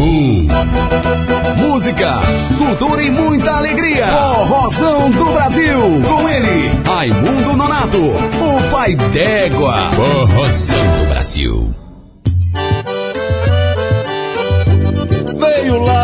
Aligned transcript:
um. 0.00 0.48
Música, 1.56 2.20
cultura 2.58 3.02
e 3.02 3.10
muita 3.10 3.50
alegria. 3.58 4.06
Forrozão 4.06 5.10
do 5.10 5.24
Brasil. 5.26 5.80
Com 6.06 6.28
ele, 6.28 6.70
Raimundo 6.84 7.56
Nonato, 7.56 7.98
o 7.98 8.70
pai 8.70 8.94
d'égua. 8.94 9.90
Forrozão 9.94 10.96
do 10.98 11.06
Brasil. 11.08 11.83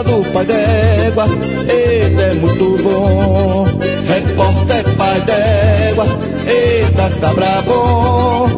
Do 0.00 0.24
pai 0.32 0.46
d'égua, 0.46 1.26
eita 1.68 2.22
é 2.22 2.34
muito 2.34 2.82
bom. 2.82 3.66
Repórter 4.08 4.96
pai 4.96 5.20
d'égua, 5.20 6.06
eita 6.46 7.10
cabra 7.20 7.62
bom. 7.66 8.48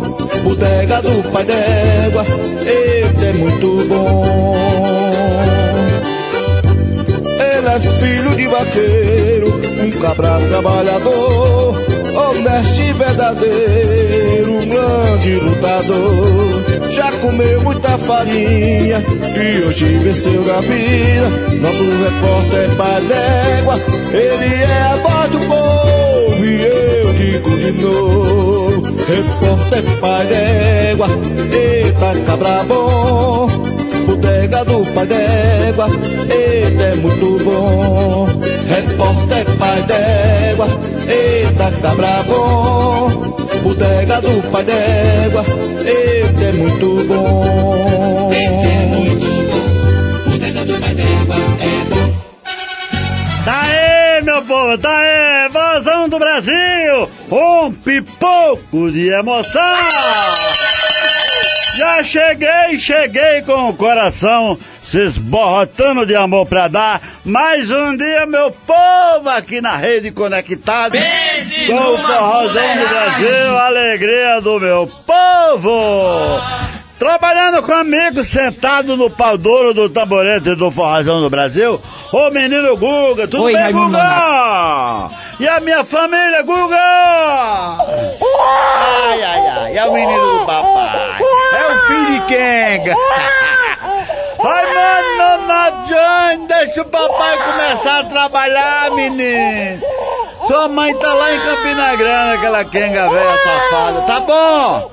Bodega 0.44 1.02
do 1.02 1.30
pai 1.32 1.44
d'égua, 1.44 2.24
eita 2.64 3.24
é 3.24 3.32
muito 3.32 3.88
bom. 3.88 5.61
Ele 7.62 7.70
é 7.70 7.78
filho 7.78 8.34
de 8.34 8.46
vaqueiro, 8.48 9.60
um 9.84 9.90
cabra 10.00 10.36
trabalhador, 10.48 11.76
honesto 12.12 12.82
e 12.82 12.92
verdadeiro, 12.92 14.52
um 14.54 14.66
grande 14.66 15.36
lutador. 15.36 16.90
Já 16.90 17.12
comeu 17.12 17.62
muita 17.62 17.96
farinha 17.98 19.00
e 19.00 19.64
hoje 19.64 19.84
venceu 19.98 20.44
na 20.44 20.60
vida. 20.60 21.28
Nosso 21.60 21.84
repórter 21.84 22.64
é 22.64 22.74
pai 22.74 23.00
d'égua, 23.02 23.80
ele 24.12 24.54
é 24.54 24.82
a 24.82 24.96
voz 24.96 25.30
do 25.30 25.38
povo 25.46 26.44
e 26.44 26.64
eu 26.64 27.14
digo 27.14 27.50
de 27.58 27.72
novo. 27.80 28.82
Repórter 29.06 30.00
pai 30.00 30.26
d'égua, 30.26 31.06
eita 31.52 32.20
cabra 32.26 32.64
bom. 32.64 33.61
Do 34.64 34.84
pai 34.94 35.06
d'égua, 35.06 35.86
eita 36.30 36.82
é 36.82 36.94
muito 36.94 37.44
bom. 37.44 38.28
Repórter 38.68 39.44
pai 39.58 39.82
d'égua, 39.82 40.66
eita 41.08 41.72
cabra 41.82 42.22
bom. 42.28 43.10
Bodega 43.62 44.20
do 44.20 44.50
pai 44.50 44.64
d'égua, 44.64 45.44
eita 45.84 46.44
é 46.44 46.52
muito 46.52 47.04
bom. 47.06 48.30
Tá 53.44 53.60
aí, 53.62 54.22
meu 54.22 54.42
povo, 54.42 54.78
tá 54.78 54.96
aí, 54.96 55.48
vozão 55.48 56.08
do 56.08 56.18
Brasil, 56.20 57.08
um 57.30 57.72
pipoco 57.72 58.92
de 58.92 59.08
emoção. 59.08 60.51
Já 61.82 62.00
cheguei, 62.00 62.78
cheguei 62.78 63.42
com 63.42 63.70
o 63.70 63.74
coração 63.74 64.56
se 64.80 65.04
esborrotando 65.04 66.06
de 66.06 66.14
amor 66.14 66.46
pra 66.46 66.68
dar. 66.68 67.02
Mais 67.24 67.68
um 67.72 67.96
dia, 67.96 68.24
meu 68.24 68.52
povo, 68.52 69.28
aqui 69.28 69.60
na 69.60 69.76
Rede 69.78 70.12
Conectado. 70.12 70.92
Pense 70.92 71.66
com 71.66 71.74
o 71.74 71.98
forrozão 71.98 72.76
do. 72.76 72.88
Brasil, 72.88 73.58
alegria 73.58 74.40
do 74.40 74.60
meu 74.60 74.86
povo. 75.04 76.40
Trabalhando 77.02 77.64
com 77.64 77.72
amigos 77.72 78.28
sentado 78.28 78.96
no 78.96 79.10
pau 79.10 79.36
duro 79.36 79.74
do 79.74 79.88
tamborete 79.88 80.54
do 80.54 80.70
Forrozão 80.70 81.20
do 81.20 81.28
Brasil, 81.28 81.82
o 82.12 82.30
menino 82.30 82.76
Guga, 82.76 83.26
tudo 83.26 83.42
Oi, 83.42 83.54
bem, 83.54 83.60
Raimundo 83.60 83.98
Guga? 83.98 85.10
E 85.40 85.48
a 85.48 85.58
minha 85.58 85.84
família, 85.84 86.44
Guga? 86.44 86.76
Ai, 88.38 89.20
ai, 89.20 89.48
ai, 89.48 89.78
é 89.78 89.84
o 89.84 89.92
menino 89.92 90.38
do 90.38 90.46
papai, 90.46 91.18
é 91.54 91.72
o 91.72 91.78
filho 91.88 92.12
de 92.12 92.20
Kenga. 92.28 92.94
Ai, 94.44 94.64
mano, 94.74 95.46
não 95.48 95.54
adianta, 95.56 96.54
deixa 96.54 96.82
o 96.82 96.84
papai 96.84 97.36
começar 97.36 97.98
a 97.98 98.04
trabalhar, 98.04 98.90
menino. 98.92 99.82
Sua 100.46 100.68
mãe 100.68 100.96
tá 100.96 101.12
lá 101.14 101.34
em 101.34 101.40
Campina 101.40 101.96
Grande, 101.96 102.36
aquela 102.36 102.64
Kenga 102.64 103.08
velha 103.08 103.38
safada, 103.38 104.00
tá 104.02 104.20
bom? 104.20 104.90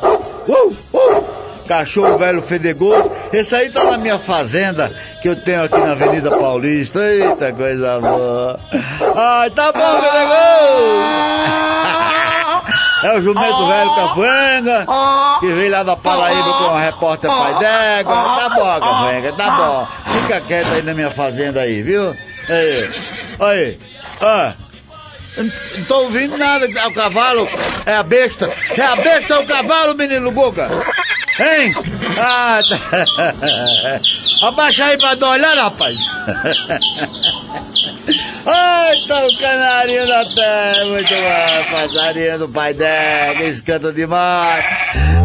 Uh, 0.48 0.98
uh. 0.98 1.39
Cachorro 1.70 2.18
velho 2.18 2.42
fedegoso. 2.42 3.12
Esse 3.32 3.56
aí 3.56 3.70
tá 3.70 3.84
na 3.84 3.96
minha 3.96 4.18
fazenda 4.18 4.92
que 5.22 5.30
eu 5.30 5.36
tenho 5.36 5.64
aqui 5.64 5.78
na 5.78 5.92
Avenida 5.92 6.32
Paulista. 6.32 7.00
Eita 7.00 7.54
coisa 7.54 8.00
boa. 8.00 8.60
Ai, 9.16 9.52
tá 9.52 9.72
bom, 9.72 10.02
fedegoso. 10.02 11.30
É 13.04 13.18
o 13.18 13.22
jumento 13.22 13.68
velho 13.68 13.96
Cafuenga, 13.96 14.88
que 15.40 15.48
veio 15.48 15.72
lá 15.72 15.84
da 15.84 15.96
Paraíba 15.96 16.54
com 16.54 16.64
o 16.64 16.78
repórter 16.78 17.30
pai 17.30 17.60
d'égua. 17.60 18.16
Tá 18.16 18.50
bom, 18.50 18.80
Cafuenga, 18.80 19.34
tá 19.34 19.52
bom. 19.52 19.88
Fica 20.22 20.42
quieto 20.42 20.74
aí 20.74 20.82
na 20.82 20.94
minha 20.96 21.12
fazenda 21.12 21.62
aí, 21.62 21.84
viu? 21.84 22.16
Aí, 22.50 22.90
aí. 23.40 23.78
Não 25.38 25.46
não 25.78 25.84
tô 25.86 26.00
ouvindo 26.02 26.38
nada, 26.38 26.66
é 26.66 26.88
o 26.88 26.94
cavalo, 26.94 27.48
é 27.86 27.96
a 27.96 28.04
besta, 28.04 28.52
é 28.76 28.82
a 28.82 28.96
besta, 28.96 29.36
é 29.36 29.40
o 29.40 29.46
cavalo, 29.46 29.96
menino 29.96 30.32
Guga. 30.32 30.68
Hein? 31.40 31.74
Ah, 32.18 32.60
tá. 32.68 34.00
Abaixa 34.48 34.86
aí 34.86 34.98
pra 34.98 35.16
dar 35.16 35.30
olhada, 35.30 35.64
rapaz. 35.64 36.00
Ai, 38.46 38.96
tá 39.08 39.26
o 39.26 39.38
canarinho 39.38 40.08
da 40.08 40.26
terra, 40.26 40.86
muito 40.86 41.10
bom, 41.10 41.72
passarinho 41.72 42.40
do 42.40 42.50
pai 42.50 42.74
dela, 42.74 43.44
esse 43.44 43.62
canta 43.62 43.92
demais. 43.92 44.66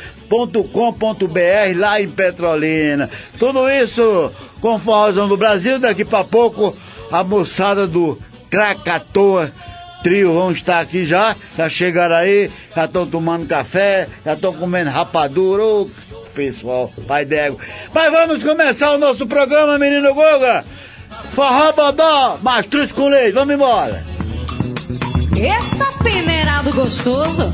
com.br 0.73 1.77
lá 1.77 2.01
em 2.01 2.09
Petrolina. 2.09 3.09
Tudo 3.39 3.69
isso 3.69 4.33
com 4.61 4.79
forrozão 4.79 5.29
do 5.29 5.37
Brasil. 5.37 5.79
Daqui 5.79 6.05
para 6.05 6.25
pouco 6.25 6.77
a 7.11 7.23
moçada 7.23 7.87
do 7.87 8.19
Krakatoa 8.51 9.51
trio 10.05 10.35
vão 10.35 10.53
estar 10.53 10.81
aqui 10.81 11.07
já, 11.07 11.35
já 11.57 11.67
chegaram 11.67 12.17
aí, 12.17 12.51
já 12.77 12.85
estão 12.85 13.07
tomando 13.07 13.49
café, 13.49 14.07
já 14.23 14.35
estão 14.35 14.53
comendo 14.53 14.91
rapadura, 14.91 15.65
ô 15.65 15.91
pessoal, 16.35 16.93
pai 17.07 17.25
d'égua. 17.25 17.59
Mas 17.93 18.13
vamos 18.13 18.45
começar 18.45 18.93
o 18.93 18.99
nosso 18.99 19.27
programa, 19.27 19.79
menino 19.79 20.13
Goga. 20.13 20.63
Forró 21.33 21.73
Bodó, 21.73 22.39
mastruz 22.43 22.93
com 22.93 23.09
leite, 23.09 23.33
vamos 23.33 23.55
embora. 23.55 23.99
Eita, 25.37 26.05
peneirado 26.05 26.73
gostoso, 26.73 27.53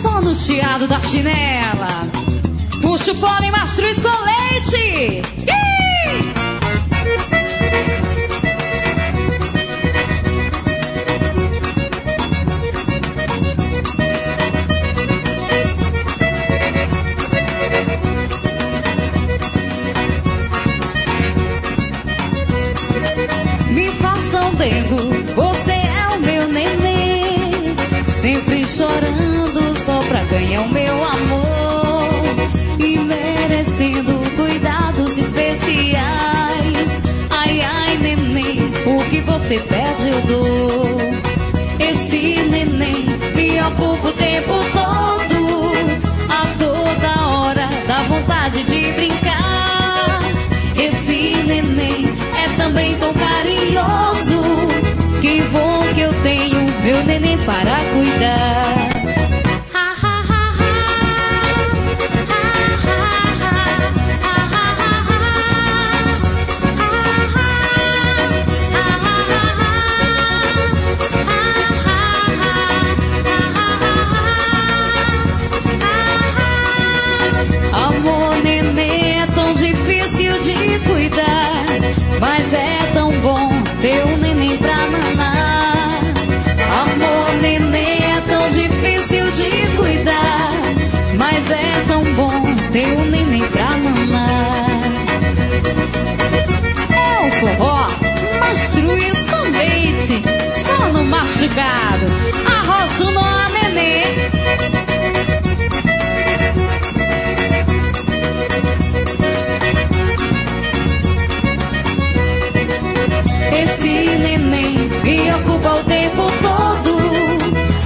só 0.00 0.20
no 0.20 0.34
chiado 0.34 0.86
da 0.86 1.00
chinela. 1.00 2.06
Puxa 2.82 3.12
o 3.12 3.16
pônei 3.16 3.50
mastruz 3.50 3.98
com 4.00 4.24
leite. 4.24 5.22
Ih! 5.46 5.70
dengo, 24.60 25.09
o 30.60 30.68
meu 30.68 31.04
amor. 31.04 32.10
E 32.78 32.98
merecendo 32.98 34.12
cuidados 34.36 35.16
especiais. 35.16 36.90
Ai, 37.30 37.60
ai, 37.62 37.98
neném, 37.98 38.70
o 38.86 39.04
que 39.10 39.20
você 39.20 39.58
pede 39.58 40.08
eu 40.08 40.20
dou. 40.22 41.00
Esse 41.78 42.42
neném 42.42 43.06
me 43.34 43.60
ocupa 43.62 44.08
o 44.08 44.12
tempo 44.12 44.52
todo. 44.72 45.72
A 46.28 46.46
toda 46.58 47.26
hora 47.26 47.68
dá 47.86 48.02
vontade 48.02 48.62
de 48.64 48.92
brincar. 48.92 50.20
Esse 50.76 51.42
neném 51.46 52.06
é 52.44 52.56
também 52.56 52.96
tão 52.96 53.12
carinhoso. 53.14 54.42
Que 55.20 55.42
bom 55.42 55.82
que 55.94 56.00
eu 56.00 56.12
tenho 56.22 56.60
meu 56.82 57.04
neném 57.04 57.38
para 57.38 57.78
cuidar. 57.94 58.89
Ter 83.80 84.04
um 84.04 84.16
neném 84.18 84.56
pra 84.58 84.76
nanar. 84.76 86.02
Amor, 86.82 87.34
neném 87.40 87.98
é 88.12 88.20
tão 88.26 88.50
difícil 88.50 89.30
de 89.32 89.76
cuidar, 89.76 90.52
mas 91.18 91.50
é 91.50 91.84
tão 91.88 92.02
bom 92.14 92.54
ter 92.72 92.92
um 92.96 93.04
neném 93.06 93.42
pra 93.48 93.70
nanar. 93.78 94.80
É 96.92 97.26
o 97.26 97.32
forró, 97.40 97.86
mastruz 98.40 99.24
com 99.30 99.50
leite, 99.50 100.22
só 100.64 100.88
no 100.92 101.04
machucado, 101.04 102.06
arroz 102.46 102.98
no 102.98 103.48
neném. 103.54 104.89
Me 115.70 115.70
ocupa 115.70 115.74
o 115.74 115.84
tempo 115.84 116.22
todo. 116.42 116.98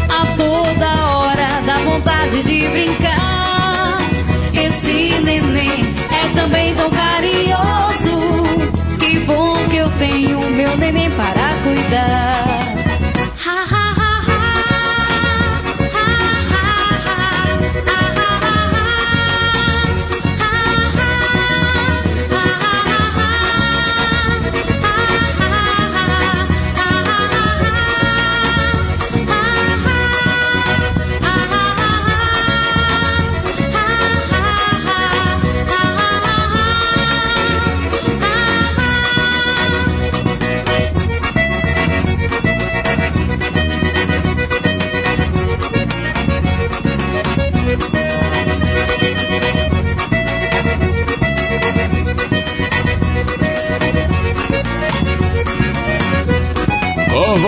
A 0.08 0.24
toda 0.36 1.06
hora 1.06 1.60
dá 1.66 1.76
vontade 1.78 2.42
de 2.42 2.68
brincar. 2.68 3.98
Esse 4.52 5.18
neném 5.22 5.84
é 6.10 6.28
também 6.34 6.74
tão 6.74 6.90
carinhoso. 6.90 8.18
Que 8.98 9.18
bom 9.20 9.56
que 9.68 9.76
eu 9.76 9.88
tenho 9.98 10.40
meu 10.50 10.76
neném 10.76 11.10
para 11.10 11.54
cuidar. 11.62 12.53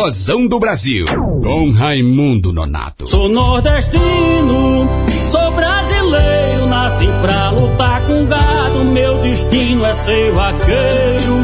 Forrozão 0.07 0.47
do 0.47 0.61
Brasil, 0.61 1.05
com 1.43 1.71
Raimundo 1.73 2.53
Nonato. 2.53 3.09
Sou 3.09 3.29
nordestino, 3.29 4.89
sou 5.29 5.51
brasileiro, 5.51 6.67
nasci 6.69 7.09
pra 7.21 7.51
lutar 7.51 8.03
com 8.07 8.25
gado, 8.27 8.85
meu 8.93 9.21
destino 9.23 9.85
é 9.85 9.95
ser 9.95 10.31
vaqueiro. 10.31 11.37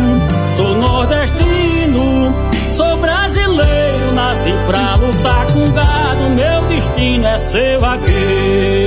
Sou 0.56 0.76
nordestino, 0.76 2.32
sou 2.76 2.96
brasileiro, 2.98 4.12
nasci 4.14 4.52
pra 4.68 4.94
lutar 4.94 5.46
com 5.52 5.64
gado, 5.72 6.30
meu 6.36 6.68
destino 6.68 7.26
é 7.26 7.38
ser 7.40 7.78
vaqueiro. 7.80 8.81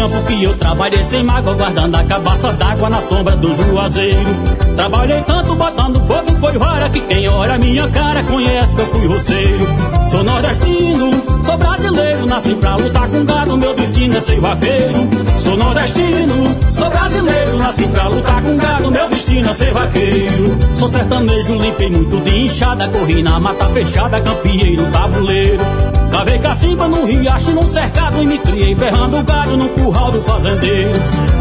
Campo 0.00 0.22
que 0.22 0.44
eu 0.44 0.56
trabalhei 0.56 1.04
sem 1.04 1.22
mágoa, 1.22 1.52
guardando 1.52 1.94
a 1.94 2.04
cabaça 2.04 2.52
d'água 2.54 2.88
na 2.88 3.02
sombra 3.02 3.36
do 3.36 3.54
juazeiro. 3.54 4.34
Trabalhei 4.74 5.20
tanto 5.22 5.54
botando 5.54 6.00
fogo, 6.06 6.32
foi 6.40 6.56
vara 6.56 6.88
que 6.88 7.00
quem 7.00 7.28
olha 7.28 7.58
minha 7.58 7.86
cara 7.88 8.22
conhece 8.22 8.74
que 8.74 8.80
eu 8.80 8.86
fui 8.86 9.06
roceiro. 9.06 9.66
Sou 10.10 10.24
nordestino, 10.24 11.10
sou 11.44 11.58
brasileiro, 11.58 12.26
nasci 12.26 12.54
pra 12.54 12.76
lutar 12.76 13.08
com 13.08 13.24
gado, 13.26 13.56
meu 13.58 13.74
destino 13.74 14.16
é 14.16 14.20
ser 14.20 14.40
vaqueiro. 14.40 15.08
Sou 15.38 15.56
nordestino, 15.58 16.70
sou 16.70 16.90
brasileiro, 16.90 17.58
nasci 17.58 17.86
pra 17.88 18.08
lutar 18.08 18.42
com 18.42 18.56
gado, 18.56 18.90
meu 18.90 19.08
destino 19.10 19.50
é 19.50 19.52
ser 19.52 19.72
vaqueiro. 19.72 20.58
Sou 20.76 20.88
sertanejo, 20.88 21.54
limpei 21.56 21.90
muito 21.90 22.24
de 22.24 22.46
inchada, 22.46 22.88
corri 22.88 23.22
na 23.22 23.38
mata 23.38 23.66
fechada, 23.66 24.18
campeei 24.20 24.76
no 24.76 24.90
tabuleiro. 24.90 25.62
Cavei 26.10 26.38
cacimba 26.38 26.88
no 26.88 27.04
riacho, 27.04 27.50
num 27.52 27.68
cercado 27.68 28.22
e 28.22 28.26
me 28.26 28.38
criei 28.38 28.74
ferrando 28.74 29.22
gado 29.22 29.56
no 29.56 29.68
curral 29.70 30.10
do 30.10 30.20
fazendeiro. 30.22 30.90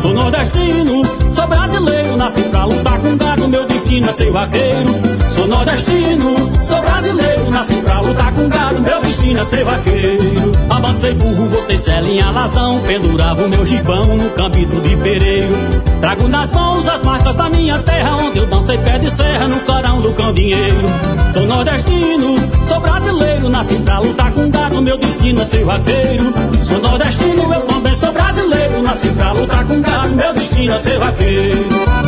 Sou 0.02 0.14
nordestino, 0.14 1.02
sou 1.34 1.48
brasileiro, 1.48 2.16
nasci 2.16 2.44
lutar 2.66 3.00
com 3.00 3.18
gado, 3.18 3.48
meu 3.48 3.66
destino 3.66 4.10
é 4.10 4.14
ser 4.14 4.32
vaqueiro. 4.32 4.90
Sou 5.30 5.48
nordestino, 5.48 6.36
sou 6.62 6.82
brasileiro, 6.82 7.52
nasci 7.52 7.76
pra 7.76 8.02
lutar 8.02 8.34
com 8.34 8.50
gado, 8.50 8.82
meu 8.82 9.02
destino 9.02 9.40
é 9.40 9.44
ser 9.44 9.64
vaqueiro. 9.64 10.52
Avancei 10.70 11.14
burro, 11.14 11.50
botei 11.50 11.78
sela 11.78 12.08
em 12.08 12.22
alazão, 12.22 12.80
pendurava 12.82 13.44
o 13.44 13.50
meu 13.50 13.66
gibão 13.66 14.04
no 14.04 14.30
campito 14.32 14.80
de 14.82 14.96
pereiro. 14.98 15.56
Trago 16.00 16.28
nas 16.28 16.52
mãos 16.52 16.88
as 16.88 17.02
marcas 17.04 17.36
da 17.36 17.50
minha 17.50 17.78
terra, 17.80 18.18
onde 18.18 18.40
eu 18.40 18.46
dancei 18.46 18.78
pé 18.78 18.98
de 18.98 19.12
serra 19.12 19.48
no 19.48 19.60
clarão 19.62 20.02
do 20.02 20.12
candinheiro. 20.14 20.88
Sou 21.34 21.46
nordestino, 21.46 22.36
sou 22.68 22.80
brasileiro, 22.80 23.50
nasci 23.50 23.76
pra 23.76 24.00
lutar 24.00 24.32
com 24.32 24.50
gado, 24.50 24.82
meu 24.82 24.98
destino 24.98 25.42
é 25.42 25.46
ser 25.46 25.64
vaqueiro. 25.64 26.34
Sou 26.64 26.80
nordestino, 26.80 27.54
eu 27.54 27.62
também 27.62 27.96
sou 27.96 28.12
brasileiro, 28.14 28.82
nasci 28.82 29.10
pra 29.10 29.32
lutar 29.34 29.66
com 29.66 29.82
gado, 29.82 30.16
meu 30.16 30.34
destino 30.34 30.74
é 30.74 30.78
ser 30.78 30.98
vaqueiro. 30.98 31.99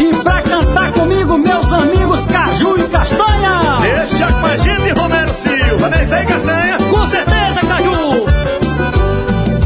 E 0.00 0.14
pra 0.22 0.42
cantar 0.42 0.92
comigo, 0.92 1.36
meus 1.38 1.72
amigos 1.72 2.20
Caju 2.24 2.78
e 2.78 2.88
Castanha. 2.88 3.78
Deixa 3.80 4.32
com 4.32 4.46
a 4.46 4.56
gente, 4.56 4.90
Romero 4.92 5.30
Silva, 5.34 5.88
nem 5.88 6.06
sei 6.06 6.24
Castanha. 6.24 6.78
Com 6.90 7.06
certeza, 7.06 7.60
Caju. 7.68 8.26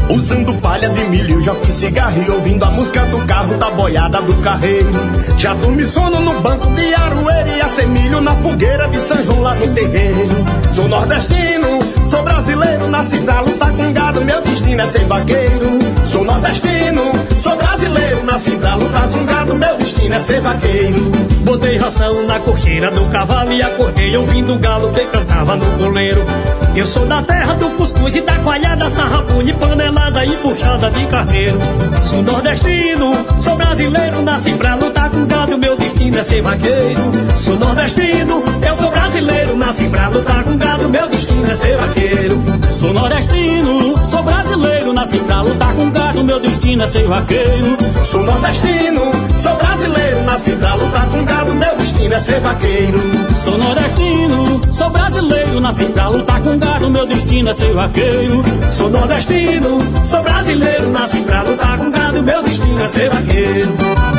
Usando 0.09 0.53
palha 0.61 0.89
de 0.89 1.03
milho, 1.05 1.41
joque 1.41 1.71
cigarro 1.71 2.23
e 2.25 2.31
ouvindo 2.31 2.63
a 2.63 2.71
música 2.71 3.01
do 3.05 3.19
carro, 3.25 3.57
da 3.57 3.69
boiada 3.71 4.21
do 4.21 4.35
carreiro. 4.41 4.89
Já 5.37 5.53
dormi 5.53 5.85
sono 5.87 6.19
no 6.19 6.39
banco 6.39 6.67
de 6.71 6.93
aroeira 6.93 7.49
e 7.49 7.61
assemilho 7.61 8.21
na 8.21 8.31
fogueira 8.31 8.87
de 8.87 8.99
São 8.99 9.23
João 9.23 9.41
lá 9.41 9.55
no 9.55 9.67
terreiro. 9.73 10.45
Sou 10.75 10.87
nordestino, 10.87 11.79
sou 12.09 12.23
brasileiro, 12.23 12.87
nasci 12.87 13.17
pra 13.19 13.41
lutar 13.41 13.71
com 13.71 13.91
gado, 13.93 14.23
meu 14.23 14.41
destino 14.41 14.81
é 14.81 14.87
ser 14.87 15.05
vaqueiro. 15.05 15.79
Sou 16.05 16.23
nordestino, 16.23 17.01
sou 17.43 17.57
brasileiro, 17.57 18.23
nasci 18.23 18.51
pra 18.51 18.75
lutar 18.75 19.09
com 19.09 19.25
gado, 19.25 19.53
meu 19.53 19.77
destino 19.77 20.15
é 20.15 20.19
ser 20.19 20.39
vaqueiro. 20.39 21.11
Botei 21.41 21.77
ração 21.77 22.25
na 22.25 22.39
cocheira 22.39 22.89
do 22.89 23.03
cavalo 23.11 23.51
e 23.51 23.61
acordei 23.61 24.15
ouvindo 24.15 24.53
o 24.53 24.59
galo 24.59 24.93
que 24.93 25.01
cantava 25.01 25.57
no 25.57 25.65
goleiro. 25.77 26.25
Eu 26.73 26.87
sou 26.87 27.05
da 27.05 27.21
terra 27.21 27.53
do 27.55 27.69
cuscuz 27.71 28.15
e 28.15 28.21
da 28.21 28.35
coalhada, 28.39 28.89
sarrapune, 28.89 29.51
panelada 29.53 30.25
e 30.25 30.31
puxada 30.37 30.89
de 30.89 31.05
carneiro. 31.07 31.59
Sou 32.01 32.23
nordestino, 32.23 33.13
sou 33.41 33.57
brasileiro, 33.57 34.21
nasci 34.21 34.53
pra 34.53 34.75
lutar 34.75 35.02
gado, 35.27 35.57
meu 35.57 35.77
destino 35.77 36.17
é 36.17 36.23
ser 36.23 36.41
vaqueiro. 36.41 37.01
Sou 37.35 37.55
nordestino, 37.57 38.43
eu 38.65 38.73
sou 38.73 38.91
brasileiro, 38.91 39.55
nasci 39.55 39.89
pra 39.89 40.09
lutar 40.09 40.43
com 40.43 40.57
gado, 40.57 40.89
meu 40.89 41.07
destino 41.07 41.45
é 41.45 41.55
ser 41.55 41.77
vaqueiro. 41.77 42.43
Sou 42.71 42.93
nordestino, 42.93 44.05
sou 44.05 44.23
brasileiro, 44.23 44.93
nasci 44.93 45.19
pra 45.19 45.41
lutar 45.41 45.73
com 45.73 45.89
gado, 45.91 46.23
meu 46.23 46.39
destino 46.39 46.83
é 46.83 46.87
ser 46.87 47.07
vaqueiro. 47.07 47.77
Sou 48.03 48.23
nordestino, 48.23 49.01
sou 49.37 49.55
brasileiro, 49.55 50.23
nasci 50.23 50.51
pra 50.51 50.75
lutar 50.75 51.05
com 51.07 51.25
gado, 51.25 51.53
meu 51.53 51.77
destino 51.77 52.13
é 52.13 52.19
ser 52.19 52.39
vaqueiro. 52.39 52.99
Sou 53.43 53.57
nordestino, 53.57 54.61
sou 54.73 54.89
brasileiro, 54.89 55.59
nasci 55.59 55.85
pra 55.85 56.09
lutar 56.09 56.41
com 56.41 56.57
gado, 56.57 56.89
meu 56.89 57.05
destino 57.05 57.49
é 57.49 57.53
ser 57.53 57.73
vaqueiro. 57.73 58.43
Sou 58.69 58.89
nordestino, 58.89 59.79
sou 60.03 60.23
brasileiro, 60.23 60.89
nasci 60.89 61.17
pra 61.19 61.43
lutar 61.43 61.77
com 61.77 61.91
gado, 61.91 62.23
meu 62.23 62.43
destino 62.43 62.81
é 62.81 62.87
ser 62.87 63.09
vaqueiro. 63.09 64.12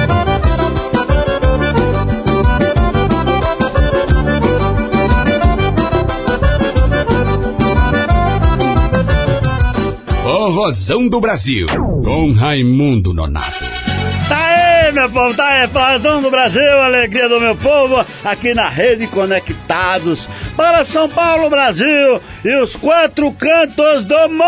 Forrozão 10.45 11.09
do 11.09 11.23
Brasil, 11.23 11.67
com 12.05 12.31
Raimundo 12.31 13.15
Nonato. 13.15 13.65
Tá 14.29 14.45
aí, 14.45 14.93
meu 14.93 15.09
povo, 15.09 15.35
tá 15.35 15.47
aí, 15.47 15.67
Forrozão 15.69 16.21
do 16.21 16.31
Brasil, 16.31 16.83
alegria 16.83 17.31
do 17.31 17.41
meu 17.41 17.57
povo, 17.57 18.05
aqui 18.23 18.53
na 18.53 18.69
Rede 18.69 19.07
Conectados 19.07 20.29
para 20.55 20.85
São 20.85 21.09
Paulo, 21.09 21.49
Brasil 21.49 22.21
e 22.45 22.55
os 22.57 22.77
quatro 22.77 23.33
cantos 23.33 24.05
do 24.05 24.29
mundo, 24.29 24.43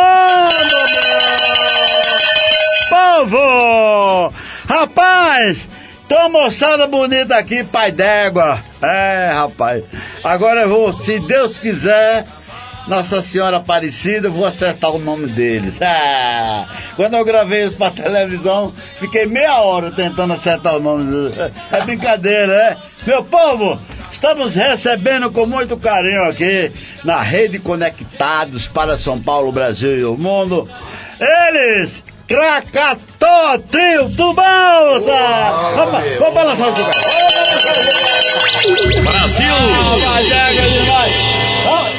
meu 2.91 3.27
povo! 3.31 4.35
Rapaz, 4.69 5.67
tô 6.07 6.29
moçada 6.29 6.87
bonita 6.87 7.37
aqui, 7.37 7.65
pai 7.65 7.91
d'égua. 7.91 8.59
É, 8.83 9.31
rapaz, 9.33 9.83
agora 10.23 10.61
eu 10.61 10.69
vou, 10.69 10.93
se 10.93 11.19
Deus 11.21 11.59
quiser, 11.59 12.27
nossa 12.87 13.21
Senhora 13.21 13.57
Aparecida, 13.57 14.29
vou 14.29 14.47
acertar 14.47 14.91
o 14.91 14.99
nome 14.99 15.27
deles. 15.27 15.81
Ah, 15.83 16.67
quando 16.95 17.15
eu 17.15 17.25
gravei 17.25 17.65
isso 17.65 17.77
pra 17.77 17.91
televisão, 17.91 18.73
fiquei 18.99 19.27
meia 19.27 19.61
hora 19.61 19.91
tentando 19.91 20.33
acertar 20.33 20.77
o 20.77 20.81
nome 20.81 21.11
deles. 21.11 21.53
É 21.73 21.81
brincadeira, 21.83 22.47
né? 22.47 22.77
Meu 23.07 23.25
povo, 23.25 23.81
estamos 24.13 24.55
recebendo 24.55 25.31
com 25.31 25.47
muito 25.47 25.77
carinho 25.77 26.25
aqui 26.25 26.71
na 27.05 27.21
Rede 27.21 27.59
Conectados 27.59 28.67
para 28.67 28.99
São 28.99 29.21
Paulo, 29.21 29.53
Brasil 29.53 29.99
e 29.99 30.05
o 30.05 30.17
mundo. 30.17 30.69
Eles, 31.19 32.03
Krakatoa 32.27 33.59
Trio, 33.71 34.09
tudo 34.11 34.35
bom, 34.35 34.43
moça? 34.43 35.13
Vamos, 35.77 36.17
vamos 36.19 36.35
balançar 36.35 36.67
o 36.67 36.71
lugar. 36.71 36.91
Brasil! 39.05 39.55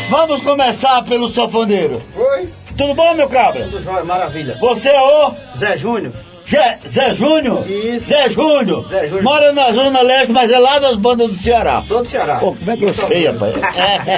Vamos 0.09 0.43
começar 0.43 1.03
pelo 1.05 1.29
sofoneiro. 1.29 2.01
Oi, 2.15 2.49
Tudo 2.77 2.93
bom, 2.93 3.13
meu 3.13 3.29
cabra? 3.29 3.63
tudo 3.63 3.81
jóia, 3.81 4.03
maravilha. 4.03 4.57
Você 4.59 4.89
é 4.89 5.01
o 5.01 5.31
Zé 5.57 5.77
Júnior, 5.77 6.11
Zé, 6.49 6.77
Zé 6.87 7.13
Júnior? 7.13 7.69
Isso. 7.69 8.07
Zé 8.07 8.29
Júnior. 8.29 8.87
Zé 8.89 9.07
Júnior. 9.07 9.23
Mora 9.23 9.51
na 9.51 9.71
Zona 9.71 10.01
Leste, 10.01 10.31
mas 10.31 10.51
é 10.51 10.57
lá 10.57 10.79
das 10.79 10.95
bandas 10.95 11.33
do 11.33 11.43
Ceará. 11.43 11.83
sou 11.85 12.03
do 12.03 12.09
Ceará. 12.09 12.35
Pô, 12.37 12.53
como 12.53 12.71
é 12.71 12.77
que 12.77 12.83
eu 12.85 12.93
sei, 12.93 13.27
rapaz? 13.27 13.53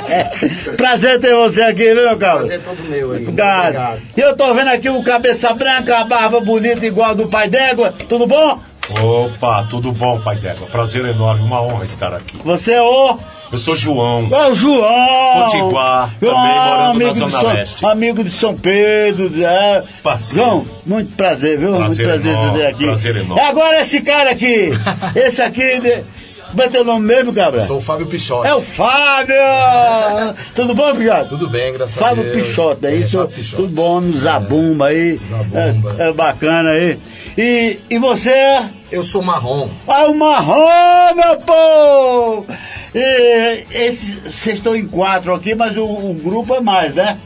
Prazer 0.77 1.19
ter 1.19 1.33
você 1.33 1.61
aqui, 1.63 1.85
viu, 1.93 1.95
meu 1.95 2.17
cabra? 2.17 2.45
Prazer 2.45 2.61
todo 2.61 2.83
meu 2.83 3.11
aí. 3.13 3.21
Obrigado. 3.23 4.01
E 4.15 4.21
eu 4.21 4.35
tô 4.37 4.53
vendo 4.53 4.67
aqui 4.69 4.89
o 4.89 5.03
cabeça 5.03 5.53
branca, 5.53 5.97
a 5.97 6.03
barba 6.03 6.39
bonita 6.39 6.85
igual 6.85 7.11
a 7.11 7.13
do 7.13 7.27
pai 7.27 7.47
d'égua. 7.49 7.93
Tudo 8.07 8.27
bom? 8.27 8.59
Opa, 9.01 9.65
tudo 9.69 9.91
bom, 9.91 10.19
Pai 10.19 10.37
d'Égua? 10.37 10.67
Prazer 10.67 11.05
enorme, 11.05 11.43
uma 11.43 11.61
honra 11.61 11.85
estar 11.85 12.13
aqui. 12.13 12.37
Você 12.43 12.73
é 12.73 12.81
o... 12.81 13.17
Eu 13.51 13.57
sou 13.57 13.75
João. 13.75 14.27
É 14.31 14.47
o 14.47 14.53
João! 14.55 15.43
Potiguar, 15.43 16.09
também 16.19 16.35
morando 16.35 16.79
na 16.79 16.89
amigo 16.91 17.11
de 17.13 17.19
Zona 17.19 17.31
São- 17.41 17.53
Leste. 17.53 17.85
Amigo 17.85 18.23
de 18.23 18.31
São 18.31 18.55
Pedro. 18.55 19.31
É. 19.43 19.83
Parceiro. 20.03 20.45
João, 20.49 20.65
muito 20.85 21.15
prazer, 21.15 21.57
viu? 21.57 21.75
Prazer 21.75 21.87
muito 22.07 22.21
prazer 22.21 22.31
enorme, 22.31 22.51
te 22.51 22.57
ver 22.57 22.65
aqui. 22.67 22.83
prazer 22.85 23.15
enorme. 23.15 23.41
E 23.41 23.45
agora 23.45 23.81
esse 23.81 24.01
cara 24.01 24.29
aqui. 24.31 24.69
esse 25.15 25.41
aqui. 25.41 25.79
De... 25.79 26.03
Como 26.49 26.61
é 26.61 26.69
teu 26.69 26.83
nome 26.85 27.07
mesmo, 27.07 27.33
cabra? 27.33 27.61
Sou 27.65 27.77
o 27.77 27.81
Fábio 27.81 28.05
Pichote. 28.05 28.47
É 28.47 28.53
o 28.53 28.61
Fábio! 28.61 29.35
Tudo 30.55 30.75
bom, 30.75 30.95
Pichote? 30.95 31.29
Tudo 31.29 31.49
bem, 31.49 31.73
graças 31.73 31.97
a 31.97 31.99
Fábio 31.99 32.23
Deus. 32.23 32.47
Pichote, 32.47 32.85
é 32.85 32.95
isso? 32.95 33.17
Fábio 33.17 33.33
Pichote. 33.35 33.55
Tudo 33.55 33.73
bom, 33.73 33.99
no 33.99 34.19
Zabumba 34.19 34.87
aí. 34.87 35.17
Zabumba. 35.29 35.95
É, 35.97 36.09
é 36.09 36.13
bacana 36.13 36.69
aí. 36.71 36.99
E, 37.41 37.79
e 37.89 37.97
você 37.97 38.31
é? 38.31 38.65
Eu 38.91 39.05
sou 39.05 39.21
marrom. 39.21 39.69
Ah, 39.87 40.07
o 40.07 40.13
marrom, 40.13 40.67
meu 41.15 41.37
povo! 41.37 42.45
E, 42.93 43.63
esse- 43.71 44.19
Vocês 44.29 44.57
estão 44.57 44.75
em 44.75 44.85
quatro 44.85 45.33
aqui, 45.33 45.55
mas 45.55 45.77
o, 45.77 45.85
o 45.85 46.13
grupo 46.21 46.53
é 46.55 46.59
mais, 46.59 46.95
né? 46.95 47.17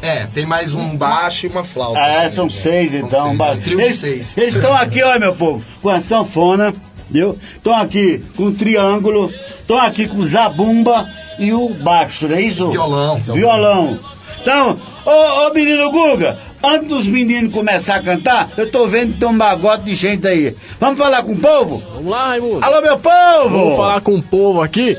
É, 0.00 0.24
tem 0.32 0.46
mais 0.46 0.72
um 0.72 0.96
baixo 0.96 1.46
e 1.46 1.48
uma 1.48 1.64
flauta. 1.64 1.98
Ah, 1.98 2.22
é, 2.24 2.30
são 2.30 2.44
né? 2.46 2.52
seis 2.52 2.92
São 2.92 3.00
então. 3.08 3.24
seis, 3.26 3.38
ba- 3.38 3.52
um 3.52 3.60
trio 3.60 3.80
eles, 3.80 3.96
seis. 3.98 4.36
Eles 4.38 4.54
estão 4.54 4.72
aqui, 4.76 5.02
ó, 5.02 5.18
meu 5.18 5.34
povo, 5.34 5.64
com 5.82 5.88
a 5.88 6.00
sanfona, 6.00 6.72
viu? 7.10 7.36
Estão 7.56 7.74
aqui 7.74 8.22
com 8.36 8.44
o 8.44 8.52
triângulo, 8.54 9.26
estão 9.58 9.78
aqui 9.80 10.06
com 10.06 10.18
o 10.18 10.26
zabumba 10.26 11.08
e 11.40 11.52
o 11.52 11.70
baixo, 11.70 12.28
não 12.28 12.36
é 12.36 12.42
isso? 12.42 12.68
Violão. 12.70 13.16
Violão. 13.18 13.98
Então, 14.42 14.78
ô, 15.04 15.46
ô 15.48 15.52
menino 15.54 15.90
Guga, 15.90 16.38
antes 16.62 16.88
dos 16.88 17.06
meninos 17.06 17.52
começar 17.52 17.96
a 17.96 18.02
cantar, 18.02 18.48
eu 18.56 18.70
tô 18.70 18.86
vendo 18.86 19.14
que 19.14 19.20
tem 19.20 19.28
um 19.28 19.36
bagote 19.36 19.84
de 19.84 19.94
gente 19.94 20.26
aí. 20.26 20.54
Vamos 20.80 20.98
falar 20.98 21.22
com 21.22 21.32
o 21.32 21.38
povo? 21.38 21.82
Vamos 21.94 22.10
lá, 22.10 22.28
Raimundo. 22.28 22.64
Alô, 22.64 22.80
meu 22.80 22.98
povo! 22.98 23.48
Vamos 23.48 23.76
falar 23.76 24.00
com 24.00 24.14
o 24.14 24.22
povo 24.22 24.62
aqui. 24.62 24.96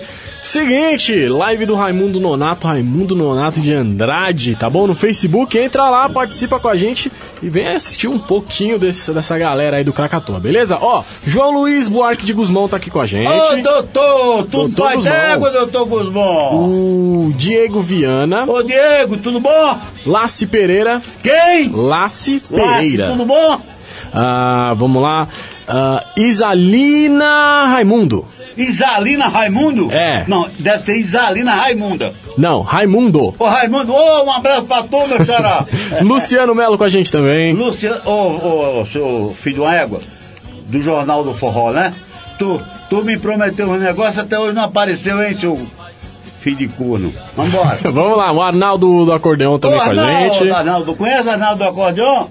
Seguinte, 0.51 1.27
live 1.27 1.65
do 1.65 1.75
Raimundo 1.75 2.21
Nonato, 2.21 2.67
Raimundo 2.67 3.13
Nonato 3.13 3.59
de 3.59 3.73
Andrade, 3.73 4.55
tá 4.55 4.69
bom? 4.69 4.87
No 4.87 4.95
Facebook, 4.95 5.57
entra 5.59 5.89
lá, 5.89 6.07
participa 6.07 6.57
com 6.57 6.69
a 6.69 6.75
gente 6.77 7.11
e 7.43 7.49
vem 7.49 7.67
assistir 7.67 8.07
um 8.07 8.17
pouquinho 8.17 8.79
desse, 8.79 9.11
dessa 9.11 9.37
galera 9.37 9.75
aí 9.75 9.83
do 9.83 9.91
Krakatoa, 9.91 10.39
beleza? 10.39 10.77
Ó, 10.79 11.03
João 11.25 11.51
Luiz 11.51 11.89
Buarque 11.89 12.25
de 12.25 12.31
Guzmão 12.31 12.69
tá 12.69 12.77
aqui 12.77 12.89
com 12.89 13.01
a 13.01 13.05
gente. 13.05 13.27
Ô, 13.29 13.61
doutor, 13.61 14.43
tudo 14.45 14.49
Doutor 14.69 14.83
vai 14.85 14.95
Guzmão. 14.95 15.13
d'égua, 15.13 15.49
doutor 15.51 15.85
Guzmão? 15.85 16.55
O 17.27 17.33
Diego 17.35 17.81
Viana, 17.81 18.45
Ô, 18.49 18.63
Diego, 18.63 19.17
tudo 19.17 19.41
bom? 19.41 19.77
Laci 20.05 20.47
Pereira, 20.47 21.01
Quem? 21.21 21.69
Laci 21.73 22.39
Pereira. 22.49 23.09
tudo 23.11 23.25
bom? 23.25 23.59
Ah, 24.13 24.73
vamos 24.77 25.01
lá. 25.03 25.27
Ah, 25.67 26.01
Isalina 26.15 27.65
Raimundo. 27.67 28.25
Isalina 28.55 29.27
Raimundo? 29.27 29.91
É. 29.91 30.23
Não, 30.25 30.47
deve 30.57 30.83
ser 30.83 30.97
Isalina 30.97 31.53
Raimunda. 31.53 32.13
Não, 32.37 32.61
Raimundo. 32.61 33.35
Ô, 33.37 33.45
Raimundo, 33.45 33.93
ô, 33.93 34.23
um 34.23 34.31
abraço 34.31 34.65
pra 34.65 34.83
tu, 34.83 35.07
meu 35.07 35.25
xará. 35.25 35.65
Luciano 36.01 36.55
Melo 36.55 36.77
com 36.77 36.85
a 36.85 36.89
gente 36.89 37.11
também. 37.11 37.51
Luciano, 37.53 37.99
ô, 38.05 38.11
ô, 38.11 38.79
ô, 38.79 38.85
seu 38.85 39.35
filho 39.37 39.55
de 39.55 39.61
uma 39.61 39.75
égua, 39.75 39.99
do 40.67 40.81
Jornal 40.81 41.23
do 41.23 41.33
Forró, 41.33 41.71
né? 41.71 41.93
Tu, 42.39 42.61
tu 42.89 43.03
me 43.03 43.17
prometeu 43.17 43.67
um 43.69 43.77
negócio, 43.77 44.21
até 44.21 44.39
hoje 44.39 44.53
não 44.53 44.63
apareceu, 44.63 45.21
hein, 45.21 45.35
seu 45.37 45.57
filho 46.39 46.57
de 46.57 46.67
corno. 46.69 47.11
Vambora. 47.35 47.77
Vamos 47.91 48.17
lá, 48.17 48.31
o 48.31 48.41
Arnaldo 48.41 49.05
do 49.05 49.11
acordeão 49.11 49.59
também 49.59 49.77
Ô, 49.77 49.81
com 49.81 49.89
a 49.89 49.89
Arnaldo, 49.89 50.33
gente. 50.33 50.51
Arnaldo, 50.51 50.95
conhece 50.95 51.29
Arnaldo 51.29 51.57
do 51.57 51.69
acordeão? 51.69 52.29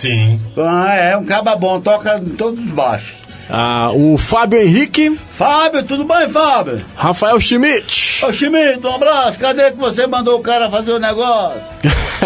Sim. 0.00 0.40
Ah, 0.56 0.94
é, 0.94 1.16
um 1.16 1.24
caba 1.24 1.54
bom, 1.54 1.80
toca 1.80 2.18
em 2.18 2.30
todos 2.30 2.58
os 2.58 2.72
baixos. 2.72 3.20
Ah, 3.52 3.90
o 3.92 4.16
Fábio 4.16 4.62
Henrique, 4.62 5.10
Fábio, 5.36 5.82
tudo 5.82 6.04
bem, 6.04 6.28
Fábio? 6.28 6.78
Rafael 6.96 7.38
Schmidt. 7.40 8.24
Ô, 8.24 8.32
Chimito, 8.32 8.86
um 8.86 8.94
abraço. 8.94 9.40
Cadê 9.40 9.72
que 9.72 9.76
você 9.76 10.06
mandou 10.06 10.38
o 10.38 10.42
cara 10.42 10.70
fazer 10.70 10.92
o 10.92 11.00
negócio? 11.00 11.60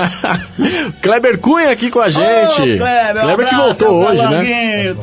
Kleber 1.00 1.38
Cunha 1.38 1.70
aqui 1.70 1.90
com 1.90 2.00
a 2.00 2.10
gente. 2.10 2.60
Ô, 2.60 2.76
Kleber, 2.76 3.16
um 3.16 3.26
Kleber 3.26 3.48
que 3.48 3.54
voltou 3.54 4.04
hoje, 4.04 4.26
né? 4.26 4.94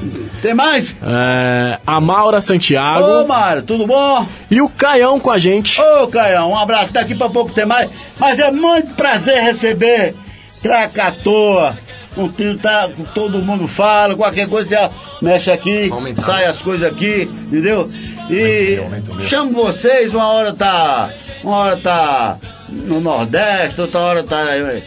Tem 0.44 0.54
mais? 0.54 0.96
É, 1.01 1.80
a 1.88 2.00
Maura 2.00 2.38
Ô, 2.38 2.42
Santiago 2.42 3.28
Mário, 3.28 3.63
tudo 3.63 3.88
bom? 3.88 4.25
e 4.50 4.62
o 4.62 4.70
Caião 4.70 5.20
com 5.20 5.32
a 5.32 5.40
gente. 5.40 5.82
Ô, 5.82 6.08
Caião, 6.08 6.51
um 6.51 6.58
abraço. 6.58 6.94
Daqui 6.94 7.16
pra 7.16 7.30
pouco 7.30 7.51
tem 7.51 7.66
mais. 7.66 7.90
Mas 8.20 8.38
é 8.38 8.51
muito 8.51 8.94
prazer 8.94 9.42
receber 9.42 10.13
Krakatoa 10.62 11.75
um 12.18 12.27
trio 12.27 12.58
tá, 12.58 12.89
todo 13.13 13.39
mundo 13.39 13.68
fala, 13.68 14.15
qualquer 14.15 14.48
coisa 14.48 14.89
você 14.89 15.25
mexe 15.25 15.51
aqui, 15.51 15.89
sai 16.25 16.46
as 16.46 16.58
coisas 16.60 16.91
aqui, 16.91 17.30
entendeu? 17.48 17.88
E 18.30 18.80
chamo 19.27 19.51
vocês, 19.51 20.13
uma 20.13 20.27
hora 20.27 20.53
tá. 20.53 21.10
Uma 21.44 21.58
hora 21.58 21.77
tá 21.77 22.38
no 22.70 23.01
Nordeste, 23.01 23.82
outra 23.82 24.00
hora 24.00 24.24
tá 24.24 24.56
eh, 24.56 24.82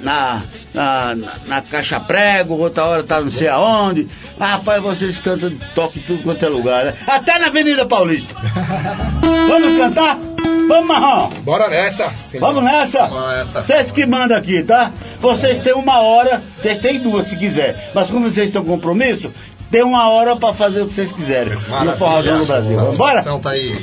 na, 0.00 0.42
na, 0.72 1.16
na, 1.46 1.62
Caixa 1.62 1.98
Prego, 2.00 2.54
outra 2.54 2.84
hora 2.84 3.02
tá 3.02 3.20
não 3.20 3.30
sei 3.30 3.48
aonde. 3.48 4.08
Mas 4.38 4.50
rapaz, 4.50 4.82
vocês 4.82 5.18
cantam, 5.18 5.50
tocam 5.74 5.96
em 5.96 6.06
tudo 6.06 6.22
quanto 6.22 6.44
é 6.44 6.48
lugar, 6.48 6.84
né? 6.86 6.94
Até 7.06 7.38
na 7.38 7.46
Avenida 7.46 7.84
Paulista. 7.84 8.34
Vamos 9.48 9.76
cantar? 9.76 10.33
Vamos, 10.68 10.86
Marrão? 10.86 11.30
Bora 11.42 11.68
nessa. 11.68 12.12
Vamos 12.40 12.64
nessa? 12.64 13.06
Vamos 13.06 13.28
nessa. 13.36 13.62
Vocês 13.62 13.90
que 13.90 14.06
mandam 14.06 14.36
aqui, 14.36 14.62
tá? 14.62 14.90
Vocês 15.20 15.58
têm 15.58 15.74
uma 15.74 16.00
hora, 16.00 16.42
vocês 16.56 16.78
têm 16.78 16.98
duas 16.98 17.28
se 17.28 17.36
quiser. 17.36 17.90
Mas 17.94 18.08
como 18.10 18.30
vocês 18.30 18.50
têm 18.50 18.64
compromisso, 18.64 19.30
tem 19.70 19.82
uma 19.82 20.08
hora 20.08 20.36
pra 20.36 20.52
fazer 20.54 20.82
o 20.82 20.88
que 20.88 20.94
vocês 20.94 21.12
quiserem. 21.12 21.52
No 21.52 21.96
Forrozão 21.96 22.38
do 22.38 22.46
Brasil. 22.46 22.80
Satisfação 22.80 23.40
tá 23.40 23.50
aí. 23.50 23.78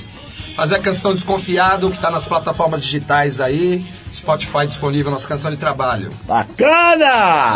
Fazer 0.55 0.75
a 0.75 0.79
canção 0.79 1.13
Desconfiado, 1.13 1.89
que 1.91 1.97
tá 1.97 2.11
nas 2.11 2.25
plataformas 2.25 2.81
digitais 2.81 3.39
aí. 3.39 3.83
Spotify 4.13 4.67
disponível, 4.67 5.11
nossa 5.11 5.27
canção 5.27 5.49
de 5.49 5.57
trabalho. 5.57 6.11
Bacana! 6.25 7.55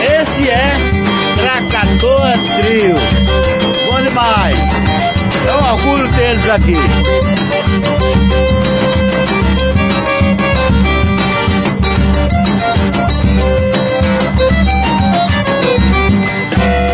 Esse 0.00 0.48
é 0.48 0.72
Krakatoa 1.42 2.32
Trio. 2.62 2.94
Bom 3.90 4.02
demais. 4.06 4.56
É 5.46 5.54
um 5.54 5.72
orgulho 5.72 6.10
ter 6.12 6.30
eles 6.30 6.50
aqui. 6.50 6.74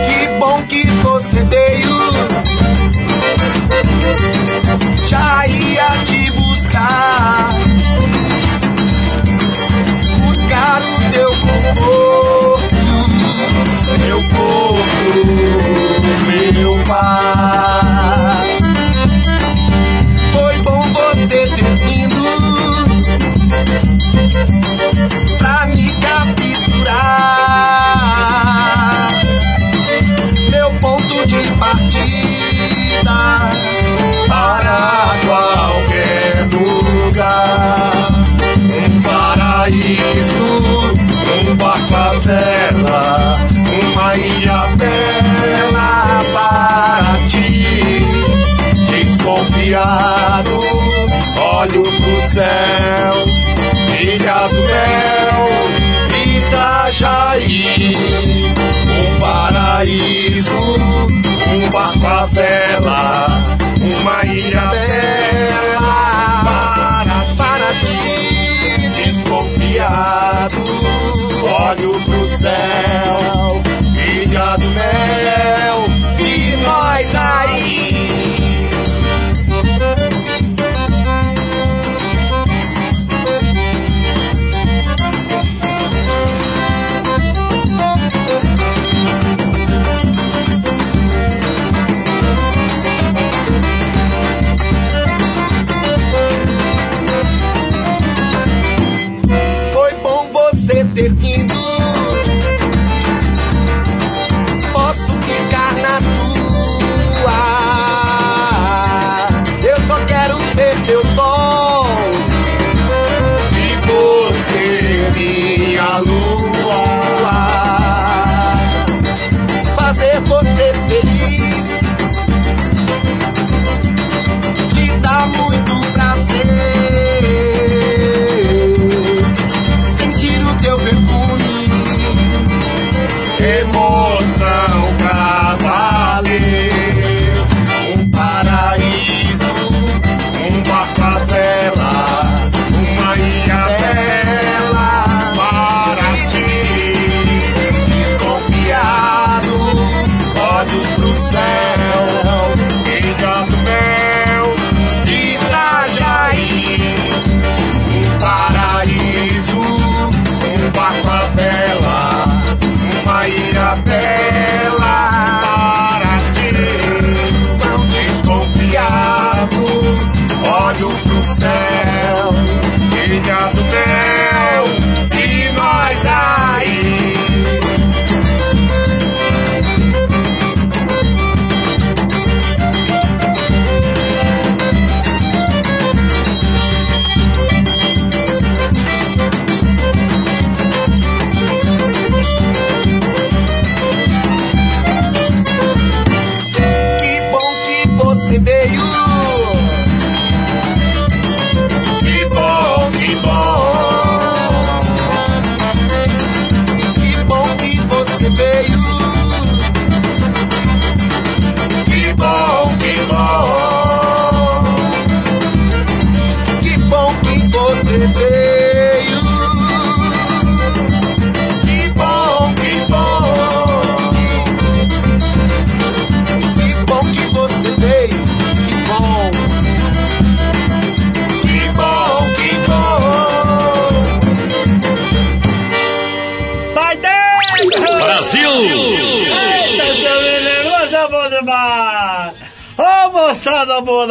Que 0.09 0.39
bom 0.39 0.63
que 0.69 0.87
você 0.87 1.43
veio. 1.45 1.95
Já 5.09 5.47
ia 5.47 5.89
te 6.05 6.31
buscar. 6.33 7.51
Buscar 10.27 10.83
o 10.83 11.11
teu 11.11 11.31
conforto. 11.31 12.75
Meu 13.99 14.23
corpo, 14.23 14.85
meu 16.53 16.85
pai. 16.85 17.84
Desconfiado, 49.75 50.55
olho 51.37 51.83
pro 51.83 52.23
céu, 52.29 53.25
ilha 54.01 54.47
do 54.47 54.63
mel, 54.63 55.49
Itajaí. 56.39 58.05
Um 58.87 59.19
paraíso, 59.19 60.53
um 60.55 61.69
barco 61.71 62.07
à 62.07 62.27
vela, 62.27 63.27
uma 63.81 64.25
ilha 64.27 64.67
bela 64.67 66.45
para, 66.45 67.35
para 67.37 67.75
ti. 67.85 68.91
Desconfiado, 68.95 70.57
olho 71.43 72.01
pro 72.05 72.39
céu, 72.39 73.63
ilha 74.23 74.57
do 74.57 74.71
mel, 74.71 75.94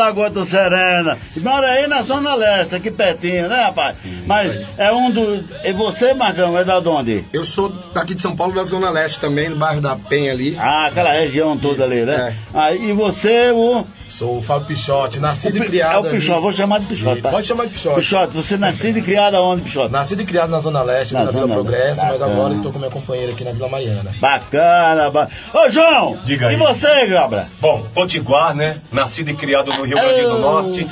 da 0.03 0.11
Gota 0.11 0.43
Serena. 0.43 1.17
Mora 1.37 1.67
aí 1.67 1.87
na 1.87 2.01
Zona 2.01 2.35
Leste, 2.35 2.75
aqui 2.75 2.91
pertinho, 2.91 3.47
né, 3.47 3.63
rapaz? 3.63 3.99
Mas 4.25 4.67
é 4.77 4.91
um 4.91 5.09
dos. 5.09 5.43
E 5.63 5.71
você, 5.71 6.13
Marcão, 6.13 6.57
é 6.57 6.65
da 6.65 6.79
onde? 6.79 7.23
Eu 7.31 7.45
sou 7.45 7.69
daqui 7.93 8.13
de 8.13 8.21
São 8.21 8.35
Paulo, 8.35 8.53
da 8.53 8.63
Zona 8.63 8.89
Leste 8.89 9.19
também, 9.19 9.49
no 9.49 9.55
bairro 9.55 9.79
da 9.79 9.95
Penha 9.95 10.33
ali. 10.33 10.57
Ah, 10.59 10.87
aquela 10.87 11.13
região 11.13 11.57
toda 11.57 11.85
ali, 11.85 12.01
né? 12.01 12.35
Ah, 12.53 12.73
e 12.73 12.91
você, 12.91 13.51
o. 13.51 13.85
Sou 14.17 14.37
o 14.37 14.41
Fábio 14.43 14.67
Pichote, 14.67 15.19
nascido 15.19 15.55
o 15.59 15.63
e 15.63 15.67
criado. 15.67 15.95
É 15.95 15.97
o 15.97 16.05
ali. 16.05 16.19
Pichote, 16.19 16.39
vou 16.41 16.53
chamar 16.53 16.79
de 16.79 16.85
Pichote. 16.85 17.21
Tá? 17.23 17.31
Pode 17.31 17.47
chamar 17.47 17.65
de 17.65 17.71
Pichote. 17.73 17.95
Pichote, 17.95 18.33
você 18.35 18.57
nascido 18.57 18.99
e 18.99 19.01
criado 19.01 19.35
aonde, 19.35 19.63
Pichote? 19.63 19.91
Nascido 19.91 20.21
e 20.21 20.25
criado 20.25 20.51
na 20.51 20.59
Zona 20.59 20.83
Leste, 20.83 21.15
Na 21.15 21.21
na, 21.23 21.31
Vila 21.31 21.41
Zona 21.41 21.53
Progresso, 21.55 21.87
Leste. 21.87 22.05
mas 22.05 22.21
agora 22.21 22.35
Bacana. 22.35 22.53
estou 22.53 22.71
com 22.71 22.77
minha 22.77 22.91
companheira 22.91 23.31
aqui 23.31 23.43
na 23.43 23.51
Vila 23.53 23.69
Maiana. 23.69 24.11
Bacana, 24.19 25.09
ba... 25.09 25.27
Ô, 25.51 25.67
João! 25.67 26.19
Diga 26.25 26.47
aí. 26.47 26.53
E 26.53 26.57
você, 26.57 27.07
Gabra? 27.07 27.47
Bom, 27.59 27.83
Potiguar, 27.91 28.53
né? 28.53 28.77
Nascido 28.91 29.31
e 29.31 29.33
criado 29.35 29.73
no 29.73 29.83
Rio 29.83 29.97
Grande 29.97 30.21
do 30.21 30.37
Norte. 30.37 30.87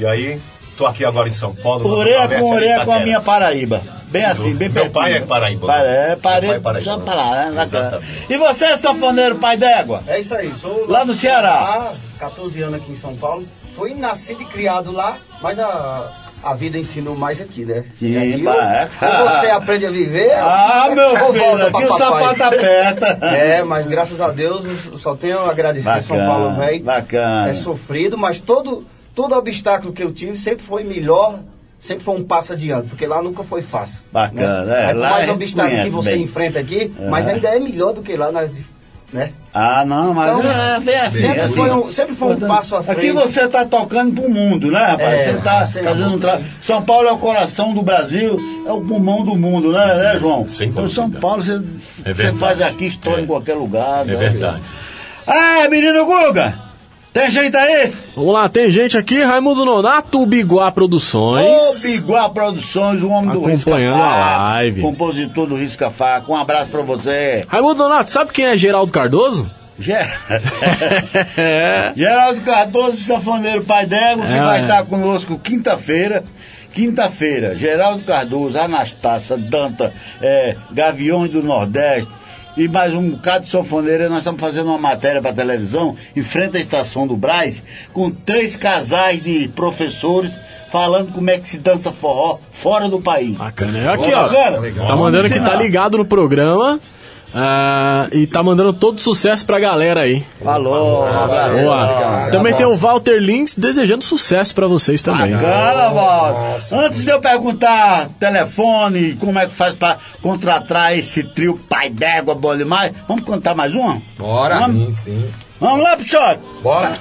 E 0.00 0.06
aí, 0.06 0.40
tô 0.76 0.86
aqui 0.86 1.04
agora 1.04 1.28
em 1.28 1.32
São 1.32 1.54
Paulo. 1.54 1.94
Leste, 2.02 2.36
com 2.38 2.50
orelha 2.50 2.84
com 2.84 2.92
a 2.92 3.00
minha 3.00 3.20
Paraíba. 3.20 3.80
Bem 4.08 4.24
assim, 4.26 4.54
bem 4.54 4.68
Meu 4.68 4.82
pertinho. 4.82 4.92
pai 4.92 5.14
é 5.14 5.20
paraíba. 5.20 5.66
Pare- 5.66 5.86
É, 5.88 6.08
Meu 6.08 6.16
pare... 6.18 6.46
pai 6.46 6.56
é 6.56 6.60
paraíba. 6.60 6.96
Lá, 7.14 7.50
né? 7.50 7.66
E 8.28 8.36
você, 8.36 8.76
sanfoneiro 8.76 9.36
pai 9.36 9.56
d'égua? 9.56 10.02
É 10.06 10.20
isso 10.20 10.34
aí, 10.34 10.52
sou 10.60 10.86
Lá 10.86 11.02
no 11.04 11.14
Ceará. 11.14 11.92
Há 12.18 12.18
14 12.20 12.60
anos 12.62 12.74
aqui 12.74 12.92
em 12.92 12.96
São 12.96 13.16
Paulo. 13.16 13.42
Fui 13.74 13.94
nascido 13.94 14.42
e 14.42 14.44
criado 14.44 14.92
lá, 14.92 15.16
mas 15.40 15.58
a, 15.58 16.10
a 16.44 16.52
vida 16.54 16.76
ensinou 16.76 17.16
mais 17.16 17.40
aqui, 17.40 17.64
né? 17.64 17.84
Sim, 17.94 18.12
E 18.12 18.18
aqui, 18.34 18.42
vai. 18.42 18.88
ou, 19.00 19.20
ou 19.22 19.30
você 19.30 19.46
aprende 19.46 19.86
a 19.86 19.90
viver. 19.90 20.32
Ah, 20.36 20.86
ou 20.90 20.94
meu 20.94 21.16
volta 21.16 21.32
filho, 21.32 21.66
aqui 21.78 21.84
o 21.84 21.96
sapato 21.96 22.42
aperta. 22.44 23.06
É, 23.26 23.62
mas 23.62 23.86
graças 23.86 24.20
a 24.20 24.28
Deus 24.28 24.62
eu 24.92 24.98
só 24.98 25.16
tenho 25.16 25.38
a 25.40 25.50
agradecer 25.50 26.02
São 26.02 26.18
Bacana, 26.18 26.26
Paulo, 26.28 26.56
velho. 26.56 26.84
bacana. 26.84 27.48
É 27.48 27.54
sofrido, 27.54 28.18
mas 28.18 28.38
todo, 28.40 28.84
todo 29.14 29.34
obstáculo 29.34 29.92
que 29.92 30.02
eu 30.02 30.12
tive 30.12 30.38
sempre 30.38 30.64
foi 30.64 30.84
melhor. 30.84 31.38
Sempre 31.80 32.04
foi 32.04 32.14
um 32.14 32.22
passo 32.22 32.52
adiante, 32.52 32.88
porque 32.90 33.04
lá 33.04 33.20
nunca 33.20 33.42
foi 33.42 33.60
fácil. 33.60 33.98
Bacana, 34.12 34.62
né? 34.66 34.82
é, 34.82 34.86
Aí, 34.86 34.94
lá 34.94 35.08
a 35.08 35.10
mais 35.10 35.28
obstáculo 35.28 35.82
que 35.82 35.90
você 35.90 36.12
bem. 36.12 36.22
enfrenta 36.22 36.60
aqui, 36.60 36.92
É. 36.96 37.08
mas 37.08 37.26
ainda 37.26 37.48
é 37.48 37.58
melhor 37.58 37.92
do 37.92 38.02
que 38.02 38.14
lá 38.14 38.30
nas, 38.30 38.52
né? 39.12 39.32
Ah, 39.52 39.84
não, 39.84 40.14
mas 40.14 40.38
Então, 40.38 40.48
é 40.52 40.78
bem 40.78 40.96
assim. 40.96 41.18
sempre 41.18 41.40
assim. 41.40 41.54
foi 41.54 41.70
um- 41.72 41.90
sempre 41.90 42.14
foi 42.14 42.28
um 42.36 42.38
passo 42.38 42.76
à 42.76 42.84
frente. 42.84 42.98
Aqui 42.98 43.10
você 43.10 43.48
tá 43.48 43.64
tocando 43.64 44.14
pro 44.14 44.30
mundo, 44.30 44.70
né, 44.70 44.78
rapaz? 44.78 45.12
É, 45.12 45.32
você 45.32 45.40
tá 45.40 45.66
sem 45.66 45.82
fazendo 45.82 46.14
um 46.14 46.18
trabalho. 46.20 46.44
São 46.62 46.80
Paulo 46.84 47.08
é 47.08 47.12
o 47.12 47.18
coração 47.18 47.74
do 47.74 47.82
Brasil, 47.82 48.38
é 48.64 48.70
o 48.70 48.80
pulmão 48.80 49.24
do 49.24 49.34
mundo, 49.34 49.72
né, 49.72 49.84
né 49.96 50.18
João? 50.20 50.48
Sem 50.48 50.68
então, 50.68 50.88
São. 50.88 51.10
Paulo, 51.10 51.42
você, 51.42 51.60
É 52.04 52.14
você 52.14 52.32
faz 52.34 52.62
aqui 52.62 52.86
história 52.86 53.22
em 53.22 53.26
qualquer 53.26 53.54
lugar. 53.54 54.02
É 54.02 54.04
né? 54.04 54.14
verdade. 54.14 54.60
Ah, 55.26 55.68
menino 55.68 56.06
Guga! 56.06 56.54
Tem 57.12 57.30
gente 57.30 57.54
aí? 57.54 57.92
Vamos 58.16 58.32
lá, 58.32 58.48
tem 58.48 58.70
gente 58.70 58.96
aqui, 58.96 59.22
Raimundo 59.22 59.66
Nonato, 59.66 60.24
Biguá 60.24 60.72
Produções. 60.72 61.60
Ô, 61.60 61.80
Biguá 61.82 62.30
Produções, 62.30 63.02
o 63.02 63.08
homem 63.10 63.30
do 63.30 63.46
Acompanhando 63.46 63.52
Risca 63.52 63.76
a 63.76 64.18
Faca, 64.18 64.42
live. 64.42 64.80
Compositor 64.82 65.46
do 65.46 65.54
Risca 65.54 65.90
Faca. 65.90 66.32
Um 66.32 66.36
abraço 66.36 66.70
pra 66.70 66.80
você. 66.80 67.44
Raimundo 67.46 67.82
Nonato, 67.82 68.10
sabe 68.10 68.32
quem 68.32 68.46
é 68.46 68.56
Geraldo 68.56 68.90
Cardoso? 68.90 69.46
Ge- 69.78 69.92
Geraldo 71.94 72.40
Cardoso, 72.42 72.96
sanfoneiro 72.98 73.64
pai 73.64 73.86
d'égua, 73.86 74.26
que 74.26 74.32
É, 74.32 74.42
vai 74.42 74.58
é. 74.60 74.62
estar 74.62 74.84
conosco 74.86 75.38
quinta-feira. 75.38 76.22
Quinta-feira, 76.72 77.54
Geraldo 77.54 78.02
Cardoso, 78.04 78.58
Anastácia, 78.58 79.36
Danta, 79.36 79.92
é, 80.22 80.56
Gaviões 80.70 81.30
do 81.30 81.42
Nordeste 81.42 82.08
e 82.56 82.68
mais 82.68 82.92
um 82.92 83.10
bocado 83.10 83.44
de 83.44 83.50
sanfoneiro. 83.50 84.08
Nós 84.08 84.18
estamos 84.18 84.40
fazendo 84.40 84.66
uma 84.68 84.78
matéria 84.78 85.20
para 85.20 85.32
televisão, 85.32 85.96
em 86.14 86.22
frente 86.22 86.56
à 86.56 86.60
estação 86.60 87.06
do 87.06 87.16
Braz, 87.16 87.62
com 87.92 88.10
três 88.10 88.56
casais 88.56 89.22
de 89.22 89.48
professores 89.48 90.32
falando 90.70 91.12
como 91.12 91.28
é 91.28 91.38
que 91.38 91.46
se 91.46 91.58
dança 91.58 91.92
forró 91.92 92.38
fora 92.50 92.88
do 92.88 93.00
país. 93.00 93.36
Bacana. 93.36 93.78
É 93.78 93.88
Aqui, 93.88 94.14
ó. 94.14 94.26
Tá 94.26 94.96
mandando 94.96 95.28
que 95.28 95.38
tá 95.38 95.54
ligado 95.54 95.98
no 95.98 96.04
programa. 96.06 96.80
Ah, 97.34 98.08
e 98.12 98.26
tá 98.26 98.42
mandando 98.42 98.72
todo 98.72 99.00
sucesso 99.00 99.46
pra 99.46 99.58
galera 99.58 100.00
aí. 100.02 100.24
Falou, 100.42 101.06
um. 101.06 101.62
Boa. 101.62 102.28
Também 102.30 102.54
tem 102.54 102.66
o 102.66 102.76
Walter 102.76 103.18
Lins 103.20 103.56
desejando 103.56 104.04
sucesso 104.04 104.54
pra 104.54 104.66
vocês 104.66 105.02
também. 105.02 105.32
Bacana, 105.32 105.88
Walter. 105.90 106.74
Antes 106.76 107.02
de 107.04 107.10
eu 107.10 107.20
perguntar 107.20 108.08
telefone, 108.20 109.14
como 109.14 109.38
é 109.38 109.46
que 109.46 109.54
faz 109.54 109.74
pra 109.74 109.96
contratar 110.20 110.96
esse 110.96 111.22
trio 111.22 111.58
pai 111.68 111.88
d'égua 111.90 112.34
bom 112.34 112.56
demais, 112.56 112.92
vamos 113.08 113.24
contar 113.24 113.54
mais 113.54 113.74
uma? 113.74 114.00
Bora. 114.18 114.58
Vamos, 114.60 114.98
Sim, 114.98 115.22
sim. 115.22 115.30
vamos 115.60 115.82
lá, 115.82 115.96
Pichote. 115.96 116.40
Bora. 116.62 116.92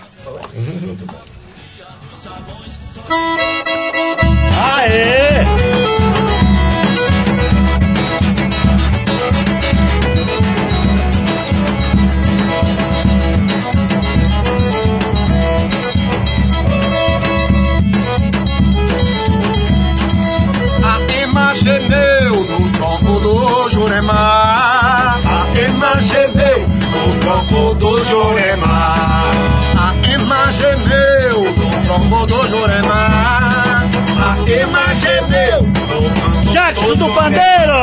Aê! 4.73 6.30
Do 23.81 23.87
Juremar. 23.87 25.19
A 25.25 25.57
ema 25.57 26.01
gemeu 26.01 26.67
no 26.67 27.19
tronco 27.19 27.75
do 27.75 28.05
Juremar. 28.05 29.31
A 29.77 30.07
ema 30.07 30.51
gemeu 30.51 31.43
no 31.55 31.83
tronco 31.85 32.25
do 32.27 32.47
Juremar. 32.47 33.89
A 34.21 34.51
ema 34.51 34.93
gemeu 34.93 35.61
no 35.63 36.09
tronco 36.11 36.53
Jackson 36.53 36.95
do 36.95 37.13
Pandeiro! 37.13 37.81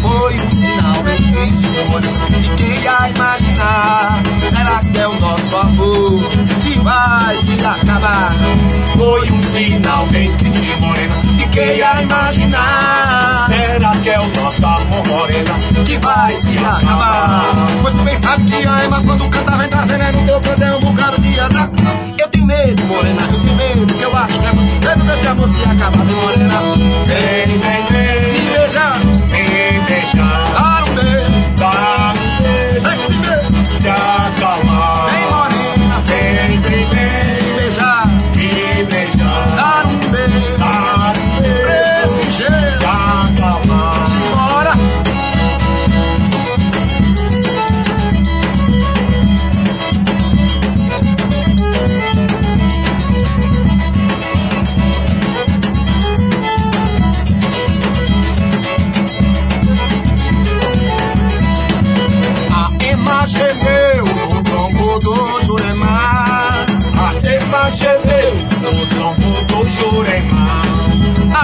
Foi 0.00 0.34
um 0.34 0.50
sinal 0.50 1.02
de 1.02 1.68
olho 1.94 2.10
Fiquei 2.56 2.86
a 2.86 3.08
imaginar 3.58 4.22
Será 4.48 4.80
que 4.80 4.98
é 4.98 5.08
o 5.08 5.20
nosso 5.20 5.56
amor 5.56 6.28
Que 6.62 6.78
vai 6.78 7.36
se 7.38 7.66
acabar? 7.66 8.34
Foi 8.96 9.30
um 9.30 9.42
sinal 9.42 10.06
bem 10.06 10.32
triste 10.36 10.80
morena 10.80 11.14
Fiquei 11.38 11.82
a 11.82 12.02
imaginar. 12.02 13.46
Será 13.48 13.90
que 13.90 14.10
é 14.10 14.20
o 14.20 14.28
nosso 14.28 14.66
amor 14.66 15.06
morena 15.06 15.54
Que 15.84 15.98
vai 15.98 16.36
se 16.38 16.58
acabar? 16.58 17.54
Pois 17.82 17.94
tu 17.94 18.02
bem 18.02 18.18
sabe 18.18 18.44
que 18.44 18.66
a 18.66 18.84
Ema 18.84 19.02
quando 19.02 19.28
canta 19.30 19.56
vem 19.56 19.68
trazendo 19.68 20.20
no 20.20 20.40
teu 20.40 20.66
é 20.66 20.76
um 20.76 20.80
bocado 20.80 21.20
de 21.20 21.40
azar. 21.40 21.70
Eu 22.18 22.28
tenho 22.28 22.46
medo 22.46 22.84
morena, 22.84 23.22
eu 23.22 23.40
tenho 23.40 23.56
medo 23.56 23.94
Que 23.94 24.04
eu 24.04 24.16
acho 24.16 24.40
que 24.40 24.46
é 24.46 24.52
muito 24.52 24.86
cedo 24.86 25.04
desse 25.04 25.26
amor 25.26 25.48
se 25.48 25.62
acabar 25.62 26.04
Vem 26.04 26.16
morena? 26.16 26.60
Vem, 27.06 27.58
vem, 27.58 27.86
vem. 27.90 28.32
Me 28.32 28.58
beijar. 28.58 28.98
Me 28.98 29.80
deixar 29.86 30.52
dar 30.52 30.84
um 30.88 30.94
beijo, 30.94 31.54
dar 31.56 32.17
beijo 33.80 34.17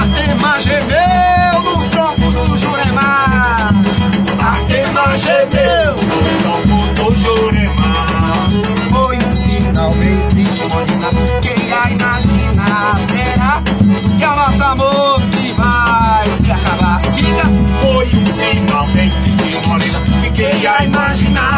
A 0.04 0.06
Ema 0.06 0.60
gemeu 0.60 1.62
no 1.62 1.88
tronco 1.88 2.30
do 2.30 2.58
Juremar. 2.58 3.72
A 4.38 4.60
Ema 4.70 5.16
gemeu 5.16 5.96
no 5.96 6.18
tronco 6.42 6.92
do 6.94 7.14
Juremar. 7.20 8.50
Foi 8.90 9.16
um 9.16 9.32
sinal 9.32 9.94
bem 9.94 10.18
triste. 10.28 10.66
Quem 11.40 11.72
a 11.72 11.90
imaginar 11.90 12.98
será 13.06 13.62
que 14.18 14.24
é 14.24 14.28
o 14.28 14.36
nosso 14.36 14.62
amor 14.62 15.22
que 15.30 15.52
vai 15.54 16.28
se 16.36 16.52
acabar? 16.52 16.98
Diga, 17.10 17.44
foi 17.80 18.06
um 18.06 18.26
sinal 18.36 18.86
bem 18.88 19.08
triste. 19.08 20.20
Fiquei 20.20 20.66
a 20.66 20.84
imaginar. 20.84 21.53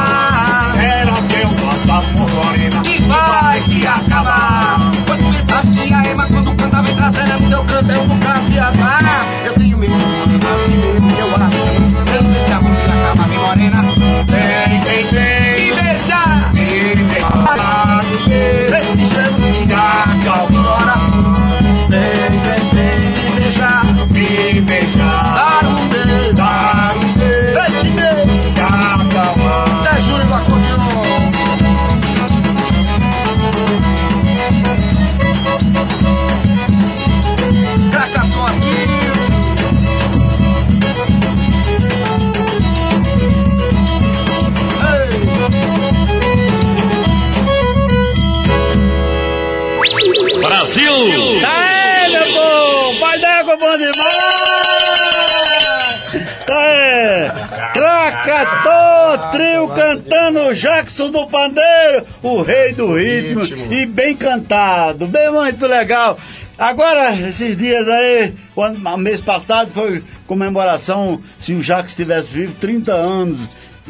Do 61.10 61.26
Pandeiro, 61.26 62.04
o 62.22 62.42
rei 62.42 62.72
do 62.72 62.94
ritmo, 62.94 63.42
e 63.70 63.86
bem 63.86 64.14
cantado, 64.16 65.06
bem 65.06 65.30
muito 65.30 65.66
legal. 65.66 66.18
Agora, 66.58 67.14
esses 67.28 67.56
dias 67.58 67.86
aí, 67.86 68.32
quando, 68.54 68.78
mês 68.98 69.20
passado 69.20 69.70
foi 69.70 70.02
comemoração, 70.26 71.20
se 71.44 71.52
o 71.52 71.62
Jackson 71.62 71.88
estivesse 71.88 72.28
vivo, 72.28 72.54
30 72.60 72.92
anos, 72.92 73.40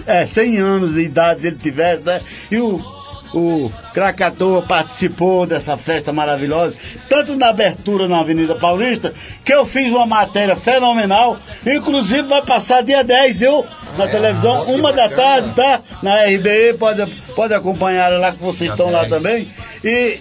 é, 0.07 0.27
100 0.27 0.59
anos 0.59 0.95
de 0.95 1.01
idade 1.01 1.47
ele 1.47 1.57
tivesse, 1.57 2.03
né? 2.05 2.21
E 2.51 2.59
o, 2.59 2.96
o 3.35 3.71
Krakatoa 3.93 4.63
participou 4.63 5.47
dessa 5.47 5.77
festa 5.77 6.13
maravilhosa, 6.13 6.75
tanto 7.09 7.37
na 7.37 7.49
abertura 7.49 8.09
na 8.09 8.21
Avenida 8.21 8.55
Paulista, 8.55 9.13
que 9.45 9.53
eu 9.53 9.67
fiz 9.67 9.91
uma 9.91 10.07
matéria 10.07 10.57
fenomenal, 10.57 11.37
inclusive 11.67 12.23
vai 12.23 12.43
passar 12.43 12.83
dia 12.83 13.03
10, 13.03 13.37
viu? 13.37 13.65
Na 13.97 14.07
televisão, 14.07 14.63
uma 14.65 14.93
da 14.93 15.09
tarde, 15.09 15.51
tá? 15.55 15.81
Na 16.03 16.25
RBE, 16.25 16.75
pode, 16.79 17.07
pode 17.35 17.55
acompanhar 17.55 18.09
lá 18.19 18.33
que 18.33 18.43
vocês 18.43 18.71
estão 18.71 18.91
lá 18.91 19.09
também. 19.09 19.49
E 19.83 20.19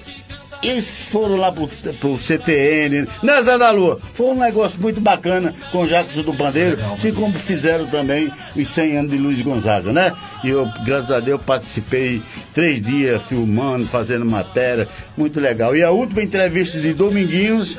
eles 0.67 0.85
foram 1.11 1.35
lá 1.35 1.51
pro, 1.51 1.67
pro 1.99 2.17
CTN, 2.17 3.07
né, 3.21 3.43
Zé 3.43 3.57
da 3.57 3.71
Lua? 3.71 3.99
Foi 4.13 4.27
um 4.27 4.39
negócio 4.39 4.79
muito 4.79 4.99
bacana 4.99 5.53
com 5.71 5.83
o 5.83 5.87
Jacques 5.87 6.23
do 6.23 6.33
Bandeiro, 6.33 6.77
assim 6.93 7.13
como 7.13 7.33
fizeram 7.33 7.85
também 7.87 8.31
os 8.55 8.69
100 8.69 8.97
anos 8.97 9.11
de 9.11 9.17
Luiz 9.17 9.41
Gonzaga, 9.41 9.91
né? 9.91 10.11
E 10.43 10.49
eu, 10.49 10.67
graças 10.85 11.11
a 11.11 11.19
Deus, 11.19 11.41
participei 11.41 12.21
três 12.53 12.81
dias 12.81 13.21
filmando, 13.23 13.85
fazendo 13.85 14.25
matéria, 14.25 14.87
muito 15.17 15.39
legal. 15.39 15.75
E 15.75 15.83
a 15.83 15.91
última 15.91 16.21
entrevista 16.21 16.79
de 16.79 16.93
Dominguinhos, 16.93 17.77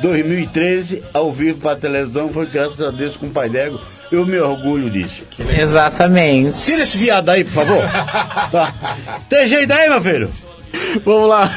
2013, 0.00 1.02
ao 1.12 1.32
vivo 1.32 1.60
para 1.60 1.72
a 1.72 1.76
televisão, 1.76 2.32
foi 2.32 2.46
graças 2.46 2.80
a 2.80 2.90
Deus 2.90 3.16
com 3.16 3.26
o 3.26 3.30
Pai 3.30 3.48
Dego. 3.48 3.80
Eu 4.12 4.26
me 4.26 4.38
orgulho 4.38 4.90
disso. 4.90 5.22
Exatamente. 5.58 6.62
Tira 6.62 6.82
esse 6.82 6.98
viado 6.98 7.28
aí, 7.30 7.44
por 7.44 7.52
favor. 7.52 7.84
Tá. 8.52 8.72
Tem 9.28 9.48
jeito 9.48 9.72
aí, 9.72 9.88
meu 9.88 10.00
filho? 10.00 10.30
Vamos 11.04 11.28
lá. 11.28 11.50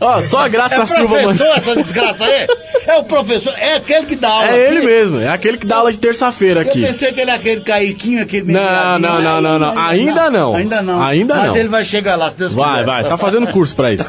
Ó, 0.00 0.22
só 0.22 0.44
a 0.44 0.48
Graça 0.48 0.76
é 0.82 0.86
Silva 0.86 1.22
mano. 1.22 1.42
essa 1.56 1.74
desgraça 1.74 2.24
aí? 2.24 2.46
É 2.86 2.98
o 2.98 3.04
professor, 3.04 3.52
é 3.58 3.74
aquele 3.74 4.06
que 4.06 4.14
dá 4.14 4.28
aula. 4.28 4.48
É 4.50 4.68
ele 4.68 4.76
aqui. 4.78 4.86
mesmo, 4.86 5.20
é 5.20 5.28
aquele 5.28 5.58
que 5.58 5.66
dá 5.66 5.78
aula 5.78 5.90
de 5.90 5.98
terça-feira 5.98 6.60
aqui. 6.60 6.82
Eu 6.82 6.86
pensei 6.86 7.12
que 7.12 7.20
ele 7.20 7.32
é 7.32 7.34
aquele 7.34 7.60
caiquinho, 7.62 8.22
aquele 8.22 8.52
Não, 8.52 8.96
não, 9.00 9.20
não, 9.20 9.40
não, 9.40 9.58
não. 9.58 9.76
Ainda 9.76 10.30
não. 10.30 10.54
Ainda 10.54 10.82
não. 10.82 11.02
Ainda 11.02 11.34
Mas 11.34 11.48
não. 11.48 11.56
ele 11.56 11.68
vai 11.68 11.84
chegar 11.84 12.14
lá, 12.14 12.30
se 12.30 12.36
Deus 12.36 12.54
Vai, 12.54 12.74
quiser. 12.74 12.86
vai, 12.86 13.02
tá 13.04 13.16
fazendo 13.16 13.48
curso 13.48 13.74
pra 13.74 13.92
isso. 13.92 14.08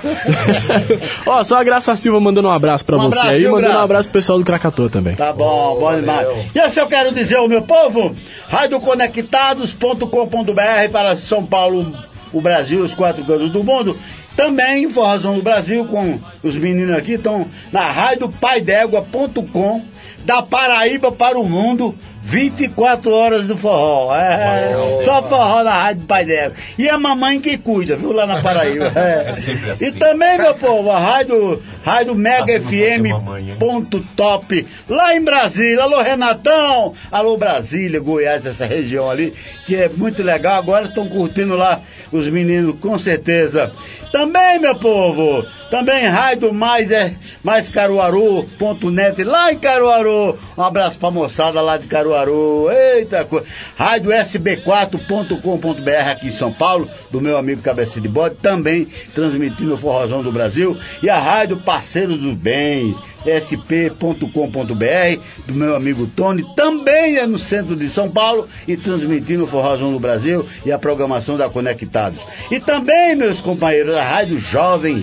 Ó, 1.26 1.44
só 1.44 1.58
a 1.60 1.64
Graça 1.64 1.96
Silva 1.96 2.20
mandando 2.20 2.50
um 2.50 2.52
abraço 2.52 2.86
pra 2.86 2.98
Um 2.98 3.10
você 3.10 3.18
abraço, 3.18 3.28
aí, 3.36 3.40
viu, 3.40 3.50
mandando 3.52 3.68
um 3.68 3.72
Graça? 3.72 3.84
abraço 3.86 4.10
pro 4.12 4.20
pessoal 4.20 4.38
do 4.38 4.46
Krakatoa 4.46 4.90
também. 4.92 5.16
Tá 5.16 5.34
bom, 5.34 5.80
bom 5.80 6.00
demais. 6.00 6.28
E 6.54 6.60
assim 6.60 6.80
eu 6.82 6.88
quero 6.88 7.12
dizer 7.12 7.38
ao 7.38 7.48
meu 7.48 7.64
povo, 7.64 8.16
radioconectados.com.br 8.48 10.92
para 10.92 11.16
São 11.16 11.44
Paulo, 11.44 11.92
o 12.34 12.42
Brasil, 12.42 12.82
os 12.82 12.94
quatro 12.94 13.24
cantos 13.24 13.52
do 13.52 13.64
mundo. 13.64 13.98
Também 14.36 14.90
Forrazão 14.90 15.36
do 15.36 15.42
Brasil, 15.42 15.86
com 15.86 16.20
os 16.44 16.56
meninos 16.56 16.96
aqui, 16.96 17.14
estão 17.14 17.48
na 17.72 17.90
radiopaidégua.com, 17.92 19.84
da 20.26 20.44
Paraíba 20.44 21.12
para 21.12 21.40
o 21.40 21.44
mundo, 21.44 21.96
24 22.28 23.10
horas 23.10 23.48
do 23.48 23.56
forró. 23.56 24.14
É, 24.14 25.02
só 25.06 25.24
forró 25.24 25.64
na 25.64 25.74
Rádio 25.74 26.04
Pai 26.04 26.26
Dégua. 26.26 26.58
E 26.78 26.90
a 26.90 26.98
mamãe 26.98 27.40
que 27.40 27.58
cuida, 27.58 27.96
viu, 27.96 28.12
lá 28.12 28.28
na 28.28 28.42
Paraíba. 28.42 28.92
É. 28.96 29.18
É 29.28 29.34
sempre 29.34 29.72
assim. 29.72 29.86
E 29.88 29.92
também, 29.94 30.38
meu 30.38 30.54
povo, 30.56 30.92
a 30.92 31.00
Rádio, 31.00 31.62
rádio 31.84 32.16
Mega 32.16 32.62
fosse 32.62 32.62
FM 32.62 33.10
mamãe, 33.10 33.54
ponto 33.58 34.00
top 34.16 34.66
lá 34.88 35.16
em 35.16 35.22
Brasília. 35.22 35.84
Alô, 35.84 36.02
Renatão! 36.02 36.94
Alô, 37.12 37.38
Brasília, 37.38 38.00
Goiás, 38.00 38.46
essa 38.46 38.66
região 38.66 39.10
ali, 39.10 39.34
que 39.66 39.76
é 39.76 39.90
muito 39.90 40.22
legal. 40.22 40.60
Agora 40.60 40.86
estão 40.86 41.08
curtindo 41.08 41.56
lá 41.56 41.80
os 42.12 42.28
meninos, 42.28 42.80
com 42.80 42.98
certeza. 43.00 43.72
Também, 44.12 44.60
meu 44.60 44.76
povo, 44.76 45.46
também 45.70 46.08
Rádio 46.08 46.54
Mais, 46.54 46.92
é, 46.92 47.14
mais 47.44 47.70
Caruaru.net, 47.70 49.24
lá 49.24 49.52
em 49.52 49.60
Caruaru. 49.60 50.38
Um 50.58 50.64
abraço 50.64 50.98
pra 50.98 51.12
moçada 51.12 51.62
lá 51.62 51.78
de 51.78 51.88
Caruaru. 51.88 52.70
Eita 52.72 53.26
coisa. 53.26 53.46
Rádio 53.78 54.12
SB4.com.br 54.12 56.12
aqui 56.12 56.28
em 56.28 56.32
São 56.32 56.52
Paulo, 56.52 56.90
do 57.12 57.22
meu 57.22 57.38
amigo 57.38 57.62
Cabeça 57.62 58.02
de 58.02 58.08
Bode, 58.08 58.36
também 58.36 58.88
transmitindo 59.14 59.74
o 59.74 59.78
Forrozão 59.78 60.22
do 60.22 60.32
Brasil. 60.32 60.78
E 61.02 61.10
a 61.10 61.20
Rádio 61.20 61.58
Parceiros 61.58 62.20
dos 62.20 62.34
Bens 62.34 62.96
sp.com.br 63.30 65.22
do 65.46 65.54
meu 65.54 65.76
amigo 65.76 66.08
Tony, 66.08 66.44
também 66.56 67.18
é 67.18 67.28
no 67.28 67.38
centro 67.38 67.76
de 67.76 67.90
São 67.90 68.10
Paulo 68.10 68.48
e 68.68 68.76
transmitindo 68.76 69.44
o 69.44 69.48
Forrozão 69.48 69.92
do 69.92 70.00
Brasil 70.00 70.48
e 70.66 70.72
a 70.72 70.80
programação 70.80 71.38
da 71.38 71.50
Conectados. 71.50 72.20
E 72.50 72.60
também, 72.60 73.16
meus 73.16 73.42
companheiros, 73.42 73.96
a 73.96 74.04
Rádio 74.04 74.40
Jovem 74.40 74.98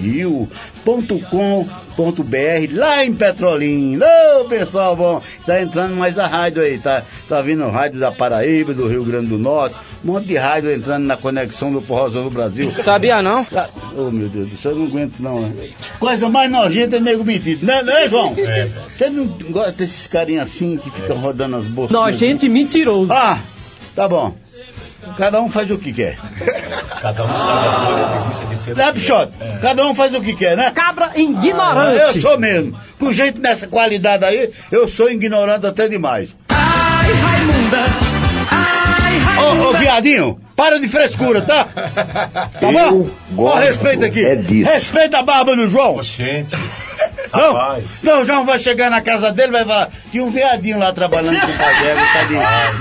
Rio.com.br 0.85 2.73
lá 2.77 3.05
em 3.05 3.15
Petrolina. 3.15 4.07
Ô, 4.41 4.45
pessoal, 4.45 4.95
bom, 4.95 5.21
tá 5.47 5.61
entrando 5.63 5.97
mais 5.97 6.19
a 6.19 6.27
rádio 6.27 6.63
aí, 6.63 6.79
tá, 6.79 7.03
tá 7.29 7.41
vindo 7.41 7.69
rádio 7.69 7.99
da 7.99 8.13
Paraíba, 8.13 8.75
do 8.75 8.87
Rio 8.87 9.05
Grande 9.05 9.29
do 9.29 9.39
Norte, 9.39 9.77
um 10.05 10.13
monte 10.13 10.27
de 10.27 10.37
rádio 10.37 10.73
entrando 10.73 11.05
na 11.05 11.17
conexão 11.17 11.73
do 11.73 11.81
Forrozão 11.81 12.25
do 12.25 12.31
Brasil. 12.31 12.73
Sabia 12.83 13.23
não? 13.23 13.47
Ah, 13.55 13.69
Oh, 13.97 14.11
meu 14.11 14.29
Deus 14.29 14.49
do 14.49 14.59
céu, 14.61 14.73
eu 14.73 14.79
não 14.79 14.87
aguento 14.87 15.21
não, 15.21 15.41
né? 15.43 15.71
Coisa 16.01 16.29
mais 16.29 16.51
nojenta 16.51 16.97
é 16.97 17.01
nego 17.01 17.25
metido, 17.25 17.65
né, 17.65 17.83
né, 17.83 18.09
João? 18.09 18.35
É. 18.37 18.69
Você 18.89 19.09
não 19.09 19.25
gosta 19.27 19.73
desses 19.73 20.07
carinhas 20.07 20.51
assim 20.51 20.77
que 20.77 20.91
ficam 20.91 21.17
rodando 21.19 21.57
as 21.57 21.65
bolsas? 21.65 21.93
Nojento 21.93 22.45
e 22.45 22.49
mentiroso. 22.49 23.13
Ah, 23.13 23.39
tá 23.95 24.09
bom. 24.09 24.35
Cada 25.17 25.41
um 25.41 25.51
faz 25.51 25.71
o 25.71 25.79
que 25.79 25.93
quer. 25.93 26.17
Cada 27.01 27.23
um 27.23 27.27
sabe 27.27 27.67
a 27.69 27.79
dor 27.79 27.99
e 27.99 28.03
a 28.03 28.07
delícia 28.19 28.47
de 28.47 28.57
ser. 28.57 28.77
Né, 28.77 28.93
Pichote? 28.93 29.33
Cada 29.61 29.87
um 29.87 29.95
faz 29.95 30.15
o 30.15 30.21
que 30.21 30.35
quer, 30.35 30.57
né? 30.57 30.73
Cabra 30.75 31.11
Ah, 31.15 31.19
ignorante. 31.19 32.17
eu 32.17 32.23
sou 32.23 32.39
mesmo. 32.39 32.79
Com 32.99 33.13
jeito 33.13 33.39
nessa 33.41 33.67
qualidade 33.67 34.25
aí, 34.25 34.51
eu 34.73 34.89
sou 34.89 35.11
ignorante 35.11 35.67
até 35.67 35.89
demais. 35.89 36.31
Ai, 36.49 37.13
Raimunda. 37.13 37.79
Ai, 38.51 39.45
Ô, 39.45 39.69
ô, 39.69 39.73
viadinho, 39.75 40.41
para 40.57 40.79
de 40.81 40.89
frescura, 40.89 41.43
tá? 41.43 41.65
Tá 42.61 42.73
bom? 42.73 43.07
Ó, 43.37 43.55
respeita 43.57 44.07
aqui. 44.07 44.25
é 44.25 44.37
disso. 44.37 44.71
Respeita 44.71 45.19
a 45.19 45.23
barba 45.23 45.55
do 45.57 45.69
João. 45.69 46.03
Gente, 46.03 46.57
Não, 47.33 47.53
rapaz. 47.53 47.85
não, 48.03 48.21
o 48.21 48.25
João 48.25 48.45
vai 48.45 48.59
chegar 48.59 48.91
na 48.91 49.01
casa 49.01 49.33
dele 49.33 49.53
vai 49.53 49.65
falar, 49.65 49.89
tinha 50.11 50.23
um 50.23 50.31
viadinho 50.31 50.79
lá 50.79 50.93
trabalhando 50.93 51.41
com 51.41 51.47
o 51.47 51.59
Padego, 51.59 52.01
tá 52.13 52.25
de 52.25 52.35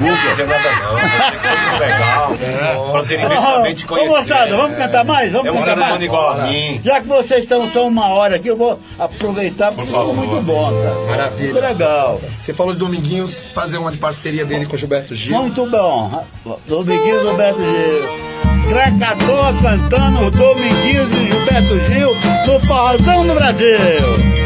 Não 0.03 0.17
quer 0.17 0.29
dizer 0.29 0.47
nada 0.47 0.69
não. 0.71 0.93
Você 0.93 1.69
foi 1.69 1.79
legal. 1.87 2.91
Prazer 2.91 3.19
imensamente 3.19 3.85
Ô, 3.85 3.87
conhecer. 3.87 4.09
moçada, 4.09 4.55
vamos 4.57 4.75
cantar 4.77 5.03
mais? 5.03 5.31
Vamos 5.31 5.47
É 5.47 5.51
um 5.51 5.57
cantar 5.57 5.75
mais? 5.77 6.01
igual 6.01 6.31
a 6.33 6.43
mim. 6.47 6.81
Já 6.83 7.01
que 7.01 7.07
vocês 7.07 7.43
estão 7.43 7.69
só 7.71 7.87
uma 7.87 8.07
hora 8.09 8.35
aqui, 8.35 8.47
eu 8.49 8.57
vou 8.57 8.79
aproveitar 8.99 9.71
porque 9.71 9.87
ficou 9.89 10.13
muito 10.13 10.41
bom, 10.41 10.71
tá? 10.71 11.11
Maravilha. 11.11 11.51
Muito 11.53 11.65
legal. 11.65 12.21
Você 12.39 12.53
falou 12.53 12.73
de 12.73 12.79
Dominguinhos, 12.79 13.39
fazer 13.53 13.77
uma 13.77 13.91
de 13.91 13.97
parceria 13.97 14.45
dele 14.45 14.65
com 14.65 14.75
o 14.75 14.77
Gilberto 14.77 15.15
Gil. 15.15 15.35
Muito 15.35 15.65
bom. 15.65 16.23
Dominguinhos 16.67 17.23
Roberto 17.23 17.57
Gil. 17.59 18.52
Cracador 18.67 19.61
cantando 19.61 20.31
Dominguinhos 20.31 21.11
e 21.13 21.27
Gilberto 21.27 21.79
Gil 21.89 22.09
no 22.47 22.59
Forrozão 22.61 23.27
do 23.27 23.33
Brasil. 23.33 24.43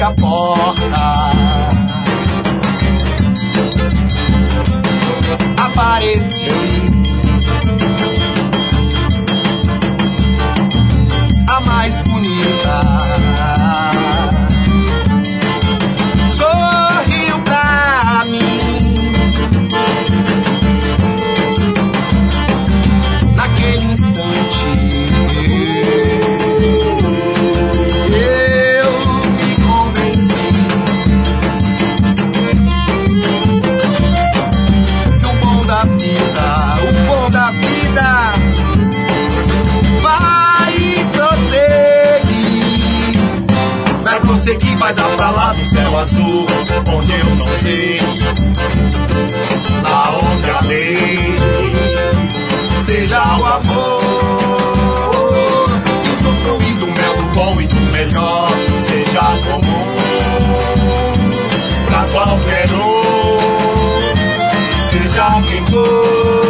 a 0.00 0.14
porta. 0.14 1.17
Vai 44.88 44.94
dar 44.94 45.16
pra 45.16 45.30
lá 45.30 45.52
do 45.52 45.62
céu 45.64 45.98
azul, 45.98 46.46
onde 46.94 47.12
eu 47.12 47.24
não 47.24 47.38
sei. 47.58 48.00
Lá 49.82 50.16
onde 50.16 50.50
a 50.50 50.60
lei 50.62 51.18
seja 52.86 53.20
o 53.36 53.44
amor. 53.44 54.00
Usufruir 56.14 56.74
do 56.78 56.86
mel 56.86 57.16
do 57.16 57.22
bom 57.34 57.60
e 57.60 57.66
do 57.66 57.80
melhor 57.92 58.48
seja 58.86 59.20
comum 59.44 59.96
pra 61.86 62.04
qualquer 62.04 62.72
um, 62.72 63.38
seja 64.90 65.42
quem 65.48 65.64
for. 65.66 66.47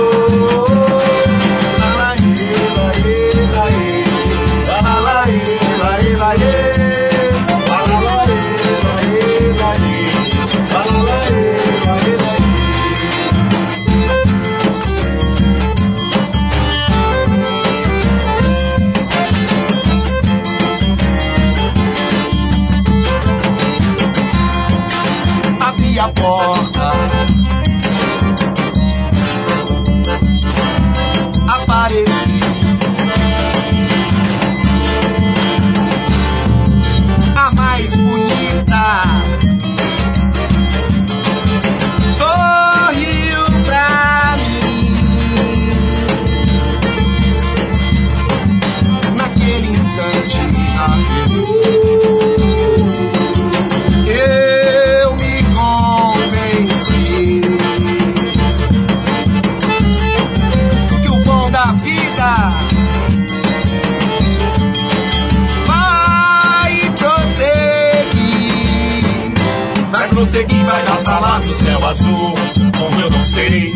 Azul, 71.88 72.34
como 72.76 73.00
eu 73.00 73.10
não 73.10 73.24
sei. 73.24 73.72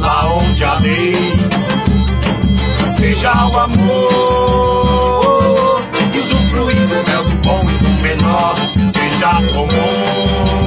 Lá 0.00 0.34
onde 0.34 0.64
a 0.64 0.74
lei 0.76 1.32
seja 2.96 3.46
o 3.46 3.58
amor. 3.58 4.22
Usufruir 6.14 6.86
do 6.86 7.10
mel 7.10 7.22
do 7.22 7.36
bom 7.48 7.60
e 7.62 7.78
do 7.78 7.90
menor 8.02 8.54
seja 8.92 9.32
comum 9.52 10.61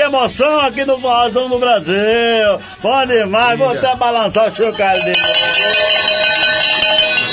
de 0.00 0.06
emoção 0.06 0.60
aqui 0.60 0.82
no 0.86 0.98
Forrozão 0.98 1.46
do 1.50 1.58
Brasil! 1.58 1.94
Bom 2.82 3.06
demais, 3.06 3.58
vou 3.58 3.70
até 3.70 3.94
balançar 3.96 4.50
o 4.50 4.56
chocalho 4.56 5.02
dele. 5.04 5.20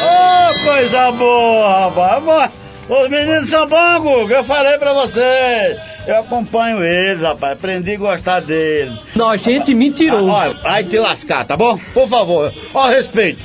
Ô, 0.01 0.63
coisa 0.65 1.11
boa, 1.13 1.89
rapaz! 1.89 2.51
Os 2.89 3.09
meninos 3.09 3.49
são 3.49 3.65
bons, 3.67 3.99
Guga, 4.01 4.35
eu 4.35 4.43
falei 4.43 4.77
pra 4.77 4.91
vocês! 4.91 5.79
Eu 6.05 6.19
acompanho 6.19 6.83
eles, 6.83 7.21
rapaz, 7.21 7.53
aprendi 7.53 7.93
a 7.95 7.97
gostar 7.97 8.41
deles. 8.41 8.95
Nojento 9.15 9.71
e 9.71 9.75
mentiroso. 9.75 10.29
Ah, 10.31 10.49
vai 10.61 10.83
te 10.83 10.99
lascar, 10.99 11.45
tá 11.45 11.55
bom? 11.55 11.77
Por 11.93 12.07
favor, 12.09 12.53
ó, 12.73 12.87
respeito. 12.89 13.41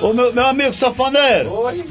Ô, 0.00 0.12
meu, 0.12 0.32
meu 0.32 0.46
amigo 0.46 0.74
safoneiro. 0.74 1.52
Oi. 1.60 1.84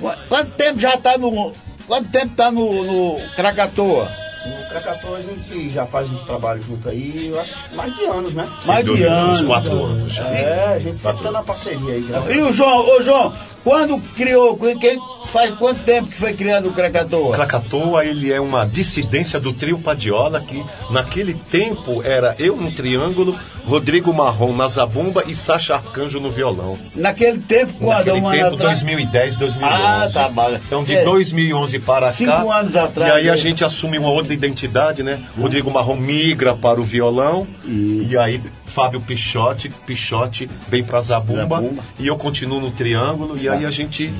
Qu- 0.00 0.14
Quanto 0.28 0.50
tempo 0.52 0.80
já 0.80 0.96
tá 0.96 1.16
no. 1.16 1.52
Quanto 1.86 2.10
tempo 2.10 2.34
tá 2.36 2.50
no, 2.50 2.84
no 2.84 3.28
Krakatoa? 3.36 4.08
No 4.44 4.68
Krakatoa 4.68 5.18
a 5.18 5.22
gente 5.22 5.70
já 5.70 5.86
faz 5.86 6.10
uns 6.12 6.22
trabalhos 6.22 6.66
junto 6.66 6.88
aí, 6.88 7.28
eu 7.28 7.40
acho 7.40 7.54
mais 7.74 7.94
de 7.94 8.04
anos, 8.04 8.34
né? 8.34 8.48
Mais 8.66 8.84
de 8.84 9.04
anos. 9.04 9.40
Uns 9.40 9.46
quatro 9.46 9.84
anos 9.84 10.12
já. 10.12 10.24
É, 10.28 10.74
a 10.74 10.78
gente 10.78 11.00
sempre 11.00 11.22
tá 11.22 11.30
na 11.30 11.42
parceria 11.42 11.94
aí, 11.94 12.02
graças 12.02 12.30
a 12.30 12.34
E 12.34 12.40
o 12.40 12.52
João, 12.52 12.88
ô 12.88 13.02
João, 13.02 13.32
quando 13.64 13.98
criou, 14.16 14.58
quem 14.80 14.98
faz 15.26 15.54
quanto 15.54 15.80
tempo 15.84 16.08
que 16.08 16.14
foi 16.16 16.32
criado 16.34 16.68
o 16.68 16.72
Krakatoa? 16.72 17.34
Krakatoa, 17.34 18.04
ele 18.04 18.32
é 18.32 18.40
uma 18.40 18.64
dissidência 18.66 19.40
do 19.40 19.52
trio 19.52 19.78
Padiola, 19.78 20.40
que 20.40 20.62
naquele 20.90 21.34
tempo 21.34 22.02
era 22.02 22.34
eu 22.38 22.56
no 22.56 22.70
triângulo, 22.72 23.34
Rodrigo 23.66 24.12
Marrom 24.12 24.52
na 24.54 24.68
zabumba 24.68 25.22
e 25.26 25.34
Sacha 25.34 25.74
Arcanjo 25.74 26.18
no 26.20 26.30
violão. 26.30 26.76
Naquele 26.96 27.38
tempo, 27.38 27.72
quando? 27.78 27.98
Naquele 27.98 28.20
Um 28.26 28.30
tempo, 28.30 28.54
atrás? 28.54 28.80
2010, 28.80 29.36
2011. 29.36 29.74
Ah, 29.82 30.10
tá 30.12 30.28
bom. 30.28 30.50
Então, 30.66 30.84
de 30.84 30.96
É. 30.96 31.04
2011 31.04 31.78
para 31.78 32.06
cá. 32.08 32.12
Cinco 32.12 32.50
anos 32.52 32.76
atrás, 32.76 33.12
E 33.12 33.16
aí 33.16 33.28
a 33.28 33.32
né? 33.32 33.38
gente 33.38 33.64
assume 33.64 33.98
uma 33.98 34.10
outra 34.10 34.34
identidade, 34.34 35.02
né? 35.02 35.18
Rodrigo 35.40 35.70
Marrom 35.70 35.96
migra 35.96 36.54
para 36.54 36.80
o 36.80 36.84
violão. 36.84 37.46
E 37.64 38.16
aí, 38.18 38.40
Fábio 38.74 39.00
Pichotti, 39.00 39.68
Pichotti 39.86 40.48
vem 40.68 40.82
para 40.82 41.00
Zabumba. 41.00 41.56
Zabumba. 41.56 41.82
E 41.98 42.06
eu 42.06 42.16
continuo 42.16 42.60
no 42.60 42.70
triângulo. 42.70 43.36
E 43.38 43.48
aí 43.48 43.64
a 43.66 43.70
gente 43.70 44.12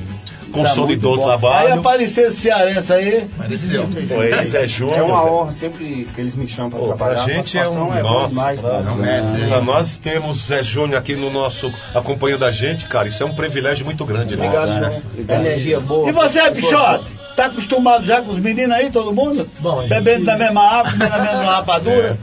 Tá 0.52 0.58
consolidou 0.58 1.16
muito 1.16 1.24
o 1.24 1.38
bom. 1.38 1.48
Aí 1.48 1.62
trabalho. 1.64 1.80
apareceu 1.80 2.28
esse 2.28 2.42
cearense 2.42 2.92
aí. 2.92 3.26
Apareceu. 3.38 3.88
Foi, 4.08 4.44
Zé 4.44 4.66
Júnior. 4.66 4.98
É 4.98 5.02
uma 5.02 5.24
honra 5.24 5.52
sempre 5.52 6.06
que 6.14 6.20
eles 6.20 6.34
me 6.34 6.46
chamam 6.46 6.70
para 6.70 6.78
Pô, 6.80 6.86
trabalhar. 6.88 7.24
pra 7.24 7.32
gente 7.32 7.56
é 7.56 7.66
um. 7.66 7.74
bom 7.86 8.02
Nossa, 8.02 8.28
demais, 8.28 8.60
cara. 8.60 8.84
É 8.86 8.90
um 8.90 8.94
mestre. 8.96 9.48
Pra 9.48 9.60
nós 9.62 9.96
temos 9.96 10.44
Zé 10.46 10.62
Júnior 10.62 10.98
aqui 10.98 11.16
no 11.16 11.30
nosso 11.30 11.72
acompanhando 11.94 12.44
a 12.44 12.50
gente, 12.50 12.84
cara. 12.84 13.08
Isso 13.08 13.22
é 13.22 13.26
um 13.26 13.34
privilégio 13.34 13.86
muito 13.86 14.04
grande, 14.04 14.36
né? 14.36 14.46
Obrigado. 14.46 14.92
Energia 15.40 15.80
boa. 15.80 16.10
E 16.10 16.12
você, 16.12 16.50
Pichote? 16.50 17.21
Tá 17.36 17.46
acostumado 17.46 18.04
já 18.04 18.20
com 18.20 18.32
os 18.32 18.38
meninos 18.40 18.72
aí, 18.72 18.90
todo 18.90 19.12
mundo? 19.12 19.48
Bom, 19.60 19.80
gente- 19.80 19.88
Bebendo 19.90 20.24
da 20.26 20.36
mesma 20.36 20.62
água, 20.62 20.92
comendo 20.92 21.14
a 21.14 21.18
mesma 21.18 21.44
rapadura? 21.56 22.18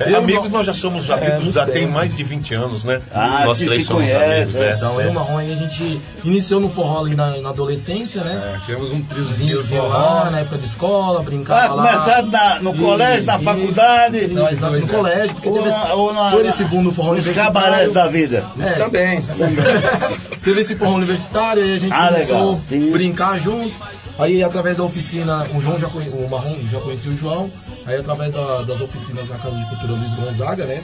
É, 0.00 0.14
amigos, 0.16 0.50
nós 0.50 0.66
já 0.66 0.74
somos 0.74 1.08
amigos, 1.10 1.54
já 1.54 1.64
tem 1.66 1.86
mais 1.86 2.16
de 2.16 2.22
20 2.24 2.52
anos, 2.54 2.82
né? 2.84 3.00
Ah, 3.14 3.42
nós 3.44 3.58
três 3.58 3.86
somos 3.86 4.02
conhece, 4.10 4.32
amigos, 4.34 4.56
é. 4.56 4.74
Então, 4.74 5.00
eu 5.00 5.06
e 5.06 5.10
o 5.10 5.14
Marrom 5.14 5.38
aí 5.38 5.52
a 5.52 5.56
gente 5.56 6.00
iniciou 6.24 6.60
no 6.60 6.68
forró 6.68 7.04
ali 7.04 7.14
na, 7.14 7.36
na 7.38 7.50
adolescência, 7.50 8.22
né? 8.24 8.54
É, 8.56 8.58
tivemos 8.66 8.92
um 8.92 9.00
triozinho 9.02 9.62
de 9.62 9.68
forró. 9.68 9.88
lá, 9.88 10.30
na 10.30 10.40
época 10.40 10.58
de 10.58 10.64
escola, 10.66 11.20
Ah, 11.20 11.22
brincava 11.22 11.74
lá. 11.74 11.92
começaram 11.92 12.26
na- 12.28 12.60
no 12.60 12.74
colégio, 12.74 13.24
na 13.24 13.34
Isso. 13.36 13.44
faculdade? 13.44 14.26
Não, 14.28 14.42
mas 14.42 14.58
no 14.60 14.88
colégio, 14.88 15.34
porque 15.34 15.48
Ou 15.48 15.54
teve 15.58 15.68
na- 15.70 15.94
ou 15.94 16.12
na- 16.12 16.22
esse, 16.26 16.30
foi 16.36 16.48
esse 16.48 16.64
boom 16.64 16.82
do 16.82 16.92
forró 16.92 17.10
universitário. 17.12 17.52
cabarés 17.52 17.92
da 17.92 18.06
vida. 18.08 18.44
É, 18.60 18.70
Também. 18.72 19.20
teve 20.42 20.60
esse 20.60 20.74
forró 20.74 20.94
universitário 20.96 21.64
e 21.64 21.72
a 21.74 21.78
gente 21.78 21.92
Ah, 21.92 22.08
começou 22.08 22.60
a 22.88 22.90
brincar 22.92 23.38
junto. 23.40 23.72
Aí 24.18 24.42
através 24.42 24.76
da 24.76 24.84
oficina, 24.84 25.46
o 25.52 25.60
João 25.60 25.78
já 25.78 25.88
conhe, 25.88 26.08
o 26.10 26.28
Marrom 26.30 26.56
já 26.70 26.80
conhecia 26.80 27.10
o 27.10 27.16
João. 27.16 27.50
Aí 27.86 27.96
através 27.96 28.32
da- 28.32 28.62
das 28.62 28.80
oficinas 28.80 29.28
na 29.28 29.36
Casa 29.36 29.56
de 29.56 29.64
Cultura 29.66 29.92
Luiz 29.94 30.14
Gonzaga, 30.14 30.64
né? 30.66 30.82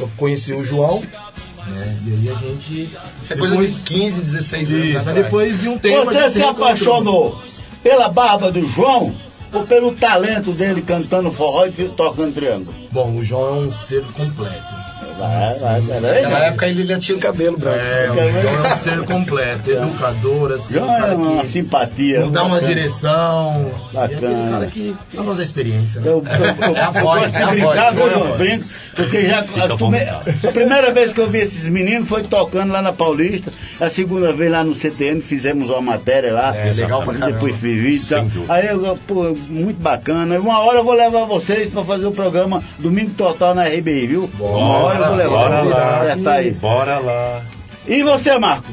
Eu 0.00 0.10
conheci 0.16 0.52
o 0.52 0.64
João. 0.64 1.00
Né? 1.00 1.98
E 2.06 2.10
aí 2.12 2.28
a 2.30 2.38
gente. 2.38 2.90
Isso 3.22 3.32
é 3.32 3.36
coisa 3.36 3.56
de 3.56 3.72
15, 3.80 4.20
16 4.20 4.70
anos. 4.70 4.84
Isso, 4.84 4.96
aí 4.98 5.00
atrás. 5.00 5.16
depois 5.24 5.60
de 5.60 5.68
um 5.68 5.78
tempo. 5.78 6.04
Você 6.04 6.30
se 6.30 6.42
apaixonou 6.42 7.40
pela 7.82 8.08
barba 8.08 8.52
do 8.52 8.66
João 8.68 9.12
ou 9.52 9.62
pelo 9.66 9.94
talento 9.94 10.52
dele 10.52 10.82
cantando 10.82 11.30
forró 11.30 11.66
e 11.66 11.72
tocando 11.88 12.34
triângulo? 12.34 12.74
Bom, 12.92 13.16
o 13.16 13.24
João 13.24 13.48
é 13.48 13.66
um 13.66 13.72
ser 13.72 14.02
completo. 14.12 14.85
Vai, 15.18 15.54
vai, 15.58 15.80
peraí. 15.82 16.22
Naquela 16.22 16.44
época 16.46 16.66
ele 16.68 16.82
ainda 16.82 16.98
tinha 16.98 17.16
o 17.16 17.20
cabelo 17.20 17.56
branco. 17.56 17.78
É, 17.78 18.06
é 18.06 18.74
um 18.74 18.78
ser 18.82 19.02
completo, 19.04 19.70
educador, 19.70 20.52
assim, 20.52 20.78
um 20.78 20.94
é 20.96 21.14
uma 21.14 21.40
que 21.42 21.46
simpatia. 21.46 22.20
nos 22.20 22.30
dá 22.30 22.42
uma 22.44 22.56
bacana. 22.56 22.74
direção. 22.74 23.70
E 23.92 23.96
é 23.96 24.04
aquele 24.04 24.20
Bacana. 24.20 24.50
cara 24.50 24.66
que 24.66 24.96
dá 25.14 25.22
nossa 25.22 25.42
experiência. 25.42 26.00
Né? 26.00 26.08
Eu, 26.08 26.22
eu, 26.26 26.68
eu, 26.68 26.76
É 26.76 26.80
a 26.80 26.90
voz, 26.90 27.34
é 27.34 27.42
a 27.42 27.46
brincar, 27.48 27.92
voz, 27.94 28.12
é 28.12 28.14
a 28.14 28.18
eu 28.18 28.24
voz. 28.26 28.36
brinco. 28.38 28.64
Porque 28.96 29.26
já 29.26 29.40
a, 29.40 30.48
a 30.48 30.52
primeira 30.52 30.90
vez 30.90 31.12
que 31.12 31.20
eu 31.20 31.28
vi 31.28 31.40
esses 31.40 31.68
meninos 31.68 32.08
foi 32.08 32.22
tocando 32.22 32.72
lá 32.72 32.80
na 32.80 32.94
Paulista. 32.94 33.52
A 33.78 33.90
segunda 33.90 34.32
vez 34.32 34.50
lá 34.50 34.64
no 34.64 34.74
CTN 34.74 35.20
fizemos 35.20 35.68
uma 35.68 35.82
matéria 35.82 36.32
lá. 36.32 36.56
É, 36.56 36.72
legal 36.72 37.02
pra 37.02 37.12
caramba. 37.12 37.32
Depois 37.32 37.54
fiz 37.56 37.76
vídeo 37.76 38.06
e 38.06 38.08
tal. 38.08 38.26
Aí 38.48 38.66
eu, 38.68 38.98
pô, 39.06 39.36
muito 39.50 39.82
bacana. 39.82 40.38
Uma 40.40 40.60
hora 40.60 40.78
eu 40.78 40.84
vou 40.84 40.94
levar 40.94 41.24
vocês 41.26 41.72
pra 41.74 41.84
fazer 41.84 42.06
o 42.06 42.10
programa 42.12 42.62
Domingo 42.78 43.10
Total 43.10 43.54
na 43.54 43.64
RBI, 43.64 44.06
viu? 44.06 44.30
Uma 44.40 44.78
hora 44.78 45.05
vou 45.08 45.16
levar. 45.16 45.30
bora 45.38 45.56
Vamos 45.56 45.72
lá. 45.72 45.96
acertar 46.00 46.34
aí. 46.34 46.50
Bora 46.52 46.98
lá. 46.98 47.40
E 47.86 48.02
você, 48.02 48.38
Marco? 48.38 48.66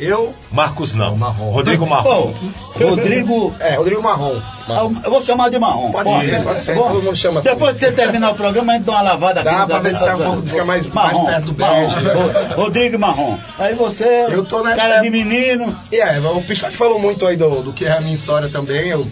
Eu, 0.00 0.32
Marcos 0.52 0.94
não. 0.94 1.16
Marrom. 1.16 1.50
Rodrigo 1.50 1.84
Marrom. 1.84 2.32
Rodrigo. 2.78 3.52
é, 3.58 3.74
Rodrigo 3.74 4.00
Marrom. 4.00 4.40
Ah, 4.68 4.86
Eu 5.04 5.10
vou 5.10 5.24
chamar 5.24 5.48
de 5.50 5.58
marrom. 5.58 5.90
Pode 5.90 6.08
ser, 6.24 6.42
pode 6.44 6.60
ser. 6.60 6.74
Bom, 6.76 6.88
Todo 6.92 7.02
mundo 7.02 7.16
chama 7.16 7.40
assim. 7.40 7.48
Depois 7.48 7.74
que 7.76 7.80
você 7.86 7.92
terminar 7.92 8.30
o 8.30 8.34
programa, 8.34 8.72
a 8.72 8.76
gente 8.76 8.84
dá 8.84 8.92
uma 8.92 9.02
lavada 9.02 9.40
aqui. 9.40 9.50
Dá 9.50 9.66
pra 9.66 9.78
ver 9.80 9.94
se 9.94 10.00
sai 10.00 10.14
um 10.14 10.18
pouco, 10.18 10.42
fica 10.46 10.64
mais, 10.64 10.86
mais 10.86 11.12
marrom, 11.14 11.26
perto 11.26 11.44
do 11.52 11.60
marrom. 11.60 11.88
beijo. 11.88 12.18
Ro- 12.18 12.62
Rodrigo 12.62 12.98
Marrom. 12.98 13.38
Aí 13.58 13.74
você, 13.74 14.26
Eu 14.30 14.44
tô 14.44 14.62
na 14.62 14.76
cara 14.76 14.94
época- 14.96 15.02
de 15.02 15.10
menino. 15.10 15.76
E 15.90 15.96
é, 15.96 16.20
o 16.20 16.40
Pichote 16.42 16.76
falou 16.76 17.00
muito 17.00 17.26
aí 17.26 17.36
do, 17.36 17.62
do 17.62 17.72
que 17.72 17.84
é 17.84 17.90
a 17.96 18.00
minha 18.00 18.14
história 18.14 18.48
também. 18.48 18.88
Eu, 18.90 19.04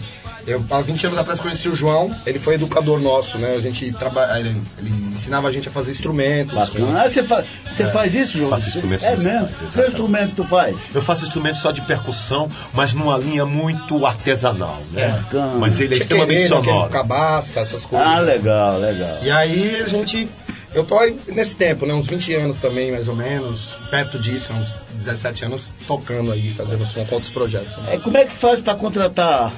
eu, 0.47 0.63
há 0.71 0.81
20 0.81 1.05
anos 1.07 1.19
atrás, 1.19 1.39
conheci 1.39 1.67
o 1.69 1.75
João. 1.75 2.15
Ele 2.25 2.39
foi 2.39 2.55
educador 2.55 2.99
nosso, 2.99 3.37
né? 3.37 3.55
A 3.55 3.61
gente 3.61 3.91
trabalha, 3.93 4.39
ele, 4.39 4.59
ele 4.79 4.89
ensinava 4.89 5.47
a 5.47 5.51
gente 5.51 5.67
a 5.67 5.71
fazer 5.71 5.91
instrumentos. 5.91 6.53
Bacana. 6.55 7.03
Ah, 7.03 7.09
você, 7.09 7.21
fa 7.21 7.43
você 7.75 7.83
É. 7.83 7.87
faz 7.89 8.13
isso, 8.13 8.37
João? 8.37 8.49
Faço 8.49 8.67
instrumentos 8.69 9.05
É 9.05 9.15
mesmo? 9.17 9.47
Que 9.49 9.63
exatamente. 9.65 9.89
instrumento 9.89 10.35
tu 10.37 10.43
faz? 10.45 10.75
Eu 10.95 11.01
faço 11.01 11.25
instrumento 11.25 11.57
só 11.57 11.71
de 11.71 11.81
percussão, 11.81 12.47
mas 12.73 12.93
numa 12.93 13.17
linha 13.17 13.45
muito 13.45 14.05
artesanal, 14.05 14.77
né? 14.93 15.09
Bacana. 15.09 15.55
Mas 15.57 15.79
ele 15.79 15.95
é 15.95 15.97
extremamente 15.97 16.45
aquele 16.53 16.65
sonoro. 16.65 16.89
Cabaça, 16.89 17.59
essas 17.59 17.85
coisas. 17.85 18.07
Ah, 18.07 18.19
legal, 18.19 18.79
legal. 18.79 19.17
E 19.21 19.29
aí 19.29 19.81
a 19.81 19.87
gente. 19.87 20.27
Eu 20.73 20.83
tô 20.83 20.99
aí 20.99 21.17
nesse 21.29 21.55
tempo, 21.55 21.85
né? 21.85 21.93
Uns 21.93 22.05
20 22.05 22.33
anos 22.35 22.57
também, 22.57 22.91
mais 22.91 23.07
ou 23.07 23.15
menos. 23.15 23.71
Perto 23.89 24.19
disso, 24.19 24.53
uns 24.53 24.79
17 24.93 25.45
anos, 25.45 25.69
tocando 25.87 26.31
aí, 26.31 26.51
fazendo 26.51 26.85
som 26.85 27.03
com 27.05 27.15
outros 27.15 27.33
projetos. 27.33 27.75
né? 27.77 27.95
É, 27.95 27.97
como 27.97 28.15
é 28.17 28.25
que 28.25 28.35
faz 28.35 28.59
pra 28.59 28.75
contratar 28.75 29.51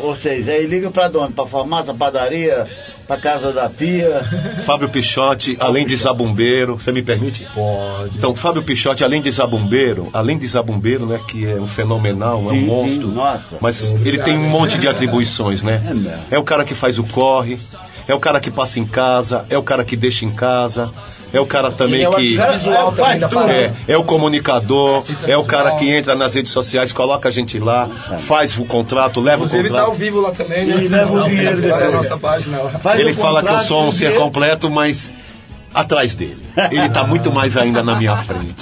vocês? 0.00 0.48
Aí 0.48 0.66
liga 0.66 0.90
pra 0.90 1.10
onde? 1.14 1.32
Pra 1.32 1.46
farmácia, 1.46 1.94
padaria, 1.94 2.64
pra 3.06 3.16
casa 3.16 3.52
da 3.52 3.68
tia? 3.68 4.22
Fábio 4.64 4.88
Pichotti, 4.88 5.56
além 5.60 5.86
de 5.86 5.96
zabumbeiro, 5.96 6.74
você 6.74 6.92
me 6.92 7.02
permite? 7.02 7.46
Pode. 7.54 8.16
Então, 8.16 8.34
Fábio 8.34 8.62
Pichotti, 8.62 9.04
além 9.04 9.20
de 9.20 9.30
zabumbeiro, 9.30 10.08
além 10.12 10.38
de 10.38 10.46
zabumbeiro, 10.46 11.06
né, 11.06 11.20
que 11.28 11.46
é 11.46 11.54
um 11.54 11.66
fenomenal, 11.66 12.42
é 12.42 12.46
um 12.46 12.50
Sim, 12.50 12.60
sim, 12.60 12.66
monstro, 12.66 13.08
nossa. 13.08 13.56
mas 13.60 13.92
ele 14.04 14.18
tem 14.18 14.36
um 14.36 14.48
monte 14.48 14.78
de 14.78 14.88
atribuições, 14.88 15.62
né? 15.62 15.82
É 15.88 15.94
mesmo. 15.94 16.22
É 16.30 16.38
o 16.38 16.44
cara 16.44 16.64
que 16.64 16.74
faz 16.74 16.98
o 16.98 17.04
corre, 17.04 17.58
é 18.08 18.14
o 18.14 18.20
cara 18.20 18.40
que 18.40 18.50
passa 18.50 18.78
em 18.78 18.86
casa, 18.86 19.44
é 19.50 19.58
o 19.58 19.62
cara 19.62 19.84
que 19.84 19.96
deixa 19.96 20.24
em 20.24 20.30
casa, 20.30 20.90
é 21.32 21.40
o 21.40 21.46
cara 21.46 21.70
também 21.70 22.04
é 22.04 22.10
que 22.10 22.22
visual 22.22 22.94
é, 22.96 23.18
também 23.18 23.56
é, 23.56 23.72
é 23.88 23.96
o 23.96 24.04
comunicador, 24.04 25.04
é 25.26 25.36
o 25.36 25.44
cara 25.44 25.70
visual. 25.70 25.78
que 25.78 25.90
entra 25.90 26.14
nas 26.14 26.34
redes 26.34 26.52
sociais, 26.52 26.92
coloca 26.92 27.28
a 27.28 27.32
gente 27.32 27.58
lá, 27.58 27.88
faz 28.26 28.56
o 28.58 28.64
contrato, 28.64 29.20
leva 29.20 29.42
o 29.42 29.46
Inclusive 29.46 29.70
tá 29.70 29.80
ao 29.80 29.86
contrato. 29.86 29.98
vivo 29.98 30.20
lá 30.20 30.30
também, 30.30 30.64
né? 30.66 30.84
E 30.84 30.88
leva 30.88 31.12
o 31.12 31.28
dinheiro 31.28 31.68
lá. 31.68 32.02
Faz 32.78 33.00
Ele 33.00 33.10
o 33.10 33.14
fala 33.14 33.40
que 33.42 33.48
eu 33.48 33.52
contrato, 33.52 33.66
sou 33.66 33.84
um 33.84 33.92
ser 33.92 34.14
completo, 34.14 34.70
mas 34.70 35.10
atrás 35.80 36.14
dele. 36.14 36.38
Ele 36.70 36.88
tá 36.88 37.04
muito 37.06 37.30
mais 37.30 37.56
ainda 37.56 37.82
na 37.82 37.96
minha 37.96 38.16
frente. 38.18 38.54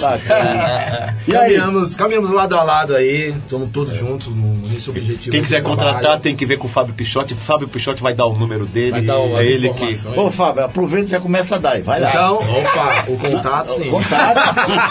E 1.27 1.35
aí? 1.35 1.55
Caminhamos, 1.55 1.95
caminhamos 1.95 2.31
lado 2.31 2.55
a 2.55 2.61
lado 2.63 2.95
aí, 2.95 3.29
estamos 3.43 3.69
todos 3.69 3.95
juntos 3.97 4.27
no- 4.27 4.67
nesse 4.67 4.89
objetivo. 4.89 5.31
Quem 5.31 5.41
quiser 5.41 5.61
trabalho. 5.61 5.83
contratar 5.85 6.19
tem 6.19 6.35
que 6.35 6.45
ver 6.45 6.57
com 6.57 6.67
o 6.67 6.69
Fábio 6.69 6.93
Pichotti. 6.93 7.33
O 7.33 7.37
Fábio 7.37 7.67
Pichotti 7.67 8.01
vai 8.01 8.13
dar 8.13 8.25
o 8.25 8.37
número 8.37 8.65
dele. 8.65 8.91
Vai 8.91 9.01
dar 9.01 9.17
o- 9.19 9.39
é 9.39 9.45
ele 9.45 9.69
que. 9.73 9.97
Ô, 10.15 10.29
Fábio, 10.29 10.63
aproveita 10.65 11.07
e 11.07 11.11
já 11.11 11.19
começa 11.19 11.55
a 11.55 11.57
dar 11.57 11.71
aí. 11.71 11.81
Vai 11.81 11.99
lá. 11.99 12.09
Então, 12.09 12.35
opa, 12.37 13.05
o 13.07 13.17
contato 13.17 13.69
sim. 13.75 13.89
Contato. 13.89 14.39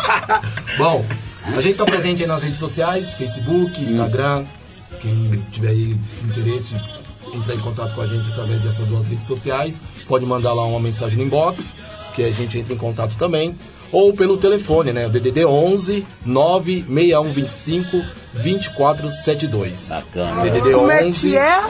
Bom, 0.78 1.04
a 1.46 1.60
gente 1.60 1.72
está 1.72 1.84
presente 1.84 2.22
aí 2.22 2.28
nas 2.28 2.42
redes 2.42 2.58
sociais, 2.58 3.12
Facebook, 3.12 3.82
Instagram. 3.82 4.44
Quem 5.02 5.42
tiver 5.52 5.68
aí 5.68 5.96
interesse, 6.24 6.74
entrar 7.34 7.54
em 7.54 7.58
contato 7.58 7.94
com 7.94 8.00
a 8.00 8.06
gente 8.06 8.28
através 8.30 8.60
dessas 8.62 8.86
duas 8.88 9.06
redes 9.08 9.24
sociais. 9.26 9.76
Pode 10.08 10.24
mandar 10.24 10.52
lá 10.54 10.64
uma 10.66 10.80
mensagem 10.80 11.18
no 11.18 11.24
inbox, 11.24 11.74
que 12.14 12.22
a 12.24 12.30
gente 12.30 12.58
entra 12.58 12.72
em 12.74 12.78
contato 12.78 13.14
também. 13.16 13.56
Ou 13.92 14.12
pelo 14.12 14.36
telefone, 14.36 14.92
né? 14.92 15.08
DDD 15.08 15.44
11 15.44 16.04
96125 16.26 18.02
2472. 18.34 19.86
Bacana. 19.88 20.42
DDD 20.42 20.72
Como 20.72 20.90
é 20.90 21.04
11 21.04 21.20
que 21.30 21.36
é? 21.36 21.60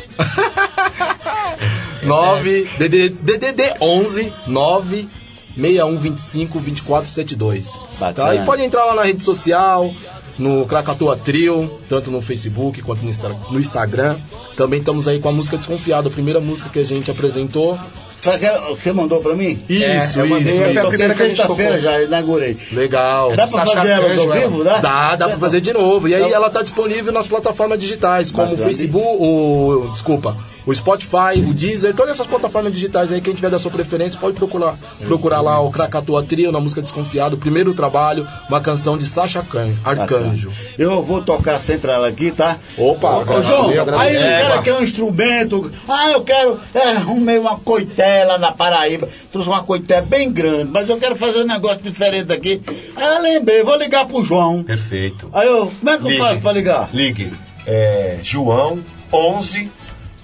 9 2.02 2.68
DDD, 2.78 3.08
DDD 3.20 3.74
11 3.80 4.32
9 4.46 5.08
6125 5.56 6.60
2472. 6.60 7.66
Bacana. 7.98 8.28
Tá? 8.28 8.34
E 8.34 8.44
pode 8.44 8.62
entrar 8.62 8.84
lá 8.86 8.94
na 8.94 9.02
rede 9.04 9.22
social, 9.22 9.92
no 10.38 10.66
Krakatoa 10.66 11.16
Trio, 11.16 11.70
tanto 11.88 12.10
no 12.10 12.20
Facebook 12.20 12.82
quanto 12.82 13.02
no, 13.04 13.10
Insta- 13.10 13.36
no 13.50 13.60
Instagram. 13.60 14.16
Também 14.56 14.78
estamos 14.80 15.06
aí 15.08 15.20
com 15.20 15.28
a 15.28 15.32
música 15.32 15.56
Desconfiado, 15.56 16.08
a 16.08 16.10
primeira 16.10 16.40
música 16.40 16.70
que 16.70 16.78
a 16.78 16.84
gente 16.84 17.10
apresentou. 17.10 17.78
Sabe 18.24 18.38
que 18.38 18.70
Você 18.74 18.92
mandou 18.92 19.20
pra 19.20 19.34
mim? 19.34 19.58
Isso, 19.68 20.18
eu 20.20 20.26
mandei, 20.26 20.52
isso, 20.54 20.62
eu 20.62 20.70
isso. 20.72 20.88
Primeira 20.88 21.14
que 21.14 21.22
a 21.22 21.26
gente 21.28 21.36
sexta-feira 21.36 21.78
já, 21.78 22.02
inaugurei. 22.02 22.56
Legal. 22.72 23.30
Dá 23.36 23.46
pra 23.46 23.60
Sacha 23.64 23.76
fazer 23.76 23.90
ela 23.90 24.20
ao 24.22 24.32
vivo, 24.32 24.64
dá? 24.64 24.78
Dá, 24.78 25.16
dá 25.16 25.28
pra 25.28 25.38
fazer 25.38 25.60
de 25.60 25.72
novo. 25.72 26.08
E 26.08 26.14
aí 26.14 26.32
ela 26.32 26.48
tá 26.50 26.62
disponível 26.62 27.12
nas 27.12 27.26
plataformas 27.26 27.78
digitais, 27.78 28.30
como 28.30 28.54
o. 28.54 28.58
Facebook, 28.58 29.06
o. 29.22 29.90
Desculpa. 29.92 30.36
O 30.66 30.74
Spotify, 30.74 31.38
o 31.46 31.52
Deezer, 31.52 31.94
todas 31.94 32.12
essas 32.12 32.26
plataformas 32.26 32.72
digitais 32.72 33.12
aí, 33.12 33.20
quem 33.20 33.34
tiver 33.34 33.50
da 33.50 33.58
sua 33.58 33.70
preferência, 33.70 34.18
pode 34.18 34.34
procurar, 34.34 34.74
procurar 35.06 35.42
lá 35.42 35.60
o 35.60 35.70
Krakatoa 35.70 36.22
Trio 36.22 36.50
na 36.50 36.58
música 36.58 36.80
Desconfiado, 36.80 37.36
primeiro 37.36 37.74
trabalho, 37.74 38.26
uma 38.48 38.62
canção 38.62 38.96
de 38.96 39.04
Sacha 39.04 39.40
Arcan- 39.40 39.68
Arcanjo. 39.84 40.50
Eu 40.78 41.02
vou 41.02 41.20
tocar 41.20 41.60
sempre 41.60 41.90
ela 41.90 42.08
aqui, 42.08 42.30
tá? 42.30 42.56
Opa, 42.78 43.18
Ô, 43.18 43.42
João, 43.42 43.68
aí 43.68 43.76
o 43.76 43.82
agradeço. 43.82 44.24
cara 44.48 44.62
quer 44.62 44.72
um 44.72 44.82
instrumento. 44.82 45.70
Ah, 45.86 46.10
eu 46.12 46.22
quero. 46.22 46.58
É, 46.74 46.92
arrumei 46.92 47.38
uma 47.38 47.58
coité 47.58 48.13
lá 48.22 48.36
na 48.36 48.52
Paraíba. 48.52 49.08
Trouxe 49.32 49.48
uma 49.48 49.62
coité 49.62 50.02
bem 50.02 50.30
grande, 50.30 50.70
mas 50.70 50.86
eu 50.88 50.98
quero 50.98 51.16
fazer 51.16 51.40
um 51.40 51.46
negócio 51.46 51.82
diferente 51.82 52.30
aqui. 52.30 52.60
Aí 52.94 53.16
eu 53.16 53.22
lembrei, 53.22 53.62
vou 53.62 53.76
ligar 53.78 54.04
pro 54.06 54.22
João. 54.22 54.62
Perfeito. 54.62 55.30
Aí 55.32 55.48
eu, 55.48 55.72
como 55.80 55.90
é 55.90 55.96
que 55.96 56.04
eu 56.04 56.08
Ligue. 56.10 56.20
faço 56.22 56.40
pra 56.40 56.52
ligar? 56.52 56.90
Ligue. 56.92 57.32
É, 57.66 58.18
João 58.22 58.78
11 59.10 59.70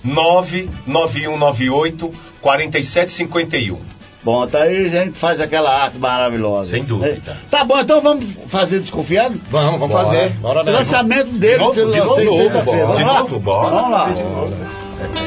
99198 0.04 2.10
4751. 2.40 3.76
Bom, 4.22 4.46
tá 4.46 4.64
aí 4.64 4.84
a 4.84 4.88
gente 5.04 5.12
faz 5.12 5.40
aquela 5.40 5.84
arte 5.84 5.96
maravilhosa. 5.96 6.72
Sem 6.72 6.84
dúvida. 6.84 7.18
É, 7.26 7.32
Tá 7.50 7.64
bom, 7.64 7.80
então 7.80 8.02
vamos 8.02 8.26
fazer 8.48 8.80
desconfiado? 8.80 9.40
Vamos, 9.50 9.80
vamos 9.80 9.96
fazer. 9.96 10.28
Bora 10.40 10.62
nessa. 10.62 10.78
Lançamento 10.78 11.30
dele, 11.38 11.54
De 11.54 11.58
novo, 11.60 11.72
que 11.72 11.80
eu 11.80 11.90
de 11.90 11.98
novo, 11.98 12.50
bora. 12.62 12.82
Vamos 12.82 12.98
De 12.98 13.04
lá? 13.04 13.18
novo, 13.20 13.38
bora. 13.40 13.70
Vamos 13.70 13.90
lá. 13.90 14.08
Que 15.14 15.22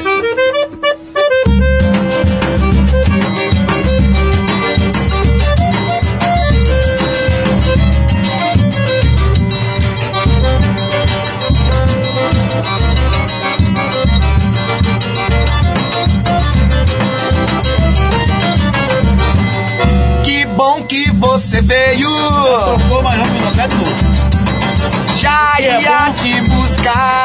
Já 25.24 25.54
é 25.58 25.80
ia 25.80 26.12
te 26.12 26.38
buscar. 26.50 27.23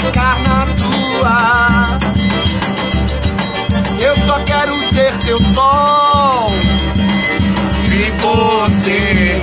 Ficar 0.00 0.38
na 0.42 0.66
tua. 0.74 1.98
Eu 4.00 4.14
só 4.26 4.40
quero 4.40 4.80
ser 4.88 5.16
teu 5.18 5.38
sol. 5.54 6.50
E 7.92 8.10
você 8.22 9.42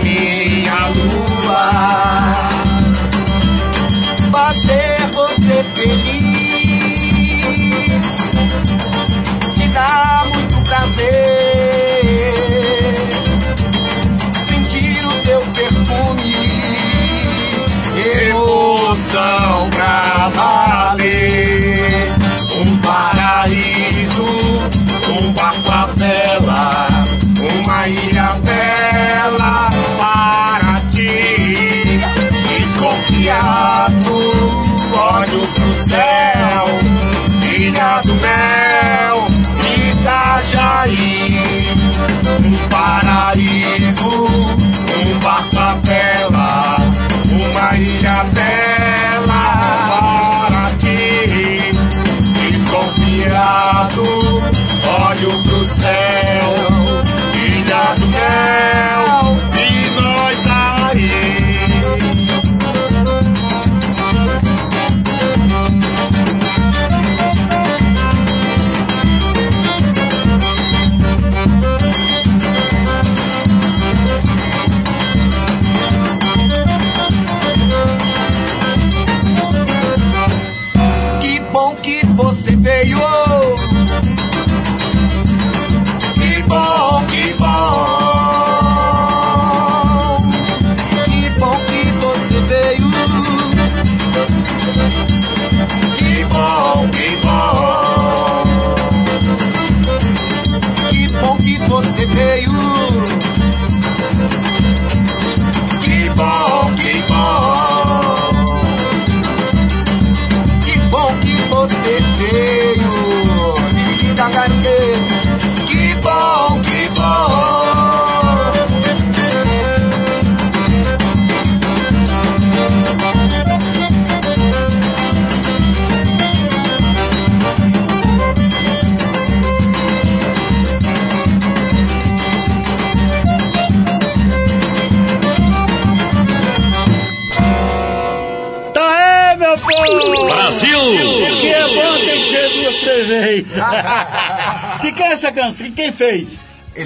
pro 35.53 35.73
céu, 35.89 36.65
ilha 37.57 38.01
do 38.01 38.15
mel, 38.15 39.27
Itajaí 39.91 41.47
um 42.39 42.69
paraíso, 42.69 44.07
um 44.07 45.19
barco 45.19 45.59
à 45.59 45.73
vela, 45.83 46.77
uma 47.29 47.75
ilha 47.77 48.23
bela 48.25 49.43
para 50.49 50.71
ti. 50.77 51.71
Desconfiado, 52.51 54.03
olho 54.03 55.43
pro 55.43 55.65
céu, 55.65 56.76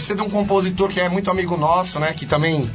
É 0.10 0.16
de 0.16 0.22
um 0.22 0.30
compositor 0.30 0.90
que 0.90 1.00
é 1.00 1.10
muito 1.10 1.30
amigo 1.30 1.58
nosso, 1.58 2.00
né? 2.00 2.14
Que 2.16 2.26
também 2.26 2.70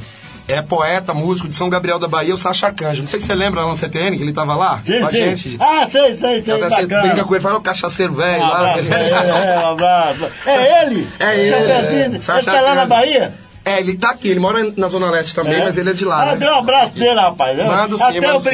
é 0.47 0.61
poeta, 0.61 1.13
músico 1.13 1.47
de 1.49 1.55
São 1.55 1.69
Gabriel 1.69 1.99
da 1.99 2.07
Bahia, 2.07 2.33
o 2.33 2.37
Sacha 2.37 2.71
Canjo. 2.71 3.01
Não 3.01 3.07
sei 3.09 3.19
se 3.19 3.25
você 3.27 3.35
lembra 3.35 3.61
lá 3.63 3.67
no 3.67 3.77
CTN, 3.77 4.15
que 4.17 4.23
ele 4.23 4.31
tava 4.31 4.55
lá 4.55 4.79
Sim, 4.85 5.01
com 5.01 5.07
a 5.07 5.11
sim. 5.11 5.17
gente. 5.17 5.57
Ah, 5.59 5.85
sei, 5.91 6.15
sei, 6.15 6.41
sei. 6.41 6.53
Até 6.61 6.69
você 6.69 6.85
brinca 6.85 7.23
com 7.25 7.35
ele, 7.35 7.43
fala 7.43 7.57
o 7.57 7.61
cachaceiro 7.61 8.13
velho 8.13 8.43
Um 8.43 8.47
lá. 8.47 8.77
é, 8.77 9.09
é, 9.09 9.55
abraço. 9.65 10.25
É 10.45 10.85
ele? 10.85 11.07
É 11.19 11.35
ele. 11.37 11.71
É. 11.71 12.05
Ele 12.05 12.21
Sacha 12.21 12.51
tá 12.51 12.61
lá 12.61 12.75
na. 12.75 12.85
Bahia? 12.85 13.33
É, 13.65 13.81
ele 13.81 13.97
tá 13.97 14.11
aqui, 14.11 14.29
ele 14.29 14.39
mora 14.39 14.71
na 14.77 14.87
Zona 14.87 15.09
Leste 15.11 15.35
também, 15.35 15.55
É? 15.59 15.63
mas 15.65 15.77
ele 15.77 15.89
é 15.89 15.93
de 15.93 16.05
lá. 16.05 16.21
Ah, 16.21 16.25
né? 16.27 16.35
dê 16.37 16.47
um 16.49 16.55
abraço 16.55 16.93
dele, 16.93 17.19
rapaz. 17.19 17.59
Eu- 17.59 17.65
Mando 17.65 17.97
sim, 17.97 18.03
Até 18.03 18.17
eu 18.31 18.39
sim. 18.39 18.49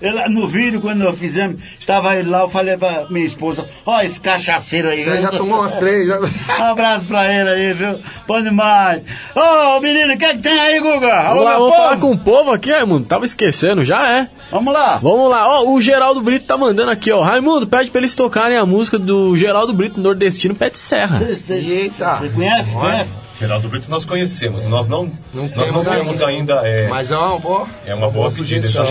Ele- 0.00 0.28
no 0.28 0.46
vídeo, 0.46 0.80
quando 0.80 0.98
nós 0.98 1.18
fizemos, 1.18 1.60
estava 1.78 2.16
ele 2.16 2.28
lá, 2.30 2.40
eu 2.40 2.48
falei 2.48 2.76
pra 2.76 3.06
minha 3.10 3.26
esposa, 3.26 3.66
ó, 3.84 4.00
esse 4.00 4.20
cachaceiro 4.20 4.88
aí. 4.88 5.02
Você 5.04 5.10
viu?" 5.12 5.22
já 5.22 5.28
tomou 5.30 5.58
umas 5.60 5.74
três. 5.76 6.06
Já... 6.06 6.18
Um 6.20 6.64
abraço 6.70 7.04
pra 7.06 7.32
ele 7.32 7.48
aí, 7.50 7.72
viu? 7.72 7.98
Bom 8.26 8.42
demais. 8.42 9.02
Ô, 9.34 9.80
menino, 9.80 10.14
o 10.14 10.18
que, 10.18 10.24
é 10.24 10.32
que 10.34 10.38
tem 10.42 10.58
aí, 10.58 10.80
Guga? 10.80 11.12
Alô, 11.14 11.40
meu 11.44 11.48
vamos 11.58 11.70
povo? 11.70 11.76
falar 11.76 11.96
com 11.98 12.12
o 12.12 12.18
povo 12.18 12.50
aqui, 12.52 12.70
Raimundo. 12.70 13.06
Tava 13.06 13.24
esquecendo, 13.24 13.84
já 13.84 14.06
é. 14.08 14.28
Vamos 14.50 14.72
lá. 14.72 14.96
Vamos 15.02 15.28
lá. 15.30 15.46
Ó, 15.60 15.70
o 15.70 15.80
Geraldo 15.80 16.20
Brito 16.20 16.46
tá 16.46 16.56
mandando 16.56 16.90
aqui, 16.90 17.10
ó. 17.12 17.22
Raimundo, 17.22 17.66
pede 17.66 17.90
pra 17.90 18.00
eles 18.00 18.14
tocarem 18.14 18.56
a 18.56 18.64
música 18.66 18.98
do 18.98 19.36
Geraldo 19.36 19.72
Brito, 19.72 20.00
nordestino, 20.00 20.54
Pé 20.54 20.70
de 20.70 20.78
Serra. 20.78 21.20
Eita. 21.50 22.16
Você 22.16 22.28
conhece? 22.30 22.72
Conhece? 22.72 23.10
Geraldo 23.38 23.68
Brito 23.68 23.88
nós 23.90 24.04
conhecemos, 24.04 24.66
nós 24.66 24.88
não, 24.88 25.04
nós 25.32 25.50
não 25.54 25.64
temos 25.64 25.84
temos 25.86 26.22
ainda. 26.22 26.54
é, 26.64 26.88
Mas 26.88 27.10
é 27.12 27.16
uma 27.16 27.38
boa. 27.38 27.66
é 27.86 27.94
uma 27.94 28.10
boa 28.10 28.30
sugestão. 28.30 28.84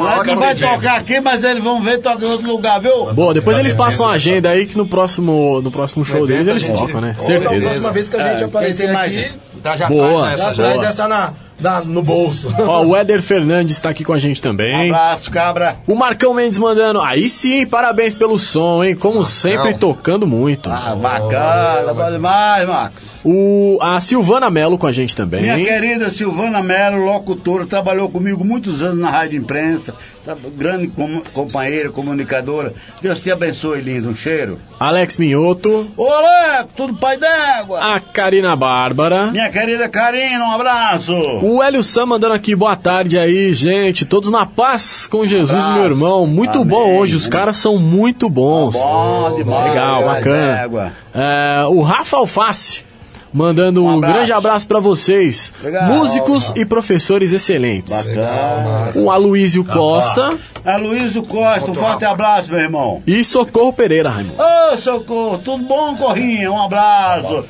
Lá 0.00 0.22
que 0.24 0.34
vai 0.36 0.54
tocar 0.54 0.98
aqui, 0.98 1.20
mas 1.20 1.42
eles 1.42 1.62
vão 1.62 1.82
ver 1.82 1.98
tocar 2.00 2.22
em 2.22 2.30
outro 2.30 2.46
lugar, 2.50 2.80
viu? 2.80 3.12
Boa, 3.12 3.34
depois 3.34 3.56
já 3.56 3.62
eles 3.62 3.74
passam 3.74 4.06
a 4.06 4.12
agenda 4.12 4.50
aí 4.50 4.66
que 4.66 4.78
no 4.78 4.86
próximo, 4.86 5.60
no 5.60 5.70
próximo 5.72 6.04
show 6.04 6.26
deles 6.26 6.46
eles 6.46 6.68
tocam, 6.68 7.00
né? 7.00 7.14
Da 7.18 7.22
Certeza. 7.24 7.66
próxima 7.68 7.90
vez 7.92 8.08
que 8.08 8.16
a 8.16 8.28
gente 8.32 8.42
É, 8.42 8.46
aparecer 8.46 8.96
aqui, 8.96 9.32
Tá, 9.62 9.76
já 9.76 9.88
Boa. 9.88 10.22
traz 10.22 10.38
já 10.38 10.44
essa. 10.46 10.54
traz 10.54 10.74
boa. 10.76 10.86
essa 10.88 11.08
na, 11.08 11.32
na- 11.60 11.80
no 11.82 12.02
bolso. 12.02 12.48
Ó, 12.66 12.82
o 12.82 12.96
Éder 12.96 13.20
Fernandes 13.20 13.78
tá 13.78 13.90
aqui 13.90 14.02
com 14.04 14.14
a 14.14 14.18
gente 14.18 14.40
também. 14.40 14.88
Abraço, 14.90 15.30
cabra. 15.30 15.76
O 15.86 15.94
Marcão 15.94 16.32
Mendes 16.32 16.58
mandando. 16.58 16.98
Aí 17.02 17.28
sim, 17.28 17.66
parabéns 17.66 18.14
pelo 18.14 18.38
som, 18.38 18.82
hein? 18.82 18.94
Como 18.96 19.22
sempre, 19.26 19.74
tocando 19.74 20.26
muito. 20.26 20.70
Ah, 20.70 20.96
bacana, 20.98 21.92
bom 21.92 22.10
demais, 22.10 22.66
Marcos. 22.66 23.02
O, 23.24 23.78
a 23.82 24.00
Silvana 24.00 24.48
Melo 24.50 24.78
com 24.78 24.86
a 24.86 24.92
gente 24.92 25.14
também. 25.14 25.42
Minha 25.42 25.56
querida 25.58 26.10
Silvana 26.10 26.62
Melo, 26.62 27.04
locutora, 27.04 27.66
trabalhou 27.66 28.08
comigo 28.08 28.44
muitos 28.44 28.82
anos 28.82 28.98
na 28.98 29.10
Rádio 29.10 29.38
Imprensa, 29.38 29.94
tá- 30.24 30.34
grande 30.56 30.88
com- 30.88 31.20
companheira, 31.32 31.90
comunicadora. 31.90 32.72
Deus 33.02 33.20
te 33.20 33.30
abençoe, 33.30 33.80
lindo. 33.82 34.08
Um 34.08 34.14
cheiro. 34.14 34.58
Alex 34.78 35.18
Minhoto. 35.18 35.86
Alex, 35.98 36.70
tudo 36.74 36.94
pai 36.94 37.18
d'égua. 37.18 37.94
A 37.94 38.00
Karina 38.00 38.56
Bárbara. 38.56 39.26
Minha 39.26 39.50
querida 39.50 39.86
Karina, 39.88 40.42
um 40.46 40.52
abraço. 40.52 41.12
O 41.12 41.62
Hélio 41.62 41.82
Sam 41.84 42.06
mandando 42.06 42.32
aqui, 42.34 42.56
boa 42.56 42.74
tarde 42.76 43.18
aí, 43.18 43.52
gente. 43.52 44.06
Todos 44.06 44.30
na 44.30 44.46
paz 44.46 45.06
com 45.06 45.26
Jesus, 45.26 45.50
Abraço. 45.62 45.72
meu 45.74 45.84
irmão. 45.84 46.26
Muito 46.26 46.60
Amém. 46.60 46.68
bom 46.68 46.96
hoje, 46.96 47.16
os 47.16 47.26
caras 47.26 47.58
são 47.58 47.76
muito 47.76 48.30
bons. 48.30 48.72
Bom 48.72 49.34
demais. 49.36 49.68
Legal, 49.70 50.04
bacana. 50.06 50.92
É, 51.14 51.66
o 51.68 51.82
Rafa 51.82 52.16
Alface. 52.16 52.88
Mandando 53.32 53.84
um, 53.84 53.96
abraço. 53.96 54.14
grande 54.14 54.32
abraço 54.32 54.66
pra 54.66 54.80
vocês, 54.80 55.52
Legal. 55.62 55.84
músicos 55.84 56.52
e 56.56 56.64
professores 56.64 57.32
excelentes. 57.32 57.94
Bacana. 57.94 58.90
O 58.96 59.10
Aloysio 59.10 59.64
Costa 59.64 60.36
Aloysio 60.64 61.22
Costa, 61.22 61.70
um 61.70 61.74
forte 61.74 62.04
abraço, 62.04 62.50
meu 62.50 62.60
irmão. 62.60 63.02
e 63.06 63.24
Socorro 63.24 63.72
Pereira, 63.72 64.10
Raimundo. 64.10 64.36
Ô, 64.42 64.76
Socorro, 64.78 65.38
tudo 65.38 65.64
bom, 65.64 65.96
Corrinha? 65.96 66.50
Um 66.52 66.62
abraço. 66.62 67.44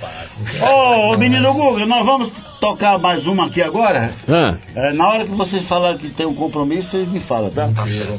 Ô, 0.63 1.17
menino 1.17 1.53
Guga, 1.53 1.87
nós 1.87 2.05
vamos 2.07 2.31
tocar 2.61 2.99
mais 2.99 3.27
uma 3.27 3.47
aqui 3.47 3.63
agora? 3.63 4.11
Ah, 4.29 4.55
É, 4.77 4.93
na 4.93 5.09
hora 5.09 5.25
que 5.25 5.31
vocês 5.33 5.65
falarem 5.65 5.99
que 5.99 6.11
tem 6.11 6.27
um 6.27 6.35
compromisso, 6.35 6.91
vocês 6.91 7.09
me 7.09 7.19
falam, 7.19 7.51
tá? 7.51 7.69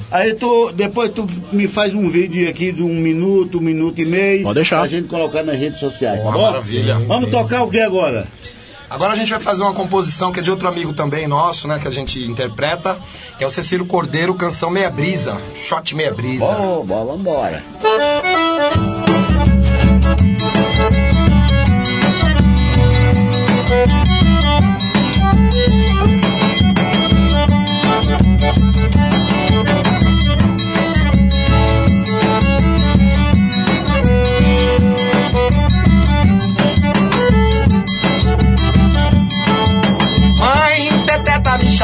Aí 0.09 0.33
tu, 0.33 0.71
depois 0.73 1.11
tu 1.13 1.27
me 1.51 1.67
faz 1.67 1.93
um 1.93 2.09
vídeo 2.09 2.49
aqui 2.49 2.71
de 2.71 2.81
um 2.83 2.89
minuto, 2.93 3.59
um 3.59 3.61
minuto 3.61 4.01
e 4.01 4.05
meio. 4.05 4.43
Pode 4.43 4.55
deixar. 4.55 4.79
Pra 4.79 4.87
gente 4.87 5.07
colocar 5.07 5.43
nas 5.43 5.57
redes 5.57 5.79
sociais, 5.79 6.21
tá 6.23 6.31
bom? 6.31 6.41
maravilha. 6.41 6.97
Vamos 6.99 7.29
tocar 7.29 7.63
o 7.63 7.69
que 7.69 7.79
agora? 7.79 8.25
Agora 8.89 9.13
a 9.13 9.15
gente 9.15 9.29
vai 9.29 9.39
fazer 9.39 9.63
uma 9.63 9.73
composição 9.73 10.33
que 10.33 10.39
é 10.41 10.43
de 10.43 10.51
outro 10.51 10.67
amigo 10.67 10.91
também 10.91 11.25
nosso, 11.25 11.65
né? 11.67 11.79
Que 11.79 11.87
a 11.87 11.91
gente 11.91 12.19
interpreta, 12.19 12.97
que 13.37 13.43
é 13.43 13.47
o 13.47 13.51
Cecílio 13.51 13.85
Cordeiro, 13.85 14.33
canção 14.35 14.69
Meia 14.69 14.89
Brisa. 14.89 15.37
Shot 15.55 15.95
Meia 15.95 16.13
Brisa. 16.13 16.43
Bom, 16.45 16.85
bom, 16.85 17.05
vambora. 17.05 17.63
Mãe, 23.69 24.30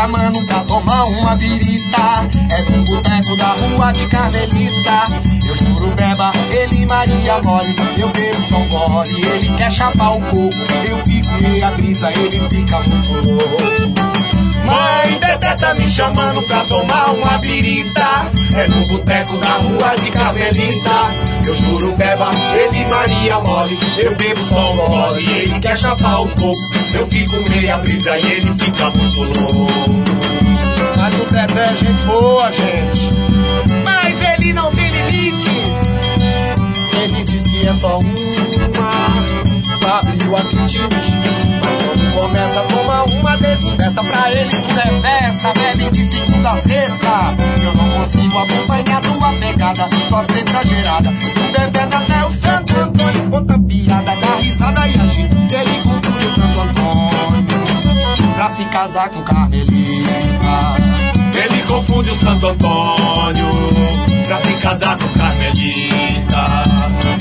me 0.08 0.14
chamando 0.14 0.46
pra 0.46 0.64
tomar 0.64 1.06
uma 1.06 1.36
birita. 1.36 2.28
É 2.50 2.62
no 2.72 2.84
boteco 2.84 3.36
da 3.36 3.54
rua 3.54 3.92
de 3.92 4.08
Carmelita. 4.08 5.08
Eu 5.48 5.58
juro 5.58 5.92
beba, 5.96 6.32
ele 6.52 6.86
Maria 6.86 7.40
mole. 7.44 7.76
Eu 7.98 8.10
bebo 8.10 8.44
só 8.44 8.60
gole, 8.68 9.26
ele 9.26 9.58
quer 9.58 9.72
chapar 9.72 10.12
o 10.12 10.22
coco. 10.22 10.56
Eu 10.90 10.98
fico 11.04 11.42
meia 11.42 11.72
brisa, 11.72 12.12
ele 12.12 12.40
fica 12.50 12.80
muito 12.80 13.28
louco. 13.28 14.37
Mãe, 14.68 15.18
Teté 15.20 15.56
tá 15.56 15.74
me 15.76 15.88
chamando 15.88 16.42
pra 16.44 16.66
tomar 16.66 17.14
uma 17.14 17.38
birita. 17.38 18.32
É 18.54 18.68
no 18.68 18.86
boteco 18.88 19.38
da 19.38 19.54
rua 19.58 19.96
de 19.96 20.12
Carmelita. 20.12 20.92
Eu 21.46 21.56
juro 21.56 21.94
beba, 21.94 22.30
ele 22.54 22.86
Maria 22.90 23.40
mole. 23.40 23.80
Eu 23.98 24.14
bebo 24.16 24.44
só 24.44 24.74
um 24.74 24.76
gole, 24.76 25.32
ele 25.32 25.60
quer 25.62 25.78
chapar 25.78 26.22
o 26.22 26.28
coco. 26.30 26.58
Eu 26.94 27.08
fico 27.08 27.50
meia 27.50 27.78
brisa 27.78 28.18
e 28.18 28.26
ele 28.26 28.54
fica 28.54 28.90
muito 28.90 29.24
louco. 29.24 29.94
Mas 30.98 31.14
o 31.14 31.26
Teté 31.26 31.72
é 31.72 31.76
gente 31.76 32.04
boa, 32.04 32.52
gente. 32.52 33.10
Mas 33.86 34.22
ele 34.34 34.52
não 34.52 34.70
tem 34.72 34.90
limites. 34.90 35.48
Ele 37.02 37.24
diz 37.24 37.44
que 37.44 37.68
é 37.68 37.74
só 37.76 38.00
uma. 38.00 38.27
Desfesta 43.98 44.04
pra 44.04 44.32
ele 44.32 44.50
tudo 44.50 44.80
é 44.80 45.02
festa. 45.02 45.54
Bebe 45.54 45.90
de 45.92 46.06
segunda 46.06 46.52
a 46.52 46.58
sexta. 46.58 47.36
Eu 47.64 47.74
não 47.74 47.90
consigo 47.90 48.38
acompanhar 48.38 49.02
tua 49.02 49.34
pegada. 49.34 49.90
Tua 50.10 50.26
exagerada. 50.38 51.14
Tu 51.14 51.60
bebendo 51.60 51.96
até 51.96 52.26
o 52.26 52.34
Santo 52.34 52.80
Antônio. 52.80 53.30
Conta 53.30 53.60
piada, 53.60 54.16
dá 54.16 54.36
risada 54.36 54.88
e 54.88 55.00
agita. 55.00 55.36
Ele 55.56 55.84
confunde 55.84 56.26
o 56.26 56.36
Santo 56.36 56.62
Antônio. 56.62 57.48
Pra 58.36 58.50
se 58.50 58.66
casar 58.66 59.10
com 59.10 59.24
Carmelita. 59.24 60.76
Ele 61.34 61.62
confunde 61.64 62.10
o 62.10 62.16
Santo 62.16 62.48
Antônio 62.48 63.48
pra 64.24 64.38
se 64.38 64.54
casar 64.62 64.98
com 64.98 65.08
Carmelita. 65.20 66.64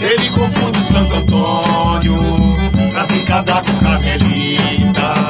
Ele 0.01 0.31
confunde 0.31 0.79
o 0.79 0.83
Santo 0.85 1.15
Antônio 1.17 2.17
pra 2.91 3.07
se 3.07 3.21
casar 3.21 3.63
com 3.65 3.79
Carmelita. 3.79 5.26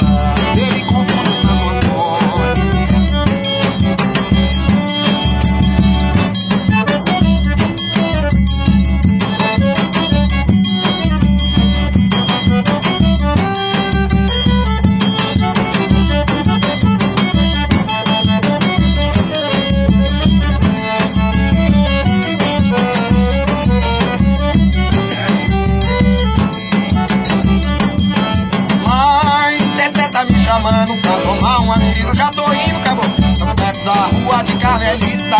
De 34.46 34.56
Carmelita. 34.58 35.36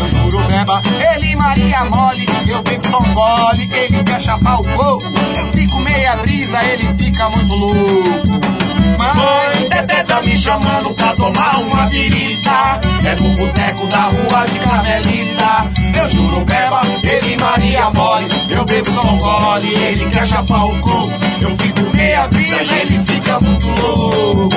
Eu 0.00 0.08
juro, 0.08 0.44
beba, 0.46 0.80
ele 1.14 1.36
Maria 1.36 1.84
mole. 1.84 2.26
Eu 2.48 2.62
bebo 2.62 2.88
só 2.90 2.98
um 2.98 3.14
gole, 3.14 3.68
ele 3.72 4.02
quer 4.04 4.20
chapar 4.20 4.60
o 4.60 4.64
coco. 4.76 5.04
Eu 5.36 5.52
fico 5.52 5.76
meia 5.80 6.16
brisa, 6.16 6.62
ele 6.64 6.94
fica 6.98 7.28
muito 7.30 7.54
louco. 7.54 8.60
Mãe, 8.98 9.68
Teté 9.70 10.02
tá 10.02 10.20
me 10.20 10.36
chamando 10.36 10.94
pra 10.94 11.14
tomar 11.14 11.58
uma 11.60 11.88
virita. 11.88 12.80
É 13.04 13.14
no 13.16 13.34
boteco 13.36 13.86
da 13.86 14.04
rua 14.04 14.44
de 14.44 14.58
Carmelita. 14.58 15.70
Eu 15.98 16.08
juro, 16.08 16.44
beba, 16.44 16.82
ele 17.02 17.36
Maria 17.36 17.90
mole. 17.90 18.28
Eu 18.50 18.64
bebo 18.64 18.92
só 18.92 19.08
um 19.08 19.18
gole, 19.18 19.74
ele 19.74 20.10
quer 20.10 20.26
chapar 20.26 20.64
o 20.64 20.80
coco. 20.80 21.10
Eu 21.40 21.56
fico 21.56 21.96
meia 21.96 22.26
brisa, 22.28 22.74
ele 22.74 23.00
fica 23.04 23.40
muito 23.40 23.66
louco. 23.80 24.56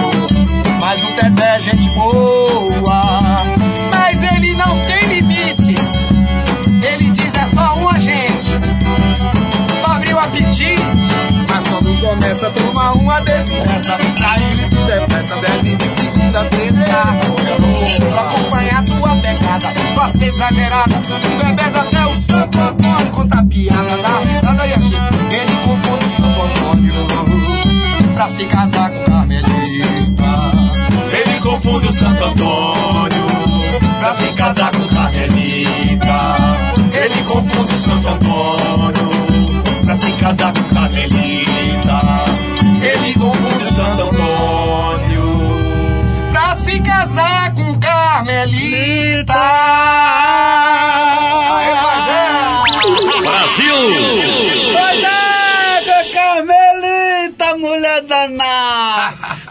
Mas 0.79 1.03
o 1.03 1.07
Teté 1.13 1.55
é 1.55 1.59
gente 1.59 1.89
boa. 1.91 3.53
Quando 11.93 12.01
começa 12.01 12.47
a 12.47 12.51
tomar 12.51 12.93
uma 12.93 13.19
desgraça, 13.21 13.97
pra 13.97 14.37
ele 14.39 14.69
tudo 14.69 14.91
é 14.91 15.07
festa, 15.07 15.35
bebe 15.37 15.75
de 15.75 15.89
segunda 15.89 16.39
a 16.39 16.49
sexta. 16.49 17.33
Consigo 17.79 18.19
acompanhar 18.19 18.85
tua 18.85 19.15
pegada, 19.17 19.73
ser 20.17 20.25
exagerada. 20.25 21.01
Tu 21.01 21.45
bebendo 21.45 21.79
até 21.79 22.05
o 22.05 22.19
Santo 22.19 22.59
Antônio, 22.59 23.11
conta 23.11 23.45
piada, 23.45 23.97
dá 23.97 24.19
risada 24.19 24.67
e 24.67 24.73
achei. 24.73 24.97
Ele 25.31 25.55
confunde 25.65 26.05
o 26.05 26.09
Santo 26.09 26.41
Antônio 26.41 26.93
pra 28.13 28.29
se 28.29 28.45
casar 28.45 28.91
com 28.91 29.03
Carmelita. 29.03 30.23
Ele 31.11 31.39
confunde 31.41 31.87
o 31.87 31.93
Santo 31.93 32.23
Antônio 32.23 33.12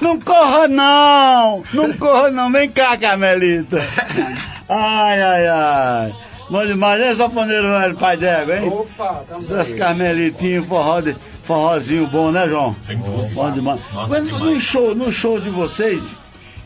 Não 0.02 0.18
corra 0.20 0.66
não! 0.66 1.62
Não 1.72 1.92
corra 1.92 2.28
não! 2.32 2.50
Vem 2.50 2.68
cá, 2.68 2.96
Carmelita! 2.96 3.78
Ai, 4.68 5.22
ai, 5.22 5.46
ai! 5.46 6.14
Bom 6.50 6.66
demais, 6.66 7.00
né, 7.00 7.14
sanfoneiro 7.14 7.70
velho, 7.70 7.96
pai 7.96 8.16
d'égua, 8.16 8.58
hein? 8.58 8.68
Opa, 8.68 9.22
tamo 9.28 9.40
Essas 9.40 9.72
carmelitinhas, 9.78 10.66
forró 10.66 11.00
de, 11.00 11.14
forrozinho 11.44 12.06
bom, 12.08 12.30
né, 12.32 12.48
João? 12.48 12.74
Sem 12.82 12.98
dúvida. 12.98 13.28
Bom 13.32 13.50
demais. 13.52 13.80
Nossa, 13.94 14.08
Mas 14.08 14.26
demais. 14.26 14.42
no 14.42 14.60
show, 14.60 14.94
no 14.94 15.12
show 15.12 15.38
de 15.40 15.48
vocês, 15.48 16.02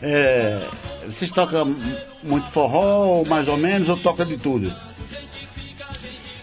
é, 0.01 0.59
vocês 1.05 1.29
tocam 1.29 1.71
muito 2.23 2.49
forró, 2.49 3.23
mais 3.27 3.47
ou 3.47 3.55
menos, 3.55 3.87
ou 3.87 3.97
toca 3.97 4.25
de 4.25 4.35
tudo? 4.37 4.73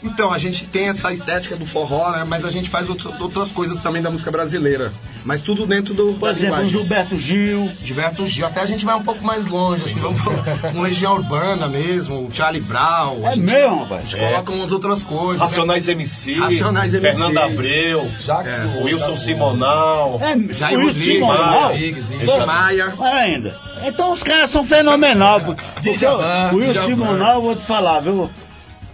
Então, 0.05 0.33
a 0.33 0.39
gente 0.39 0.67
tem 0.67 0.89
essa 0.89 1.13
estética 1.13 1.57
do 1.57 1.65
forró, 1.65 2.11
né? 2.11 2.25
Mas 2.29 2.45
a 2.45 2.51
gente 2.51 2.69
faz 2.69 2.89
outro- 2.89 3.13
outras 3.21 3.51
coisas 3.51 3.81
também 3.83 4.03
da 4.03 4.11
música 4.11 4.31
brasileira. 4.31 4.93
Mas 5.25 5.41
tudo 5.41 5.67
dentro 5.67 5.95
do. 5.95 6.13
Por 6.15 6.31
exemplo, 6.31 6.61
o 6.63 6.69
Gilberto 6.69 7.17
Gil. 7.17 7.71
Gilberto 7.83 8.27
Gil. 8.27 8.47
Até 8.47 8.61
a 8.61 8.67
gente 8.67 8.85
vai 8.85 8.95
um 8.95 9.03
pouco 9.03 9.25
mais 9.25 9.47
longe, 9.47 9.83
assim, 9.87 9.99
vamos 9.99 10.21
com 10.23 10.83
Legião 10.83 11.15
Urbana 11.15 11.67
mesmo, 11.67 12.27
o 12.27 12.31
Charlie 12.31 12.61
Brown. 12.61 13.27
a 13.27 13.31
É 13.31 13.35
gente- 13.35 13.45
mesmo, 13.45 13.81
rapaz? 13.83 14.03
A 14.03 14.05
gente 14.07 14.17
É. 14.23 14.29
coloca 14.31 14.53
umas 14.53 14.73
outras 14.73 15.03
coisas. 15.03 15.41
Racionais 15.41 15.89
MC, 15.89 16.35
Racionais 16.35 16.93
MC. 16.93 17.09
Fernando 17.09 17.39
Abreu, 17.39 18.11
Jackson, 18.21 18.83
Wilson 18.83 19.17
Simonal, 19.17 20.21
É, 20.21 20.53
Jair 20.53 20.77
o 20.79 20.81
Wilson 20.83 20.87
Rodrigues, 20.93 21.15
Simonal? 21.15 21.69
Rodrigues, 21.69 22.05
Maia. 22.47 22.95
Olha 22.99 23.15
ainda. 23.15 23.57
Então 23.85 24.13
os 24.13 24.23
caras 24.23 24.51
são 24.51 24.65
fenomenal. 24.67 25.41
porque 25.75 25.95
Djavan, 25.97 26.51
o 26.53 26.57
Wilson. 26.57 26.87
Simonal, 26.87 27.35
eu 27.37 27.43
vou 27.43 27.57
te 27.57 27.63
falar, 27.63 28.01
viu? 28.01 28.31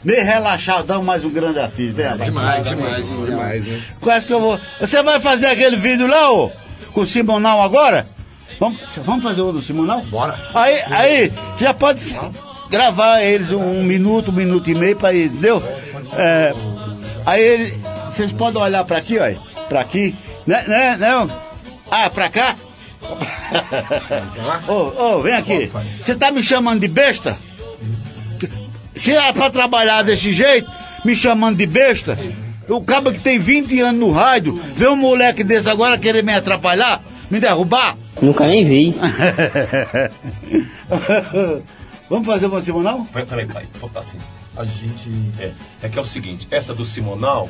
Meio 0.02 0.24
relaxadão, 0.24 1.02
mas 1.02 1.24
um 1.24 1.30
grande 1.30 1.58
artista, 1.58 2.16
né? 2.16 2.24
Demais, 2.24 2.66
demais, 2.66 3.08
demais, 3.08 3.66
né? 3.66 3.82
Quase 4.00 4.26
que 4.26 4.32
eu 4.32 4.40
vou. 4.40 4.58
Você 4.80 5.02
vai 5.02 5.20
fazer 5.20 5.46
aquele 5.46 5.76
vídeo 5.76 6.06
lá, 6.06 6.32
ô? 6.32 6.50
Com 6.92 7.02
o 7.02 7.06
Simonal 7.06 7.62
agora? 7.62 8.06
Vamos, 8.58 8.78
vamos 9.04 9.22
fazer 9.22 9.42
o 9.42 9.52
do 9.52 9.60
Simonal? 9.60 10.02
Bora. 10.04 10.38
Aí, 10.54 10.80
aí, 10.86 11.32
já 11.60 11.74
pode 11.74 12.00
gravar 12.70 13.22
eles 13.22 13.50
um, 13.50 13.80
um 13.80 13.82
minuto, 13.82 14.30
um 14.30 14.34
minuto 14.34 14.70
e 14.70 14.74
meio 14.74 14.96
pra 14.96 15.12
ir, 15.12 15.26
entendeu? 15.26 15.62
É, 16.14 16.52
aí 17.26 17.42
ele, 17.42 17.78
vocês 18.12 18.32
podem 18.32 18.60
olhar 18.62 18.84
pra 18.84 18.98
aqui, 18.98 19.18
ó. 19.18 19.64
Pra 19.68 19.80
aqui. 19.80 20.14
Né, 20.46 20.64
né, 20.66 20.96
né? 20.96 21.28
Ah, 21.90 22.08
pra 22.08 22.28
cá? 22.30 22.56
Ô, 24.66 24.74
ô, 25.02 25.20
vem 25.20 25.34
aqui. 25.34 25.70
Você 25.98 26.14
tá 26.14 26.30
me 26.30 26.42
chamando 26.42 26.80
de 26.80 26.88
besta? 26.88 27.36
Se 29.00 29.12
é 29.12 29.32
pra 29.32 29.48
trabalhar 29.48 30.02
desse 30.02 30.30
jeito, 30.30 30.70
me 31.06 31.16
chamando 31.16 31.56
de 31.56 31.64
besta, 31.64 32.18
o 32.68 32.84
cabo 32.84 33.10
que 33.10 33.18
tem 33.18 33.38
20 33.38 33.80
anos 33.80 33.98
no 33.98 34.12
rádio, 34.12 34.52
vê 34.76 34.86
um 34.88 34.94
moleque 34.94 35.42
desse 35.42 35.70
agora 35.70 35.96
querer 35.96 36.22
me 36.22 36.34
atrapalhar, 36.34 37.00
me 37.30 37.40
derrubar? 37.40 37.96
Nunca 38.20 38.46
nem 38.46 38.62
vi. 38.62 38.94
Vamos 42.10 42.26
fazer 42.26 42.44
uma 42.44 42.60
Simonal? 42.60 43.06
Peraí, 43.10 43.46
peraí, 43.46 43.66
vou 43.78 43.88
botar 43.88 44.00
assim. 44.00 44.18
A 44.54 44.64
gente. 44.64 45.10
É, 45.38 45.50
é 45.84 45.88
que 45.88 45.98
é 45.98 46.02
o 46.02 46.04
seguinte, 46.04 46.46
essa 46.50 46.74
do 46.74 46.84
Simonal, 46.84 47.48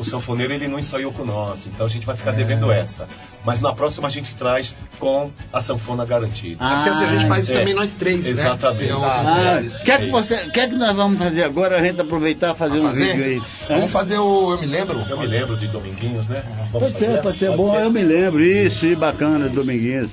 o 0.00 0.04
sanfoneiro 0.04 0.52
ele 0.52 0.66
não 0.66 0.80
ensaiou 0.80 1.12
com 1.12 1.24
nós, 1.24 1.68
então 1.68 1.86
a 1.86 1.88
gente 1.88 2.04
vai 2.04 2.16
ficar 2.16 2.32
devendo 2.32 2.72
essa. 2.72 3.06
Mas 3.48 3.62
na 3.62 3.72
próxima 3.72 4.08
a 4.08 4.10
gente 4.10 4.34
traz 4.34 4.74
com 5.00 5.30
a 5.50 5.62
sanfona 5.62 6.04
garantida. 6.04 6.62
É 6.62 6.74
porque 6.74 6.88
assim, 6.90 7.04
a 7.04 7.16
gente 7.16 7.26
faz 7.28 7.50
É, 7.50 7.58
também 7.58 7.72
nós 7.72 7.94
três, 7.94 8.22
né? 8.24 8.30
Exatamente. 8.30 8.92
Ah, 8.92 8.94
lugares. 8.94 9.80
o 9.80 9.84
que, 9.84 9.90
é 9.90 9.98
que, 9.98 10.10
você, 10.10 10.36
que 10.52 10.60
é 10.60 10.68
que 10.68 10.74
nós 10.74 10.94
vamos 10.94 11.18
fazer 11.18 11.44
agora? 11.44 11.78
A 11.78 11.82
gente 11.82 11.98
aproveitar 11.98 12.54
e 12.54 12.58
fazer 12.58 12.78
um 12.78 12.88
Fazer? 12.88 13.16
vídeo 13.16 13.24
aí. 13.24 13.42
Vamos 13.70 13.90
fazer 13.90 14.18
o 14.18 14.52
Eu 14.52 14.58
Me 14.60 14.66
Lembro? 14.66 15.02
Eu 15.08 15.16
me 15.16 15.26
lembro 15.26 15.56
de 15.56 15.66
Dominguinhos, 15.68 16.28
né? 16.28 16.42
Vamos 16.70 16.88
Pode 16.88 16.92
ser, 16.92 17.06
fazer? 17.06 17.22
pode 17.22 17.38
ser 17.38 17.56
bom, 17.56 17.74
eu 17.74 17.90
me 17.90 18.02
lembro. 18.02 18.44
Isso, 18.44 18.84
e 18.84 18.94
bacana, 18.94 19.48
Dominguinhos. 19.48 20.10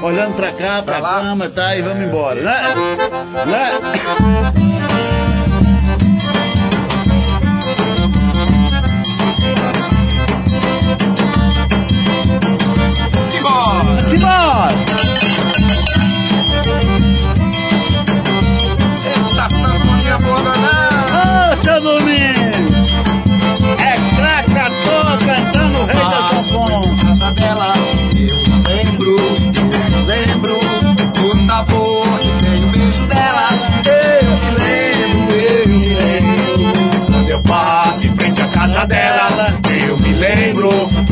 Olhando 0.00 0.36
pra 0.36 0.52
cá, 0.52 0.80
pra, 0.80 0.98
lá? 1.00 1.22
cama, 1.22 1.48
tá? 1.48 1.76
E 1.76 1.82
vamos 1.82 2.06
embora, 2.06 2.40
né? 2.40 2.74
Né? 3.46 4.75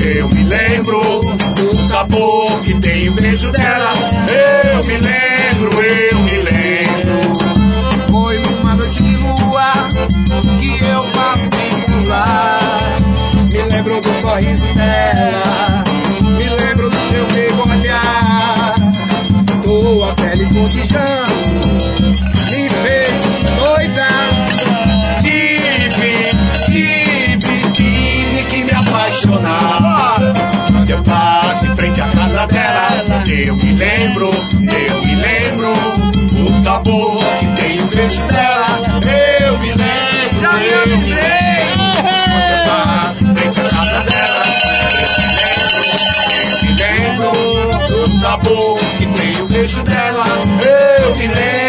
Eu 0.01 0.29
me 0.29 0.45
lembro 0.45 1.21
do 1.21 1.89
sabor 1.89 2.61
que 2.63 2.75
tem 2.81 3.09
o 3.09 3.13
beijo 3.13 3.51
dela. 3.51 3.93
Eu 4.73 4.85
me 4.85 4.99
lembro, 4.99 5.83
eu 5.83 6.19
me 6.21 6.37
lembro. 6.43 7.35
Foi 8.11 8.39
numa 8.39 8.75
noite 8.75 9.03
de 9.03 9.17
lua 9.17 9.89
que 10.61 10.85
eu 10.85 11.05
passei 11.13 11.71
por 11.87 12.09
lá. 12.09 12.97
Me 13.53 13.63
lembro 13.63 14.01
do 14.01 14.21
sorriso 14.21 14.75
dela, 14.75 15.85
me 16.21 16.49
lembro 16.49 16.91
do 16.91 16.97
seu 16.97 17.27
meio 17.33 17.71
olhar. 17.71 18.75
Tua 19.63 20.15
pele 20.15 20.45
que 28.55 28.65
me 28.65 28.71
apaixonar. 28.73 29.74
Eu 33.55 33.67
me 33.67 33.73
lembro, 33.73 34.31
eu 34.31 35.05
me 35.05 35.15
lembro 35.15 35.71
o 35.71 36.65
sabor 36.65 37.25
que 37.39 37.47
tem 37.63 37.81
o 37.83 37.89
beijo 37.89 38.27
dela. 38.27 38.81
Eu 39.39 39.59
me 39.59 39.69
lembro, 39.69 40.49
eu 40.61 40.87
me 40.89 41.05
lembro. 41.05 41.85
Quando 41.95 42.35
eu 42.51 42.59
passo 42.67 43.25
em 43.25 43.35
casa 43.35 44.01
dela, 44.11 44.45
eu 46.51 46.57
me 46.63 46.71
lembro 46.83 47.31
do 47.87 48.21
sabor 48.21 48.79
que 48.97 49.07
tem 49.07 49.41
o 49.41 49.49
beijo 49.49 49.83
dela. 49.85 50.27
Eu 51.01 51.17
me 51.17 51.27
lembro, 51.29 51.64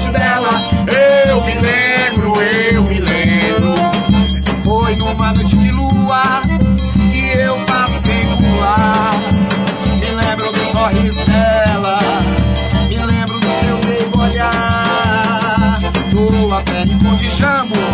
beijo 0.00 0.12
dela. 0.12 0.50
Eu 1.26 1.42
me 1.42 1.54
lembro, 1.54 2.42
eu 2.42 2.82
me 2.82 3.00
lembro. 3.00 3.74
Foi 4.64 4.96
numa 4.96 5.32
noite 5.32 5.56
de 5.56 5.70
lua 5.72 6.42
que 7.12 7.38
eu 7.38 7.56
passei 7.66 8.26
por 8.36 8.60
lá. 8.60 9.12
Me 10.00 10.10
lembro 10.10 10.52
do 10.52 10.72
sorriso 10.72 11.24
dela, 11.24 11.98
me 12.88 12.96
lembro 12.96 13.40
do 13.40 13.46
seu 13.60 13.78
meio 13.88 14.18
olhar. 14.18 15.78
Tua 16.10 16.62
pele 16.62 16.98
cor 17.02 17.16
de 17.16 17.30
jambo 17.30 17.89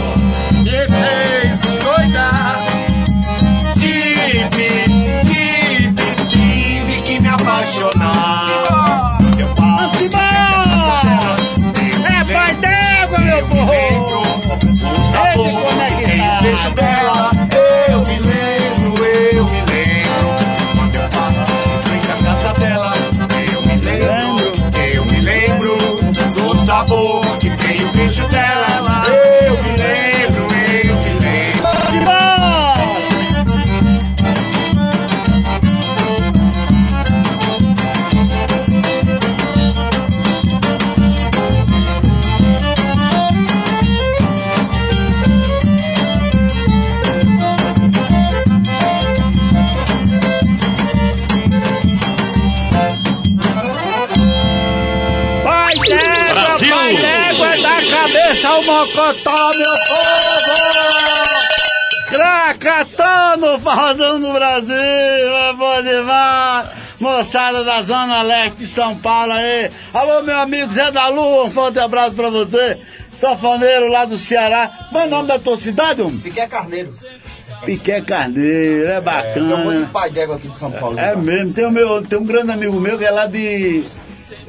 Forrozão 63.67 64.21
do 64.21 64.33
Brasil, 64.33 64.77
é 64.77 65.53
bom 65.55 65.83
demais! 65.83 66.71
Moçada 67.01 67.65
da 67.65 67.83
Zona 67.83 68.23
Leste 68.23 68.59
de 68.59 68.67
São 68.69 68.97
Paulo 68.97 69.33
aí. 69.33 69.69
Alô, 69.93 70.23
meu 70.23 70.39
amigo 70.39 70.73
Zé 70.73 70.93
da 70.93 71.09
Lua, 71.09 71.47
um 71.47 71.51
forte 71.51 71.81
abraço 71.81 72.15
pra 72.15 72.31
você. 72.31 72.79
Safoneiro 73.21 73.89
lá 73.89 74.05
do 74.05 74.17
Ceará. 74.17 74.71
Qual 74.93 75.03
é 75.03 75.07
o 75.09 75.11
nome 75.11 75.27
da 75.27 75.41
tua 75.41 75.57
cidade, 75.57 76.01
homem? 76.01 76.17
Piqué 76.19 76.47
Carneiro. 76.47 76.91
Piqué 77.65 78.01
Carneiro, 78.03 78.87
é 78.87 78.95
É 78.95 79.01
bacana. 79.01 79.57
o 79.57 79.59
músico 79.59 79.87
pai 79.87 80.11
d'égua 80.11 80.37
aqui 80.37 80.47
de 80.47 80.59
São 80.61 80.71
Paulo. 80.71 80.97
É 81.01 81.17
mesmo, 81.17 81.53
tem, 81.53 81.67
o 81.67 81.71
meu, 81.73 82.01
tem 82.07 82.21
um 82.21 82.25
grande 82.25 82.53
amigo 82.53 82.79
meu 82.79 82.97
que 82.97 83.05
é 83.05 83.11
lá 83.11 83.27
de 83.27 83.85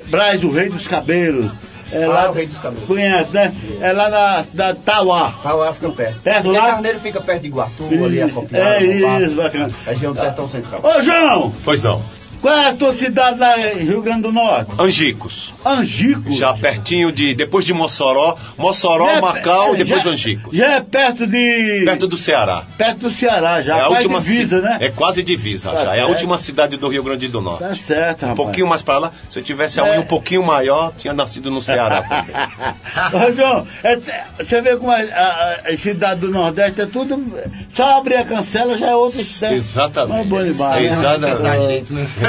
Braz, 0.09 0.43
o 0.43 0.51
Rei 0.51 0.69
dos 0.69 0.87
Cabelos. 0.87 1.51
É 1.91 2.03
Ah, 2.03 2.07
lá, 2.07 2.29
o 2.29 2.33
Rei 2.33 2.45
dos 2.45 2.57
Cabelos. 2.57 2.83
Conhece, 2.85 3.31
né? 3.33 3.53
É 3.79 3.93
lá 3.93 4.09
na 4.09 4.43
cidade 4.43 4.77
de 4.79 4.83
Tauá. 4.83 5.33
Tauá 5.41 5.73
fica 5.73 5.89
perto. 5.89 6.19
Perto 6.21 6.51
lá? 6.51 6.67
Carneiro 6.71 6.99
fica 6.99 7.21
perto 7.21 7.41
de 7.41 7.47
Iguatu, 7.47 7.83
ali 7.89 8.21
a 8.21 8.29
Copiara. 8.29 8.83
É 8.83 9.21
isso, 9.21 9.35
bacana. 9.35 9.69
Região 9.85 10.13
do 10.13 10.19
Sertão 10.19 10.49
Central. 10.49 10.81
Ô, 10.83 11.01
João, 11.01 11.51
Pois 11.63 11.81
não. 11.81 12.01
Qual 12.41 12.55
é 12.57 12.69
a 12.69 12.73
tua 12.73 12.93
cidade 12.93 13.39
lá 13.39 13.57
em 13.59 13.85
Rio 13.85 14.01
Grande 14.01 14.23
do 14.23 14.31
Norte? 14.31 14.71
Angicos. 14.79 15.53
Angicos? 15.65 16.37
Já 16.37 16.53
pertinho 16.53 17.11
de. 17.11 17.33
Depois 17.35 17.65
de 17.65 17.73
Mossoró. 17.73 18.35
Mossoró, 18.57 19.05
Já 19.05 19.11
é- 19.17 19.21
Macau 19.21 19.71
e 19.73 19.75
é, 19.75 19.83
depois 19.83 20.03
já- 20.03 20.09
Angicos. 20.11 20.55
Já 20.57 20.65
é 20.75 20.81
perto 20.81 21.27
de... 21.27 21.81
Perto 21.85 22.07
do 22.07 22.17
Ceará. 22.17 22.63
Perto 22.77 22.99
do 22.99 23.11
Ceará, 23.11 23.61
já. 23.61 23.77
é 23.77 23.81
a 23.81 23.85
quase 23.87 23.93
última 24.05 24.21
divisa, 24.21 24.57
ci- 24.57 24.63
né? 24.63 24.77
É 24.81 24.89
quase 24.91 25.23
divisa 25.23 25.71
Tá 25.71 25.75
já. 25.77 25.81
É 25.81 25.83
a 25.89 25.95
certo. 25.95 26.09
última 26.09 26.37
cidade 26.37 26.77
do 26.77 26.87
Rio 26.87 27.03
Grande 27.03 27.27
do 27.27 27.41
Norte. 27.41 27.59
Tá 27.63 27.75
certo, 27.75 28.23
Um 28.25 28.29
rapaz. 28.29 28.35
pouquinho 28.45 28.67
mais 28.67 28.81
pra 28.81 28.97
lá, 28.97 29.11
se 29.29 29.39
eu 29.39 29.43
tivesse 29.43 29.79
a 29.79 29.85
É. 29.87 29.91
unha 29.91 29.99
um 30.01 30.05
pouquinho 30.05 30.43
maior, 30.43 30.93
tinha 30.97 31.13
nascido 31.13 31.51
no 31.51 31.61
Ceará 31.61 32.01
também. 33.11 33.27
Ô, 33.27 33.31
João, 33.33 33.67
é- 33.83 33.99
você 34.37 34.61
vê 34.61 34.75
como 34.77 34.91
a, 34.91 34.95
a, 34.97 35.55
a 35.71 35.77
cidade 35.77 36.21
do 36.21 36.29
Nordeste 36.29 36.81
é 36.81 36.85
tudo. 36.85 37.17
Só 37.75 37.97
abrir 37.97 38.15
a 38.15 38.23
cancela 38.25 38.77
já 38.77 38.87
é 38.89 38.95
outra 38.95 39.21
cidade. 39.21 39.55
Exatamente. 39.55 40.17
Mas 40.17 40.27
bom 40.27 40.37
demais. 40.51 40.81
né? 40.83 40.87
Exatamente. 41.15 41.93
Exatamente. 41.93 42.26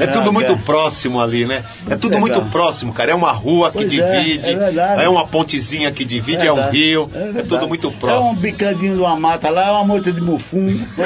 É 0.00 0.06
tudo 0.08 0.32
muito 0.32 0.56
próximo 0.58 1.20
ali, 1.20 1.46
né? 1.46 1.64
É 1.88 1.96
tudo 1.96 2.18
muito 2.18 2.40
próximo, 2.50 2.92
cara. 2.92 3.12
É 3.12 3.14
uma 3.14 3.32
rua 3.32 3.70
que 3.70 3.78
Pois 3.78 3.92
é, 3.98 4.20
divide, 4.20 4.50
é 4.50 5.04
é 5.04 5.08
uma 5.08 5.26
pontezinha 5.26 5.90
que 5.92 6.04
divide, 6.04 6.46
é 6.46 6.52
um 6.52 6.68
rio, 6.70 7.08
é, 7.14 7.42
tudo 7.42 7.68
muito 7.68 7.86
É 7.86 7.90
um 7.90 7.92
próximo. 7.92 8.40
bicadinho 8.40 8.94
de 8.94 9.00
uma 9.00 9.16
mata 9.16 9.50
lá, 9.50 9.68
é 9.68 9.70
uma 9.70 9.84
moita 9.84 10.12
de 10.12 10.20
mufum. 10.20 10.80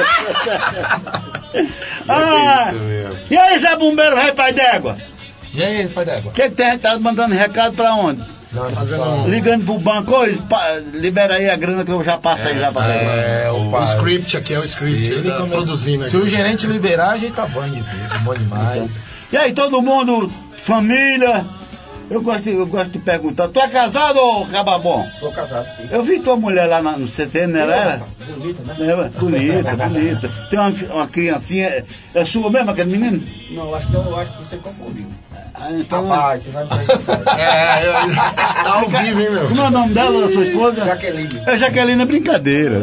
ah, 2.07 2.71
e 3.29 3.37
aí, 3.37 3.59
Zé 3.59 3.75
Bombeiro, 3.75 4.15
rei 4.15 4.31
pai 4.31 4.53
d'égua? 4.53 4.95
E 5.53 5.63
aí, 5.63 5.87
pai 5.87 6.05
d'égua? 6.05 6.31
O 6.31 6.35
que, 6.35 6.43
que 6.43 6.51
tem? 6.51 6.77
Tá 6.77 6.97
mandando 6.99 7.35
recado 7.35 7.75
pra 7.75 7.93
onde? 7.95 8.21
Não, 8.51 8.69
fazendo 8.71 9.03
um... 9.03 9.27
Ligando 9.29 9.63
pro 9.65 9.77
banco, 9.77 10.13
pa- 10.49 10.77
libera 10.93 11.35
aí 11.35 11.49
a 11.49 11.55
grana 11.55 11.85
que 11.85 11.91
eu 11.91 12.03
já 12.03 12.17
passo 12.17 12.47
aí 12.47 12.57
já 12.59 12.71
pra 12.71 12.81
você. 12.81 12.91
É, 12.93 13.51
o, 13.51 13.69
O 13.71 13.83
script 13.83 14.37
aqui 14.37 14.53
é 14.55 14.59
o 14.59 14.65
script, 14.65 15.05
Se, 15.05 15.11
ele 15.13 15.29
tá 15.31 15.43
produzindo 15.45 16.03
se 16.05 16.15
aqui. 16.17 16.25
o 16.25 16.27
gerente 16.27 16.65
liberar, 16.65 17.11
a 17.11 17.17
gente 17.17 17.33
tá 17.33 17.45
bom 17.45 17.63
de 17.69 17.83
bom 18.23 18.33
demais. 18.33 18.89
E 19.31 19.37
aí, 19.37 19.53
todo 19.53 19.79
mundo, 19.83 20.27
família, 20.57 21.45
eu 22.09 22.19
gosto, 22.23 22.41
de- 22.41 22.55
eu 22.55 22.65
gosto 22.65 22.91
de 22.91 22.97
perguntar, 22.99 23.47
tu 23.49 23.59
é 23.59 23.67
casado 23.67 24.17
ou 24.19 24.47
cababom? 24.47 25.05
Sou 25.19 25.31
casado, 25.31 25.67
sim. 25.77 25.87
Eu 25.91 26.01
vi 26.03 26.19
tua 26.19 26.35
mulher 26.35 26.65
lá 26.65 26.81
no 26.81 27.07
CT, 27.07 27.45
não 27.45 27.59
era 27.59 27.75
ela? 27.75 28.07
Bonita, 28.35 28.63
né? 28.63 28.75
É, 28.79 29.09
bonita, 29.19 29.75
bonita. 29.87 30.29
Tem 30.49 30.57
uma, 30.59 30.73
uma 30.93 31.07
criancinha, 31.07 31.67
é, 31.67 31.83
é 32.15 32.25
sua 32.25 32.49
mesmo 32.49 32.71
aquele 32.71 32.97
menino? 32.97 33.23
Não, 33.51 33.75
acho 33.75 33.87
que 33.87 33.93
eu 33.93 34.19
acho 34.19 34.31
que 34.37 34.43
você 34.43 34.57
confundiu. 34.57 35.05
Então, 35.71 36.07
Rapaz, 36.07 36.43
você 36.43 36.51
vai 36.51 36.63
me 36.63 36.69
É, 37.41 37.85
eu, 37.85 37.93
tá 38.25 38.73
ao 38.73 38.87
vivo, 38.89 39.21
hein, 39.21 39.29
meu? 39.31 39.47
Como 39.47 39.61
é 39.61 39.63
o 39.65 39.71
nome 39.71 39.93
dela, 39.93 40.21
da 40.27 40.33
sua 40.33 40.45
esposa? 40.45 40.85
Jaqueline. 40.85 41.41
É 41.45 41.57
Jaqueline, 41.57 42.01
é 42.01 42.05
brincadeira. 42.05 42.81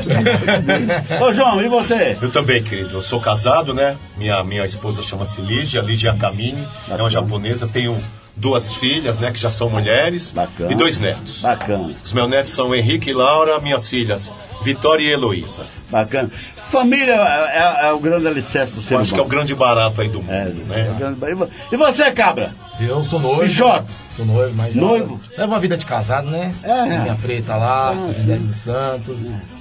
Ô 1.21 1.33
João, 1.33 1.63
e 1.63 1.69
você? 1.69 2.17
Eu 2.21 2.31
também, 2.31 2.63
querido. 2.63 2.97
Eu 2.97 3.03
sou 3.03 3.21
casado, 3.21 3.73
né? 3.73 3.97
Minha, 4.17 4.43
minha 4.45 4.65
esposa 4.65 5.03
chama-se 5.03 5.41
Lígia, 5.41 5.81
Lígia 5.81 6.15
Kamini, 6.17 6.67
é 6.91 6.95
uma 6.95 7.11
japonesa. 7.11 7.67
Tenho 7.67 7.97
duas 8.37 8.75
filhas, 8.75 9.19
né? 9.19 9.33
Que 9.33 9.39
já 9.39 9.51
são 9.51 9.71
mulheres. 9.71 10.31
Bacana. 10.31 10.73
E 10.73 10.75
dois 10.75 10.99
netos. 10.99 11.41
Bacana, 11.43 11.85
Os 11.85 12.13
meus 12.13 12.29
netos 12.29 12.53
são 12.53 12.75
Henrique 12.75 13.11
e 13.11 13.15
Laura, 13.15 13.59
minhas 13.61 13.89
filhas 13.89 14.31
Vitória 14.63 15.03
e 15.03 15.11
Heloísa. 15.13 15.63
bacana. 15.91 16.31
Família 16.71 17.15
é, 17.15 17.85
é- 17.85 17.89
é 17.89 17.93
o 17.93 17.99
grande 18.01 18.27
alicerce 18.27 18.73
do 18.73 18.81
ser 18.83 18.95
Eu 18.95 18.99
acho 19.01 19.13
que 19.13 19.19
é 19.19 19.23
o 19.23 19.25
humano. 19.25 19.37
grande 19.39 19.55
barato 19.55 20.01
aí 20.01 20.09
do 20.09 20.21
mundo, 20.21 20.33
É, 20.33 20.43
é 20.43 20.45
né? 20.85 20.91
o 20.91 20.95
grande- 20.95 21.25
E 21.31 21.35
vo- 21.35 21.49
E 21.73 21.77
você, 21.77 22.11
cabra? 22.11 22.51
Eu 22.81 23.03
sou 23.05 23.21
noivo. 23.21 23.43
Bichota? 23.43 23.85
Sou 24.17 24.27
noivo, 24.27 24.53
mas 24.57 24.75
já 24.75 24.81
Noivo? 24.81 25.19
Leva 25.39 25.53
uma 25.53 25.59
vida 25.61 25.77
de 25.77 25.87
casado, 25.87 26.29
né? 26.31 26.53
É. 26.63 26.83
Minha 27.01 27.15
preta 27.15 27.57
lá, 27.57 27.95
José 28.19 28.35
dos 28.37 28.57
Santos. 28.57 29.19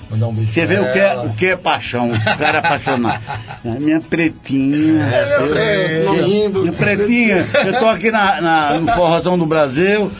Mandar 0.10 0.28
um 0.28 0.34
beijo 0.34 0.52
Você 0.54 0.66
vê 0.66 0.80
o 0.80 0.92
que, 0.94 1.00
é, 1.00 1.18
o 1.18 1.30
que 1.34 1.46
é 1.48 1.56
paixão, 1.56 2.12
o 2.12 2.38
cara 2.38 2.60
apaixonado. 2.60 3.22
É, 3.66 3.70
Minha 3.80 4.00
pretinha. 4.00 5.04
É, 5.04 6.04
é, 6.04 6.22
lindo. 6.22 6.62
Minha 6.62 6.74
pretinha. 6.74 7.46
Eu 7.66 7.80
tô 7.80 7.88
aqui 7.88 8.12
na, 8.12 8.40
na- 8.42 8.74
no 8.80 8.88
Forrozão 8.94 9.38
do 9.38 9.46
Brasil. 9.46 10.12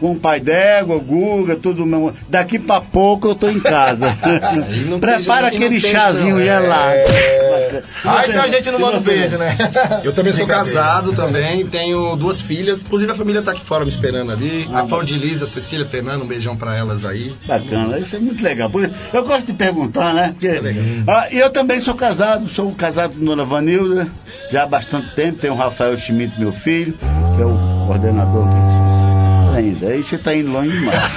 Com 0.00 0.12
o 0.12 0.16
pai 0.18 0.40
d'égua, 0.40 0.98
Guga, 0.98 1.56
tudo 1.56 1.84
mesmo. 1.84 2.12
Daqui 2.28 2.58
pra 2.58 2.80
pouco 2.80 3.28
eu 3.28 3.34
tô 3.34 3.48
em 3.48 3.60
casa. 3.60 4.16
Prepara 4.98 5.48
aquele 5.48 5.80
tem, 5.80 5.92
chazinho 5.92 6.36
não. 6.36 6.42
gelado. 6.42 6.94
É. 6.94 7.82
Ai, 8.04 8.28
E 8.28 8.32
se 8.32 8.38
a 8.38 8.48
gente 8.48 8.70
não 8.70 8.78
manda 8.80 8.96
um 8.98 9.02
beijo, 9.02 9.36
né? 9.36 9.56
Eu 10.02 10.12
também 10.12 10.32
sou 10.32 10.46
casado 10.46 11.12
também, 11.12 11.66
tenho 11.66 12.16
duas 12.16 12.40
filhas. 12.40 12.80
Inclusive 12.80 13.12
a 13.12 13.14
família 13.14 13.42
tá 13.42 13.52
aqui 13.52 13.64
fora 13.64 13.84
me 13.84 13.90
esperando 13.90 14.32
ali. 14.32 14.68
Ah, 14.72 14.80
A 14.80 14.86
Claudilisa, 14.86 15.44
a 15.44 15.48
Cecília, 15.48 15.84
a 15.84 15.88
Fernanda, 15.88 16.24
um 16.24 16.26
beijão 16.26 16.56
pra 16.56 16.74
elas 16.76 17.04
aí. 17.04 17.34
Bacana, 17.46 17.98
isso 17.98 18.16
é 18.16 18.18
muito 18.18 18.42
legal. 18.42 18.70
Eu 19.12 19.24
gosto 19.24 19.46
de 19.46 19.52
perguntar, 19.52 20.14
né? 20.14 20.30
Porque, 20.32 20.60
Ah, 21.06 21.28
e 21.30 21.38
eu 21.38 21.50
também 21.50 21.78
sou 21.80 21.94
casado, 21.94 22.48
sou 22.48 22.72
casado 22.74 23.14
com 23.18 23.24
Dona 23.24 23.44
Vanilda, 23.44 24.08
já 24.50 24.62
há 24.62 24.66
bastante 24.66 25.14
tempo. 25.14 25.38
Tenho 25.38 25.52
o 25.52 25.56
Rafael 25.56 25.96
Schmidt, 25.98 26.40
meu 26.40 26.52
filho, 26.52 26.94
que 27.36 27.42
é 27.42 27.44
o 27.46 27.84
coordenador 27.86 28.46
aqui. 28.48 28.79
Ainda, 29.60 29.88
aí 29.88 30.02
você 30.02 30.16
tá 30.16 30.34
indo 30.34 30.50
longe 30.50 30.70
demais. 30.78 31.02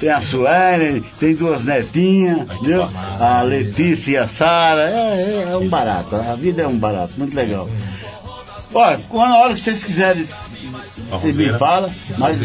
tem 0.00 0.08
a 0.10 0.20
Suelen, 0.20 1.04
tem 1.20 1.34
duas 1.34 1.64
netinhas, 1.64 2.38
entendeu? 2.40 2.88
A 3.20 3.42
Letícia 3.42 4.10
e 4.12 4.16
a 4.16 4.26
Sara. 4.26 4.90
É, 4.90 5.22
é- 5.22 5.52
é 5.52 5.56
um 5.56 5.68
barato, 5.68 6.16
a 6.16 6.34
vida 6.34 6.62
é 6.62 6.66
um 6.66 6.76
barato, 6.76 7.12
muito 7.18 7.34
legal. 7.36 7.68
Olha, 8.74 9.00
quando 9.08 9.32
a 9.32 9.38
hora 9.38 9.54
que 9.54 9.60
vocês 9.60 9.84
quiserem, 9.84 10.26
vocês 11.10 11.36
me 11.36 11.48
falam, 11.58 11.90
mas 12.18 12.38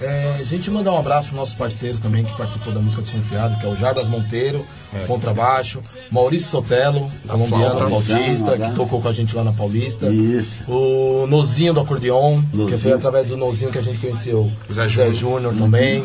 É, 0.00 0.32
a 0.38 0.42
gente 0.44 0.70
mandar 0.70 0.92
um 0.92 0.98
abraço 0.98 1.28
para 1.30 1.38
nossos 1.38 1.54
parceiros 1.56 2.00
também 2.00 2.24
que 2.24 2.36
participou 2.36 2.72
da 2.72 2.80
música 2.80 3.02
Desconfiado, 3.02 3.58
que 3.58 3.66
é 3.66 3.68
o 3.68 3.76
Jarbas 3.76 4.06
Monteiro, 4.08 4.64
contrabaixo, 5.06 5.80
Maurício 6.10 6.48
Sotelo, 6.50 7.10
colombiano, 7.26 7.76
flauta. 7.78 7.86
flautista, 8.06 8.58
que 8.58 8.70
tocou 8.76 9.00
com 9.00 9.08
a 9.08 9.12
gente 9.12 9.34
lá 9.34 9.42
na 9.44 9.52
Paulista. 9.52 10.06
Isso. 10.08 10.70
O 10.70 11.26
Nozinho 11.26 11.74
do 11.74 11.80
acordeon, 11.80 12.40
que 12.50 12.56
Nozinho. 12.56 12.78
foi 12.80 12.92
através 12.92 13.26
do 13.26 13.36
Nozinho 13.36 13.70
que 13.72 13.78
a 13.78 13.82
gente 13.82 13.98
conheceu 13.98 14.50
o 14.68 14.72
Zé 14.72 14.82
Zé 14.88 14.88
Júnior. 15.12 15.14
Júnior 15.14 15.54
também, 15.56 16.04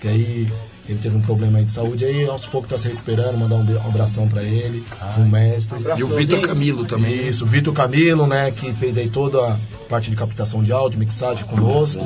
que 0.00 0.08
aí 0.08 0.48
ele 0.90 0.98
teve 0.98 1.16
um 1.16 1.20
problema 1.20 1.58
aí 1.58 1.64
de 1.64 1.72
saúde, 1.72 2.04
aí 2.04 2.24
aos 2.26 2.46
poucos 2.46 2.70
tá 2.70 2.78
se 2.78 2.88
recuperando, 2.88 3.38
mandar 3.38 3.56
um, 3.56 3.64
um 3.64 3.86
abração 3.86 4.28
para 4.28 4.42
ele, 4.42 4.84
o 5.16 5.20
mestre. 5.20 5.78
E 5.96 6.02
o 6.02 6.08
Vitor 6.08 6.40
Camilo 6.40 6.84
também. 6.84 7.28
Isso, 7.28 7.44
o 7.44 7.46
Vitor 7.46 7.72
Camilo, 7.72 8.26
né, 8.26 8.50
que 8.50 8.72
fez 8.72 8.96
aí 8.98 9.08
toda 9.08 9.38
a 9.52 9.56
parte 9.88 10.10
de 10.10 10.16
captação 10.16 10.62
de 10.62 10.72
áudio, 10.72 10.98
mixagem 10.98 11.44
conosco. 11.44 12.04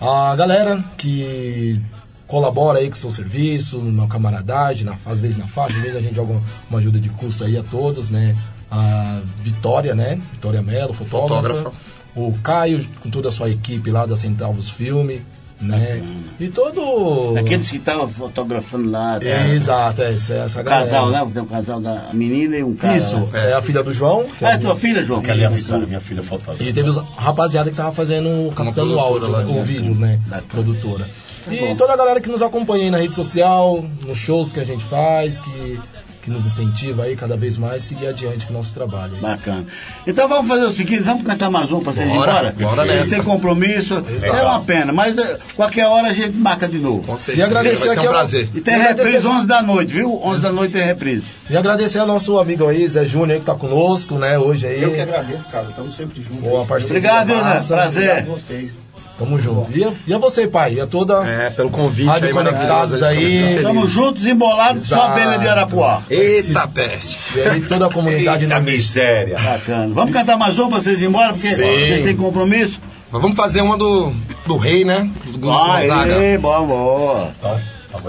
A 0.00 0.34
galera 0.34 0.82
que 0.98 1.80
colabora 2.26 2.78
aí 2.78 2.88
com 2.88 2.96
o 2.96 2.98
seu 2.98 3.12
serviço, 3.12 3.80
na 3.80 4.06
camaradagem, 4.06 4.84
na, 4.84 4.96
às 5.04 5.20
vezes 5.20 5.36
na 5.36 5.46
faixa, 5.46 5.76
às 5.76 5.82
vezes 5.82 5.96
a 5.96 6.00
gente 6.00 6.14
joga 6.14 6.32
uma, 6.32 6.42
uma 6.68 6.78
ajuda 6.78 6.98
de 6.98 7.08
custo 7.10 7.44
aí 7.44 7.56
a 7.56 7.62
todos, 7.62 8.10
né? 8.10 8.34
A 8.70 9.20
Vitória, 9.42 9.94
né? 9.94 10.20
Vitória 10.32 10.62
Mello, 10.62 10.92
fotógrafa. 10.92 11.54
Fotógrafa. 11.54 11.72
O 12.14 12.32
Caio, 12.42 12.84
com 13.00 13.10
toda 13.10 13.28
a 13.28 13.32
sua 13.32 13.50
equipe 13.50 13.90
lá 13.90 14.04
da 14.04 14.16
Centavos 14.16 14.68
Filme, 14.68 15.22
né? 15.60 16.02
E 16.38 16.48
todo... 16.48 17.36
Aqueles 17.38 17.70
que 17.70 17.76
estavam 17.76 18.08
fotografando 18.08 18.90
lá. 18.90 19.18
tá? 19.20 19.48
Exato, 19.48 20.02
é, 20.02 20.14
essa, 20.14 20.34
essa 20.34 20.60
O 20.60 20.64
galera. 20.64 20.84
casal, 20.86 21.10
né? 21.10 21.30
Tem 21.32 21.42
um 21.42 21.46
casal 21.46 21.80
da 21.80 22.08
menina 22.12 22.56
e 22.56 22.62
um 22.62 22.74
cara. 22.74 22.96
Isso, 22.96 23.16
né? 23.16 23.50
é 23.50 23.52
a 23.52 23.62
filha 23.62 23.82
do 23.82 23.92
João. 23.92 24.24
que 24.24 24.44
Ah, 24.44 24.52
é 24.52 24.54
é 24.54 24.58
tua 24.58 24.76
filha, 24.76 25.04
João? 25.04 25.20
Que 25.20 25.30
ali 25.30 25.42
é 25.42 25.46
a 25.46 25.50
minha 25.50 26.00
filha 26.00 26.22
fotógrafa. 26.22 26.62
E 26.62 26.72
teve 26.72 26.88
os 26.88 26.96
rapaziada 27.16 27.70
que 27.70 27.76
tava 27.76 27.92
fazendo, 27.92 28.52
captando 28.54 28.94
o 28.94 28.98
áudio, 29.00 29.28
lá, 29.28 29.40
o 29.40 29.52
né? 29.54 29.62
vídeo, 29.62 29.94
né? 29.94 30.18
Da 30.26 30.40
produtora. 30.42 31.08
E 31.50 31.74
toda 31.74 31.92
a 31.92 31.96
galera 31.96 32.20
que 32.20 32.28
nos 32.28 32.42
acompanha 32.42 32.84
aí 32.84 32.90
na 32.90 32.98
rede 32.98 33.14
social, 33.14 33.84
nos 34.02 34.18
shows 34.18 34.52
que 34.52 34.60
a 34.60 34.64
gente 34.64 34.84
faz, 34.84 35.38
que, 35.40 35.80
que 36.22 36.30
nos 36.30 36.44
incentiva 36.46 37.04
aí 37.04 37.16
cada 37.16 37.36
vez 37.36 37.56
mais 37.56 37.82
a 37.82 37.86
seguir 37.86 38.06
adiante 38.08 38.46
com 38.46 38.52
o 38.52 38.56
nosso 38.58 38.74
trabalho. 38.74 39.14
aí. 39.14 39.20
Bacana. 39.20 39.64
Então 40.06 40.28
vamos 40.28 40.48
fazer 40.48 40.64
o 40.66 40.72
seguinte, 40.72 41.02
vamos 41.02 41.22
cantar 41.24 41.50
mais 41.50 41.70
um 41.72 41.80
pra 41.80 41.92
vocês 41.92 42.06
ir 42.08 42.12
Bora, 42.14 42.30
embora? 42.54 42.54
bora 42.76 42.84
nessa. 42.84 43.08
Sem 43.10 43.22
compromisso. 43.22 44.02
É 44.22 44.42
uma 44.42 44.60
pena, 44.60 44.92
mas 44.92 45.16
eh, 45.16 45.38
qualquer 45.56 45.86
hora 45.86 46.08
a 46.08 46.12
gente 46.14 46.36
marca 46.36 46.68
de 46.68 46.78
novo. 46.78 47.02
Com 47.04 47.16
certeza. 47.18 47.38
E 47.38 47.42
agradecer 47.42 47.76
Vai 47.78 47.88
ser 47.88 47.98
aqui 47.98 48.06
um 48.08 48.10
prazer. 48.10 48.48
E 48.54 48.60
tem 48.60 48.74
E 48.74 48.76
agradecer- 48.80 49.04
reprise 49.04 49.26
11 49.26 49.46
da 49.46 49.62
noite, 49.62 49.92
viu? 49.94 50.20
11 50.24 50.40
da 50.40 50.52
noite 50.52 50.72
tem 50.72 50.82
reprise. 50.82 51.24
E 51.48 51.56
agradecer 51.56 51.98
ao 51.98 52.06
nosso 52.06 52.38
amigo 52.38 52.66
aí, 52.68 52.86
Zé 52.88 53.04
Júnior, 53.06 53.38
que 53.40 53.46
tá 53.46 53.54
conosco, 53.54 54.14
né, 54.16 54.38
hoje 54.38 54.66
aí. 54.66 54.82
Eu 54.82 54.92
que 54.92 55.00
agradeço, 55.00 55.44
cara. 55.50 55.66
Estamos 55.68 55.96
sempre 55.96 56.22
juntos. 56.22 56.40
Boa 56.40 56.64
parceria. 56.66 56.98
Obrigado, 56.98 57.28
Zé? 57.28 57.74
Prazer. 57.74 58.10
Obrigado 58.10 58.30
a 58.30 58.38
vocês. 58.40 58.74
Tamo 59.20 59.38
junto. 59.38 59.70
E 59.76 59.84
a, 59.84 59.92
e 60.06 60.14
a 60.14 60.18
você, 60.18 60.48
pai? 60.48 60.76
E 60.76 60.80
a 60.80 60.86
toda. 60.86 61.22
É, 61.28 61.50
pelo 61.50 61.68
convite 61.68 62.06
Rádio 62.06 62.28
aí, 62.28 62.32
Conectados 62.32 63.02
aí. 63.02 63.42
muito 63.42 63.62
Tamo 63.62 63.86
juntos, 63.86 64.26
embolados, 64.26 64.88
só 64.88 64.94
a 64.94 65.12
abelha 65.12 65.38
de 65.38 65.46
Arapuá. 65.46 66.02
Eita 66.08 66.66
peste. 66.66 67.18
E 67.36 67.40
aí 67.42 67.60
toda 67.60 67.88
a 67.88 67.92
comunidade 67.92 68.44
Eita 68.44 68.54
na 68.54 68.60
miséria. 68.62 69.38
Bacana. 69.38 69.92
Vamos 69.92 70.12
cantar 70.14 70.38
mais 70.38 70.58
uma 70.58 70.70
pra 70.70 70.80
vocês 70.80 71.02
ir 71.02 71.04
embora, 71.04 71.34
porque 71.34 71.50
Sim. 71.50 71.56
vocês 71.56 72.02
têm 72.02 72.16
compromisso? 72.16 72.80
Mas 73.12 73.20
vamos 73.20 73.36
fazer 73.36 73.60
uma 73.60 73.76
do, 73.76 74.10
do 74.46 74.56
rei, 74.56 74.86
né? 74.86 75.10
Do 75.26 75.38
Gonzaga. 75.38 76.16
Aê, 76.16 76.38
boa, 76.38 76.62
boa. 76.62 77.30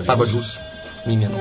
Água 0.07 0.25
Jus. 0.25 0.61
Menino. 1.05 1.35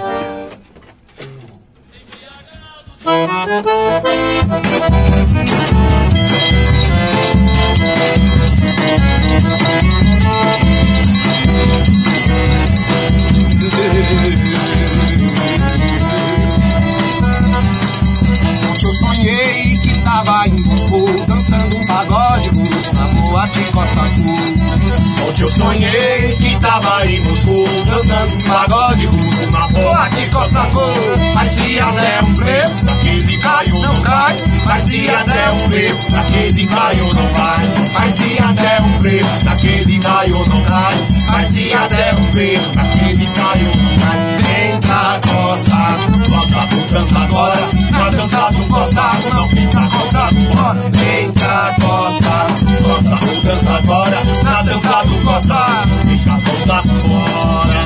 Ontem 18.70 18.87
eu 18.87 18.95
sonhei 18.95 19.80
tava 20.11 20.49
em 20.49 20.61
Moscou 20.63 21.27
Dançando 21.27 21.77
um 21.77 21.81
pagode 21.87 22.51
na 22.93 23.05
boate 23.07 23.65
Costa 23.73 24.01
Azul 24.01 25.29
Ontem 25.29 25.43
eu 25.43 25.49
sonhei 25.51 26.37
que 26.37 26.61
tava 26.61 27.07
em 27.07 27.21
Moscou 27.21 27.85
Dançando 27.85 28.35
um 28.35 28.39
pagode 28.39 29.07
russo 29.07 29.51
na 29.53 29.69
boate 29.69 30.27
Costa 30.31 30.61
Azul 30.63 31.33
Parecia 31.33 31.85
até 31.85 32.23
um 32.25 32.35
frevo 32.35 32.85
Daquele 32.85 33.39
caiu 33.39 33.79
não 33.79 34.03
cai. 34.03 34.37
Parecia 34.65 35.19
até 35.19 35.53
um 35.53 35.59
frevo 35.71 36.11
Daquele 36.11 36.67
caiu 36.67 37.15
não 37.15 37.33
vai. 37.33 37.91
Parecia 37.93 38.45
até 38.45 38.83
um 38.83 39.01
frevo 39.01 39.45
Daquele 39.45 39.99
caiu 40.01 40.47
não 40.49 40.63
cai. 40.65 41.09
Parecia 41.29 41.81
até 41.81 42.15
um 42.15 42.33
frevo 42.33 42.71
Daquele 42.73 43.27
caiu 43.33 43.67
não 43.77 43.99
cai 43.99 44.70
Cá, 44.91 45.20
coça 45.22 45.80
Coça 46.28 46.66
tu 46.66 46.78
dança 46.93 47.18
agora 47.18 47.68
Na 47.93 48.11
dança 48.11 48.51
do 48.51 48.66
coçado 48.66 49.30
Não 49.32 49.49
fica 49.49 49.82
coçado 49.88 50.41
fora 50.53 50.91
cá, 51.38 51.76
coça 51.80 52.36
Coça 52.82 53.14
tu 53.20 53.41
dança 53.47 53.70
agora 53.70 54.18
Na 54.43 54.62
dança 54.62 55.03
do 55.07 55.16
coçado 55.24 55.95
Fica 56.09 56.34
coçado 56.34 56.95
fora. 57.07 57.80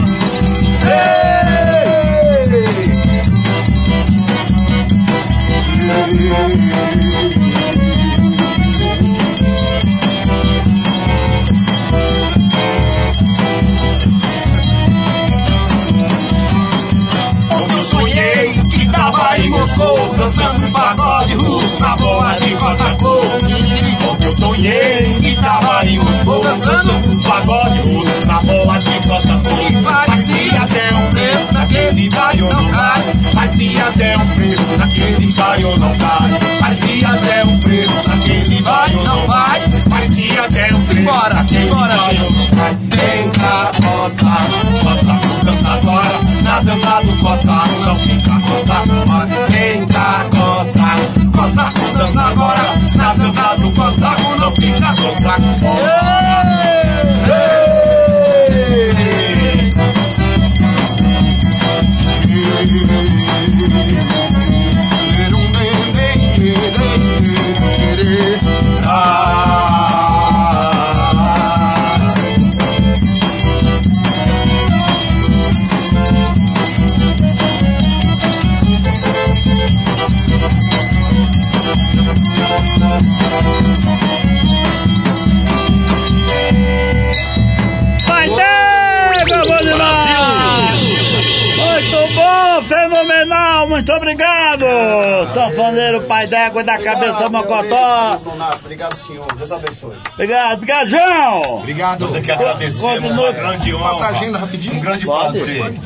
Ei! 0.81 1.25
Ontem 6.35 7.54
Dançando 20.35 20.67
um 20.67 20.73
pagode 20.73 21.35
russo 21.35 21.79
na 21.79 21.97
boa 21.97 22.35
de 22.35 22.57
Cosacô 22.57 23.21
Ontem 24.11 24.27
eu 24.27 24.33
sonhei 24.33 25.24
Dançando 26.55 27.23
pagode 27.25 27.79
russo 27.79 28.27
na 28.29 28.41
boa 28.41 28.79
de 28.79 29.09
Cosacô 29.09 29.87
Parecia 30.07 30.63
até 30.63 30.95
um 30.95 31.11
frevo 31.11 31.53
daquele 31.53 32.09
galho 32.09 32.49
não 32.49 32.69
cai 32.71 33.13
Parecia 33.35 33.87
até 33.89 34.17
um 34.17 34.29
frevo 34.29 34.79
daquele 34.79 35.33
galho 35.33 35.79
não 35.79 35.99
cai 35.99 36.39
Parecia 36.61 37.09
até 37.09 37.45
um 37.45 37.61
frevo 37.61 38.09
daquele 38.09 38.63
galho 38.63 39.03
não 39.03 39.27
vai 39.27 39.61
Parecia 39.91 40.45
até 40.45 40.75
um 40.75 40.79
daquele 40.79 41.71
galho 41.71 42.31
não 42.31 42.57
cai 42.57 42.79
Vem 42.95 43.31
cá, 43.31 43.71
coça, 43.83 44.37
coça, 44.81 45.45
dança 45.45 45.69
agora. 45.69 46.21
Na 46.43 46.61
dança 46.61 47.01
do 47.03 47.17
coçado 47.21 47.85
não 47.85 47.97
fica 47.97 48.41
fora 48.41 49.27
Vem 49.49 49.87
cá, 49.87 50.27
coça, 50.31 50.97
coça, 51.33 51.99
dança 51.99 52.21
agora. 52.21 52.75
Na 52.95 53.15
dança 53.15 53.55
do 53.57 53.75
coçado 53.75 54.37
não 54.41 54.55
fica 54.55 54.95
coçado 54.95 56.44
fora 56.45 56.85
Vai 63.75 64.24
muito 93.85 93.93
obrigado! 93.93 94.65
Sanfoneiro 95.35 96.01
Pai 96.05 96.27
d'Égua 96.27 96.65
da 96.65 96.79
Cabeça 96.79 97.29
Mocotó. 97.29 98.19
Obrigado, 98.63 98.99
senhor. 99.07 99.27
Deus 99.37 99.53
abençoe. 99.53 99.95
Obrigado, 100.15 100.55
obrigado, 100.55 100.89
João! 100.89 101.57
Obrigado. 101.57 102.09
Você 102.09 102.23
quer 102.23 102.33
agradecer, 102.33 102.81
Continua. 102.81 103.31
uma 103.31 103.33
grande 103.33 103.75
honra. 103.75 103.91
Passa 103.91 104.05
a 104.05 104.09
agenda 104.09 104.39
rapidinho. 104.39 104.77
Um 104.77 104.81
grande 104.81 105.05
Pode. 105.05 105.39
prazer. 105.39 105.81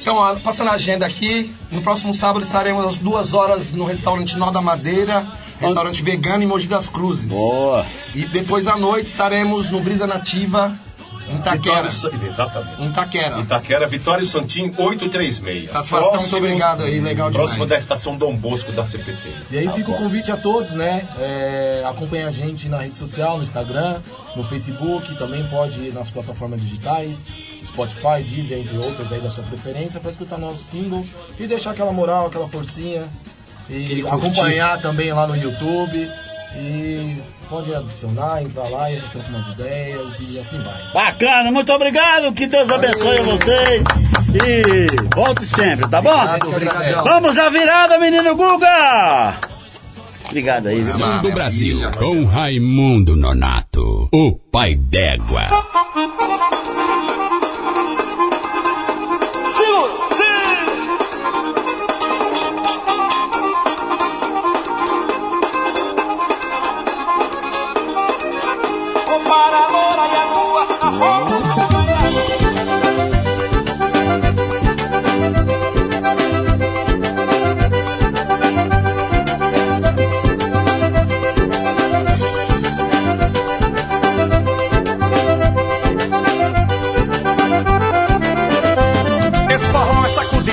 Então, 0.00 0.16
ó, 0.16 0.34
passando 0.36 0.70
a 0.70 0.72
agenda 0.72 1.04
aqui, 1.04 1.54
no 1.70 1.82
próximo 1.82 2.14
sábado 2.14 2.46
estaremos 2.46 2.86
às 2.86 2.96
duas 2.96 3.34
horas 3.34 3.72
no 3.72 3.84
restaurante 3.84 4.38
Nó 4.38 4.50
da 4.50 4.62
Madeira, 4.62 5.22
restaurante 5.60 6.02
vegano 6.02 6.42
em 6.42 6.46
Mogi 6.46 6.66
das 6.66 6.86
Cruzes. 6.86 7.28
Boa! 7.28 7.84
E 8.14 8.24
depois 8.24 8.66
à 8.66 8.76
noite 8.78 9.08
estaremos 9.08 9.70
no 9.70 9.82
Brisa 9.82 10.06
Nativa, 10.06 10.72
Itaquera. 11.28 11.88
Vitória, 11.88 12.26
Exatamente. 12.26 12.86
Itaquera. 12.86 13.40
Itaquera, 13.40 13.86
Vitória 13.86 14.22
e 14.22 14.26
Santim, 14.26 14.74
836. 14.76 15.70
Satisfação, 15.70 16.16
muito 16.16 16.36
obrigado 16.36 16.82
aí, 16.84 17.00
legal 17.00 17.30
demais. 17.30 17.46
Próximo 17.46 17.66
da 17.66 17.76
estação 17.76 18.16
Dom 18.16 18.36
Bosco 18.36 18.72
da 18.72 18.84
CPT. 18.84 19.28
E 19.50 19.58
aí 19.58 19.68
fica 19.72 19.90
o 19.90 19.94
convite 19.96 20.30
a 20.30 20.36
todos, 20.36 20.72
né? 20.72 21.06
É, 21.18 21.82
acompanha 21.86 22.28
a 22.28 22.32
gente 22.32 22.68
na 22.68 22.78
rede 22.78 22.94
social, 22.94 23.38
no 23.38 23.42
Instagram, 23.42 23.98
no 24.36 24.44
Facebook, 24.44 25.14
também 25.16 25.42
pode 25.44 25.80
ir 25.80 25.92
nas 25.92 26.10
plataformas 26.10 26.60
digitais, 26.60 27.18
Spotify, 27.64 28.22
Deezer, 28.22 28.58
entre 28.58 28.76
outras 28.78 29.10
aí 29.10 29.20
da 29.20 29.30
sua 29.30 29.44
preferência, 29.44 30.00
para 30.00 30.10
escutar 30.10 30.38
nosso 30.38 30.62
single 30.64 31.04
e 31.38 31.46
deixar 31.46 31.70
aquela 31.70 31.92
moral, 31.92 32.26
aquela 32.26 32.48
forcinha. 32.48 33.02
E 33.68 34.02
acompanhar 34.02 34.80
também 34.82 35.10
lá 35.12 35.26
no 35.26 35.34
YouTube. 35.34 36.06
E 36.56 37.16
pode 37.48 37.74
adicionar, 37.74 38.42
entrar 38.42 38.68
lá 38.68 38.90
e 38.90 38.96
a 38.96 39.00
gente 39.00 39.10
troca 39.10 39.28
umas 39.28 39.46
ideias 39.48 40.20
e 40.20 40.38
assim 40.38 40.58
vai. 40.62 40.92
Bacana, 40.92 41.50
muito 41.50 41.72
obrigado, 41.72 42.32
que 42.32 42.46
Deus 42.46 42.70
abençoe 42.70 43.20
vocês 43.22 43.82
e 44.34 45.14
volte 45.14 45.46
sempre, 45.46 45.88
tá 45.88 46.00
bom? 46.00 46.10
Obrigadão. 46.46 47.04
Vamos 47.04 47.38
à 47.38 47.48
virada, 47.50 47.98
menino 47.98 48.34
Guga! 48.36 49.36
Obrigado 50.26 50.68
aí, 50.68 50.82
viu? 50.82 50.94
Som 50.94 51.22
do 51.22 51.32
Brasil, 51.32 51.78
com 51.98 52.24
Raimundo 52.24 53.14
Nonato, 53.16 54.08
o 54.12 54.38
pai 54.50 54.74
d'égua. 54.74 55.48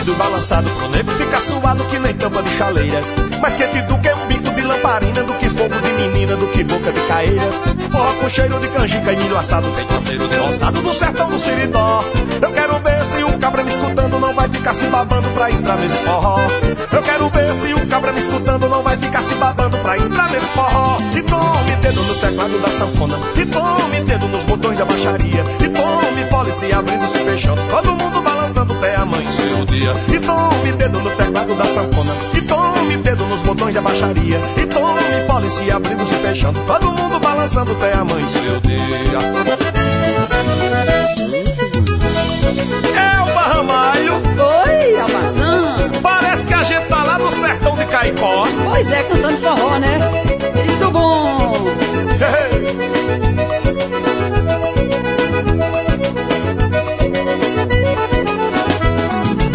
É 0.01 0.05
sacudido, 0.05 0.15
balançado 0.15 0.69
pro 0.71 0.89
nego 0.89 1.11
Fica 1.11 1.39
suado 1.39 1.83
que 1.85 1.99
nem 1.99 2.13
tampa 2.15 2.41
de 2.41 2.49
chaleira. 2.57 3.01
Mais 3.41 3.55
quente 3.55 3.81
do 3.83 3.97
que 3.99 4.11
um 4.11 4.27
bico 4.27 4.49
de 4.55 4.61
lamparina 4.61 5.23
Do 5.23 5.33
que 5.35 5.49
fogo 5.49 5.79
de 5.79 5.89
menina, 5.93 6.35
do 6.35 6.47
que 6.47 6.63
boca 6.63 6.91
de 6.91 7.01
caeira 7.01 7.70
Forró 7.91 8.13
com 8.13 8.29
cheiro 8.29 8.59
de 8.59 8.67
canjica 8.69 9.11
e 9.11 9.17
milho 9.17 9.37
assado. 9.37 9.69
Tem 9.71 9.85
parceiro 9.85 10.27
de 10.27 10.35
roçado 10.37 10.81
do 10.81 10.93
sertão 10.93 11.29
do 11.29 11.39
Siridó. 11.39 12.03
Eu 12.41 12.51
quero 12.51 12.79
ver 12.79 13.05
se 13.05 13.23
o 13.23 13.37
cabra 13.37 13.63
me 13.63 13.71
escutando 13.71 14.19
Não 14.19 14.33
vai 14.33 14.47
ficar 14.49 14.73
se 14.73 14.85
babando 14.85 15.29
pra 15.29 15.51
entrar 15.51 15.77
nesse 15.77 15.97
forró. 16.03 16.39
Eu 16.91 17.01
quero 17.01 17.29
ver 17.29 17.53
se 17.53 17.73
o 17.73 17.87
cabra 17.87 18.11
me 18.11 18.19
escutando 18.19 18.69
não 18.69 18.81
vai 18.81 18.97
ficar 18.97 19.21
se 19.21 19.35
babando 19.35 19.77
pra 19.79 19.97
entrar 19.97 20.29
nesse 20.29 20.47
forró. 20.47 20.97
E 21.15 21.21
tome 21.21 21.75
dedo 21.81 22.03
no 22.03 22.15
teclado 22.15 22.59
da 22.59 22.69
sanfona, 22.69 23.19
e 23.35 23.45
tome 23.45 23.99
dedo 24.05 24.27
nos 24.27 24.43
botões 24.43 24.77
da 24.77 24.85
baixaria, 24.85 25.43
e 25.59 25.69
tome 25.69 26.25
fole 26.29 26.51
se 26.53 26.71
abrindo, 26.71 27.11
se 27.11 27.19
fechando, 27.19 27.61
todo 27.69 27.91
mundo 27.95 28.21
balançando 28.21 28.73
até 28.73 28.95
amanhecer 28.95 29.53
o 29.61 29.65
dia. 29.65 29.93
E 30.07 30.19
tome 30.19 30.71
dedo 30.73 30.99
no 30.99 31.09
teclado 31.11 31.55
da 31.55 31.65
sanfona, 31.65 32.13
e 32.33 32.41
tome 32.41 32.97
dedo 32.97 33.25
nos 33.25 33.41
botões 33.41 33.73
da 33.73 33.81
baixaria, 33.81 34.39
e 34.57 34.65
tome 34.67 35.27
fole 35.27 35.49
se 35.49 35.71
abrindo, 35.71 36.05
se 36.05 36.15
fechando, 36.15 36.59
todo 36.65 36.90
balançando 37.31 37.71
até 37.71 37.93
amanhecer 37.93 38.57
o 38.57 38.61
dia. 38.61 39.17
É 42.97 43.21
o 43.21 43.33
Barramalho. 43.33 44.13
Oi, 44.65 44.99
Almazã. 44.99 45.91
Parece 46.01 46.45
que 46.47 46.53
a 46.53 46.63
gente 46.63 46.87
tá 46.87 47.03
lá 47.03 47.17
no 47.17 47.31
sertão 47.31 47.75
de 47.77 47.85
Caicó. 47.85 48.45
Pois 48.65 48.91
é, 48.91 49.03
cantando 49.03 49.37
forró, 49.37 49.79
né? 49.79 49.97
Muito 50.67 50.91
bom. 50.91 51.67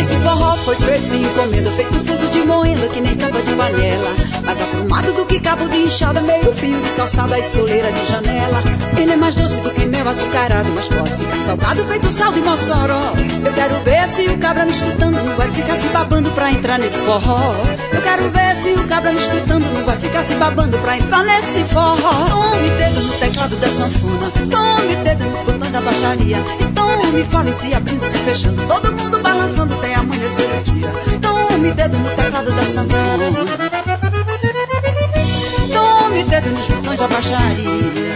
Esse 0.00 0.16
forró 0.16 0.56
foi 0.64 0.76
feito 0.76 1.10
de 1.10 1.24
encomenda, 1.24 1.70
feito 1.72 2.05
moenda 2.46 2.86
que 2.88 3.00
nem 3.00 3.16
tampa 3.16 3.42
de 3.42 3.52
panela. 3.54 4.14
Mais 4.44 4.60
aprumado 4.60 5.12
do 5.12 5.26
que 5.26 5.40
cabo 5.40 5.68
de 5.68 5.76
enxada, 5.76 6.20
meio 6.20 6.52
fio 6.52 6.80
de 6.80 6.90
calçada 6.90 7.38
e 7.38 7.44
soleira 7.44 7.90
de 7.92 8.06
janela. 8.06 8.62
Ele 8.96 9.12
é 9.12 9.16
mais 9.16 9.34
doce 9.34 9.60
do 9.60 9.70
que 9.70 9.84
mel 9.84 10.08
açucarado, 10.08 10.68
mas 10.74 10.88
pode 10.88 11.10
ficar 11.10 11.44
salgado 11.44 11.84
feito 11.84 12.12
sal 12.12 12.32
de 12.32 12.40
Mossoró. 12.40 13.12
Eu 13.44 13.52
quero 13.52 13.80
ver 13.84 14.08
se 14.08 14.26
o 14.28 14.38
cabra 14.38 14.64
me 14.64 14.70
escutando 14.70 15.22
não 15.22 15.36
vai 15.36 15.50
ficar 15.50 15.76
se 15.76 15.88
babando 15.88 16.30
pra 16.30 16.50
entrar 16.52 16.78
nesse 16.78 16.98
forró. 16.98 17.54
Eu 17.92 18.02
quero 18.02 18.30
ver 18.30 18.56
se 18.56 18.70
o 18.70 18.88
cabra 18.88 19.12
me 19.12 19.18
escutando 19.18 19.64
não 19.74 19.84
vai 19.84 19.96
ficar 19.96 20.22
se 20.22 20.34
babando 20.34 20.78
pra 20.78 20.96
entrar 20.96 21.24
nesse 21.24 21.64
forró. 21.64 22.26
Tome 22.28 22.70
dedo 22.70 23.02
no 23.02 23.12
teclado 23.14 23.56
da 23.56 23.68
sanfona, 23.68 24.30
tome 24.30 24.96
dedo 25.02 25.24
nos 25.24 25.40
botões 25.40 25.72
da 25.72 25.80
baixaria. 25.80 26.38
Tome 26.74 27.24
fale 27.24 27.52
se 27.52 27.74
abrindo, 27.74 28.06
se 28.06 28.18
fechando, 28.18 28.62
todo 28.66 28.92
mundo 28.92 29.18
balançando 29.18 29.74
até 29.74 29.94
amanhecer 29.94 30.44
o 30.44 30.62
dia. 30.62 31.25
Tome 31.56 31.72
dedo 31.72 31.98
no 31.98 32.10
teclado 32.10 32.52
da 32.52 32.62
sanfona. 32.64 33.30
Tome 35.72 36.24
dedo 36.24 36.50
nos 36.50 36.68
botões 36.68 36.98
da 36.98 37.08
baixaria. 37.08 38.12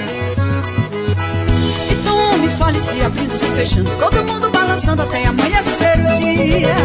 E 1.91 1.95
tome 2.05 2.49
fale 2.59 2.81
se 2.83 3.01
abrindo, 3.01 3.39
se 3.39 3.47
fechando, 3.47 3.91
todo 3.99 4.27
mundo 4.27 4.51
balançando 4.51 5.01
até 5.01 5.25
amanhecer 5.25 5.99
o 6.01 6.15
dia. 6.17 6.77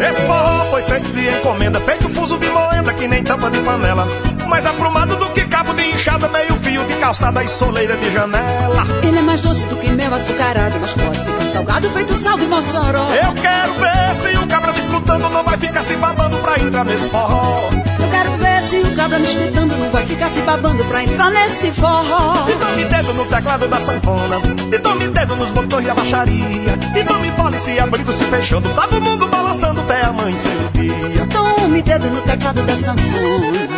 Esse 0.00 0.26
forró 0.26 0.64
foi 0.70 0.82
feito 0.82 1.08
de 1.08 1.28
encomenda, 1.28 1.80
feito 1.80 2.08
fuso 2.08 2.38
de 2.38 2.48
moenda 2.48 2.92
que 2.92 3.06
nem 3.08 3.22
tampa 3.22 3.50
de 3.50 3.58
panela. 3.60 4.06
Mais 4.48 4.66
aprumado 4.66 5.16
do 5.16 5.28
que 5.30 5.46
cabo 5.46 5.72
de 5.72 5.84
enxada, 5.92 6.28
meio 6.28 6.54
fio 6.56 6.84
de 6.84 6.94
calçada 6.94 7.42
e 7.42 7.48
soleira 7.48 7.96
de 7.96 8.12
janela. 8.12 8.84
Ele 9.02 9.18
é 9.18 9.22
mais 9.22 9.40
doce 9.40 9.64
do 9.66 9.76
que 9.76 9.90
mel 9.90 10.12
açucarado, 10.12 10.76
mas 10.80 10.92
pode 10.92 11.18
ficar 11.18 11.52
salgado 11.52 11.90
feito 11.90 12.14
sal 12.16 12.38
de 12.38 12.46
Mossoró. 12.46 13.08
Eu 13.14 13.32
quero 13.34 13.74
ver 13.74 14.14
se 14.20 14.36
o 14.36 14.46
cabra 14.46 14.72
me 14.72 14.78
escutando 14.78 15.28
não 15.30 15.42
vai 15.42 15.56
ficar 15.56 15.82
se 15.82 15.94
babando 15.94 16.36
pra 16.38 16.60
entrar 16.60 16.84
nesse 16.84 17.08
forró. 17.08 17.70
Eu 17.98 18.10
quero 18.10 18.30
ver 18.32 18.62
se 18.68 18.76
o 18.76 18.96
cabra 18.96 19.18
me 19.18 19.26
escutando 19.26 19.53
vai 19.94 20.04
ficar 20.06 20.28
se 20.28 20.40
babando 20.40 20.84
pra 20.86 21.04
entrar 21.04 21.30
nesse 21.30 21.70
forró. 21.70 22.48
E 22.48 22.56
tome 22.56 22.84
dedo 22.84 23.14
no 23.14 23.24
teclado 23.26 23.68
da 23.68 23.80
sanfona, 23.80 24.40
e 24.72 24.78
tome 24.80 25.06
dedo 25.06 25.36
nos 25.36 25.50
botões 25.50 25.86
da 25.86 25.94
baixaria, 25.94 26.78
e 26.96 27.04
tome 27.04 27.30
fole 27.30 27.58
se 27.60 27.78
abrindo, 27.78 28.12
se 28.12 28.24
fechando, 28.24 28.68
todo 28.70 29.00
mundo 29.00 29.28
balançando 29.28 29.80
até 29.82 30.04
amanhecer 30.04 30.50
o 30.50 30.70
dia. 30.76 31.28
Tome 31.32 31.80
dedo 31.80 32.10
no 32.10 32.20
teclado 32.22 32.62
da 32.64 32.76
sanfona. 32.76 33.68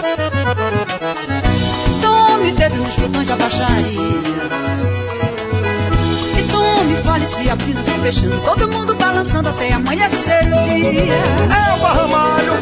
Tome 2.01 2.53
dedo 2.53 2.77
nos 2.77 2.97
botões 2.97 3.29
da 3.29 3.37
baixaria. 3.37 5.06
E 6.97 7.03
fale 7.05 7.27
se 7.27 7.51
abrindo, 7.51 7.83
se 7.83 7.91
fechando, 7.91 8.41
todo 8.41 8.69
mundo 8.69 8.95
balançando 8.95 9.49
até 9.49 9.73
amanhecer 9.73 10.45
o 10.45 10.63
dia. 10.69 11.15
É 11.15 11.75
o 11.75 11.79
Barramalho. 11.81 12.53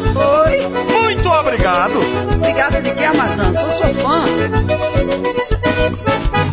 Oi. 0.45 1.01
Muito 1.01 1.29
obrigado. 1.29 1.99
Obrigada 2.35 2.81
de 2.81 2.91
que, 2.91 3.03
Amazon? 3.03 3.53
Sou 3.53 3.71
sua 3.71 3.93
fã. 3.93 4.25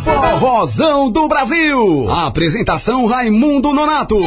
Forrozão 0.03 1.11
do 1.11 1.29
Brasil. 1.29 2.11
Apresentação 2.11 3.07
Raimundo 3.07 3.73
Nonato. 3.73 4.19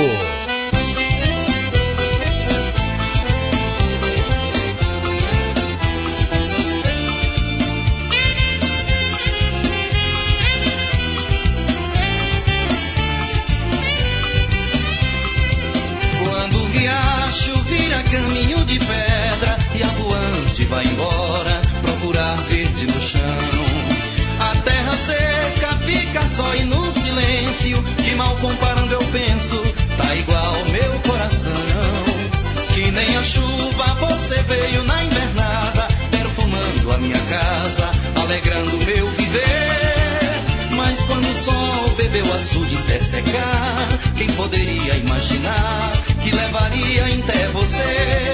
Chuva 33.75 34.07
você 34.07 34.41
veio 34.43 34.83
na 34.85 35.03
invernada 35.03 35.87
perfumando 36.09 36.91
a 36.93 36.97
minha 36.97 37.19
casa, 37.29 37.91
alegrando 38.21 38.77
meu 38.85 39.07
viver. 39.11 40.75
Mas 40.75 41.01
quando 41.03 41.25
o 41.25 41.33
sol 41.33 41.95
bebeu 41.97 42.33
açude 42.33 42.77
até 42.77 42.99
secar, 42.99 43.87
quem 44.17 44.27
poderia 44.27 44.95
imaginar 44.95 45.91
que 46.23 46.31
levaria 46.31 47.05
até 47.05 47.47
você? 47.49 48.33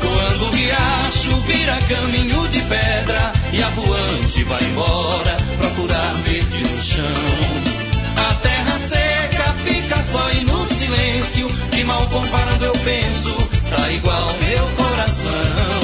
Quando 0.00 0.46
o 0.46 0.50
riacho 0.50 1.36
vira 1.46 1.78
caminho 1.88 2.48
de 2.48 2.60
pedra 2.62 3.32
e 3.52 3.62
a 3.62 3.68
voante 3.70 4.44
vai 4.44 4.62
embora 4.64 5.36
procurar 5.58 6.14
verde 6.24 6.64
no 6.64 6.80
chão. 6.80 7.80
A 8.16 8.34
terra 8.34 8.78
seca 8.78 9.54
fica 9.64 10.02
só 10.02 10.30
e 10.32 10.44
no 10.44 10.66
silêncio, 10.66 11.46
que 11.70 11.84
mal 11.84 12.06
comparando 12.08 12.64
eu 12.64 12.72
penso, 12.72 13.49
tá 13.70 13.90
igual 13.90 14.34
meu 14.46 14.66
coração. 14.76 15.80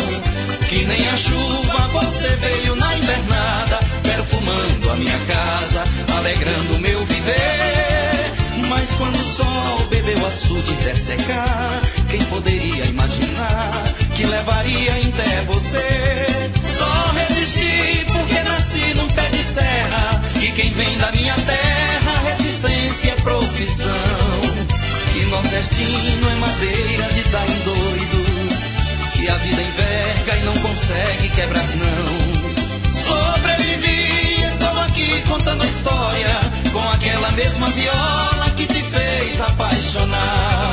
Que 0.68 0.84
nem 0.84 1.08
a 1.08 1.16
chuva 1.16 1.88
você 1.92 2.28
veio 2.36 2.76
na 2.76 2.96
invernada, 2.96 3.78
perfumando 4.02 4.90
a 4.90 4.96
minha 4.96 5.18
casa, 5.26 5.84
alegrando 6.16 6.78
meu 6.80 7.04
viver. 7.04 7.96
Mas 8.68 8.90
quando 8.94 9.16
o 9.16 9.24
sol 9.24 9.86
bebeu 9.88 10.26
açude 10.26 10.72
até 10.80 10.94
secar, 10.94 11.80
quem 12.10 12.20
poderia 12.24 12.84
imaginar 12.84 13.84
que 14.16 14.24
levaria 14.26 14.92
até 14.92 15.42
você? 15.46 16.26
Só 16.78 17.12
resisti 17.12 18.04
porque 18.06 18.42
nasci 18.42 18.94
num 18.94 19.06
pé 19.08 19.28
de 19.28 19.44
serra, 19.44 20.20
e 20.42 20.50
quem 20.52 20.70
vem 20.72 20.98
da 20.98 21.12
minha 21.12 21.34
terra, 21.34 22.22
resistência 22.24 23.12
é 23.12 23.16
profissão. 23.22 24.40
Que 25.12 25.24
nordestino 25.26 26.30
é 26.30 26.34
madeira 26.34 27.08
de 27.14 27.22
dar 27.30 27.50
consegue 30.66 31.28
quebrar 31.28 31.68
não. 31.76 32.92
Sobrevivi, 32.92 34.42
estou 34.44 34.80
aqui 34.80 35.22
contando 35.28 35.62
a 35.62 35.66
história 35.66 36.40
com 36.72 36.88
aquela 36.90 37.30
mesma 37.32 37.68
viola 37.68 38.50
que 38.56 38.66
te 38.66 38.82
fez 38.82 39.40
apaixonar. 39.40 40.72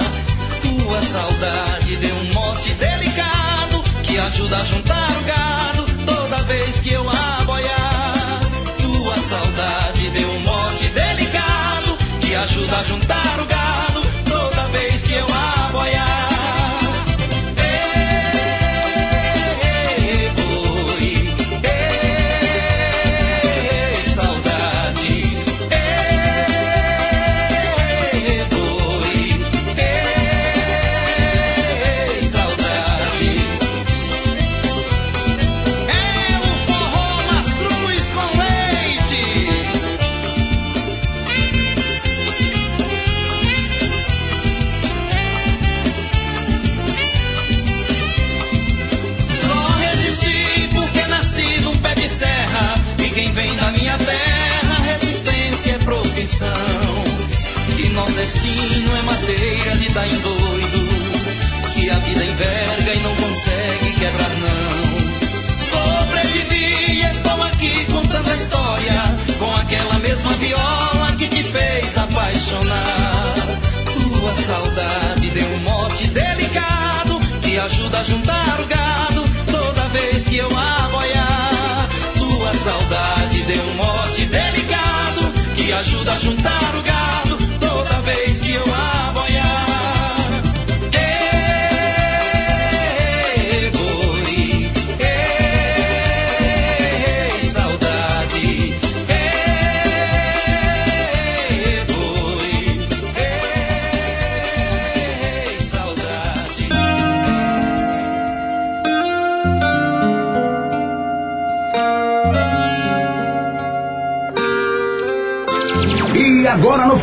Tua 0.61 1.01
saudade 1.01 1.95
deu 1.97 2.15
um 2.15 2.33
mote 2.33 2.73
delicado 2.73 3.83
que 4.03 4.17
ajuda 4.17 4.57
a 4.57 4.65
juntar 4.65 5.11
o 5.11 5.23
gado 5.23 5.85
toda 6.05 6.43
vez 6.43 6.79
que 6.79 6.93
eu 6.93 7.05
aboiar. 7.09 8.13
Tua 8.81 9.17
saudade 9.17 10.09
deu 10.09 10.29
um 10.29 10.39
mote 10.39 10.85
delicado 10.89 11.97
que 12.19 12.35
ajuda 12.35 12.77
a 12.77 12.83
juntar 12.83 13.39
o 13.39 13.45
gado 13.45 13.92
que 77.93 77.97
ajuda 77.97 77.99
a 77.99 78.03
juntar 78.03 78.61
o 78.61 78.65
gado 78.65 79.23
toda 79.51 79.87
vez 79.89 80.25
que 80.25 80.37
eu 80.37 80.47
aboiar. 80.47 81.87
Tua 82.17 82.53
saudade 82.53 83.43
deu 83.43 83.63
um 83.63 83.75
mote 83.75 84.25
delicado, 84.25 85.31
que 85.55 85.71
ajuda 85.71 86.13
a 86.13 86.19
juntar 86.19 86.62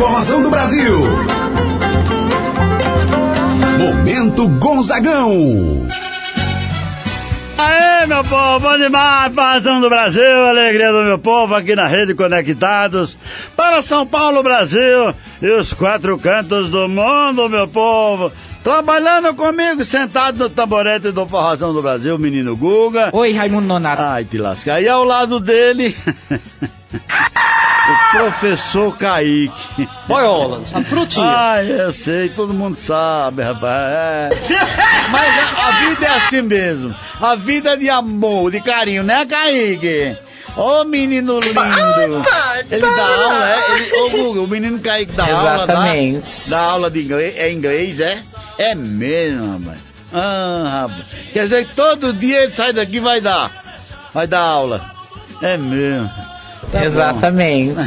agora 0.00 0.06
no 0.06 0.06
Formação 0.06 0.42
do 0.42 0.50
Brasil. 0.50 0.98
Momento 3.78 4.48
Gonzagão. 4.58 5.88
Aê, 7.58 8.06
meu 8.06 8.24
povo, 8.24 8.60
bom 8.60 8.78
demais, 8.78 9.34
Formação 9.34 9.80
do 9.80 9.88
Brasil, 9.90 10.46
alegria 10.46 10.90
do 10.90 11.02
meu 11.02 11.18
povo 11.18 11.54
aqui 11.54 11.76
na 11.76 11.86
Rede 11.86 12.14
Conectados 12.14 13.16
para 13.54 13.82
São 13.82 14.06
Paulo, 14.06 14.42
Brasil 14.42 15.14
e 15.42 15.50
os 15.50 15.74
quatro 15.74 16.18
cantos 16.18 16.70
do 16.70 16.88
mundo, 16.88 17.48
meu 17.48 17.68
povo. 17.68 18.32
Trabalhando 18.64 19.34
comigo, 19.34 19.84
sentado 19.84 20.38
no 20.38 20.50
tamborete 20.50 21.12
do 21.12 21.26
Forrazão 21.26 21.72
do 21.72 21.80
Brasil, 21.80 22.16
o 22.16 22.18
menino 22.18 22.56
Guga. 22.56 23.10
Oi, 23.12 23.32
Raimundo 23.32 23.66
Nonato. 23.68 24.02
Ai, 24.02 24.24
te 24.24 24.36
lascar. 24.36 24.82
E 24.82 24.88
ao 24.88 25.02
lado 25.02 25.40
dele, 25.40 25.96
o 27.90 28.10
professor 28.10 28.96
Kaique. 28.96 29.88
Boiola, 30.06 30.64
sabe 30.64 30.84
frutinha. 30.84 31.26
Ai, 31.26 31.70
eu 31.70 31.92
sei, 31.92 32.28
todo 32.28 32.54
mundo 32.54 32.76
sabe, 32.76 33.42
rapaz. 33.42 33.92
É. 33.92 34.28
Mas 35.10 35.38
a, 35.38 35.66
a 35.66 35.70
vida 35.70 36.06
é 36.06 36.10
assim 36.10 36.42
mesmo. 36.42 36.94
A 37.20 37.34
vida 37.34 37.70
é 37.70 37.76
de 37.76 37.90
amor, 37.90 38.50
de 38.50 38.60
carinho, 38.60 39.02
né, 39.02 39.26
Kaique? 39.26 40.16
Ô 40.56 40.84
menino 40.84 41.38
lindo! 41.38 42.24
Ele 42.70 42.80
dá 42.80 43.06
aula, 43.06 43.50
é? 43.50 43.72
Ele, 43.72 43.92
ô 43.94 44.10
Guga, 44.10 44.40
o 44.40 44.46
menino 44.48 44.78
Kaique 44.80 45.12
dá 45.12 45.24
aula, 45.24 45.64
Exatamente. 45.64 46.50
dá, 46.50 46.56
dá 46.56 46.62
aula 46.72 46.90
de 46.90 47.02
inglês, 47.02 47.34
é 47.36 47.52
inglês, 47.52 48.00
é? 48.00 48.18
É 48.58 48.74
mesmo, 48.74 49.58
rapaz. 49.58 49.78
Ah, 50.12 50.86
rapaz. 50.88 51.06
Quer 51.32 51.44
dizer 51.44 51.66
que 51.66 51.74
todo 51.74 52.12
dia 52.12 52.42
ele 52.42 52.52
sai 52.52 52.72
daqui 52.72 52.96
e 52.96 53.00
vai 53.00 53.20
dar. 53.20 53.50
Vai 54.12 54.26
dar 54.26 54.40
aula. 54.40 54.80
É 55.40 55.56
mesmo. 55.56 56.10
Tá. 56.72 56.84
Exatamente. 56.84 57.74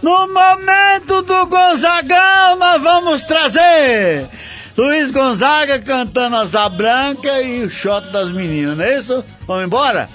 No 0.00 0.28
momento 0.28 1.22
do 1.22 1.46
Gonzagão, 1.46 2.56
nós 2.56 2.80
vamos 2.80 3.22
trazer 3.22 4.28
Luiz 4.76 5.10
Gonzaga 5.10 5.80
cantando 5.80 6.36
Asa 6.36 6.68
Branca 6.68 7.42
e 7.42 7.64
o 7.64 7.68
shot 7.68 8.08
das 8.12 8.30
meninas, 8.30 8.78
não 8.78 8.84
é 8.84 9.00
isso? 9.00 9.24
Vamos 9.44 9.64
embora? 9.64 10.08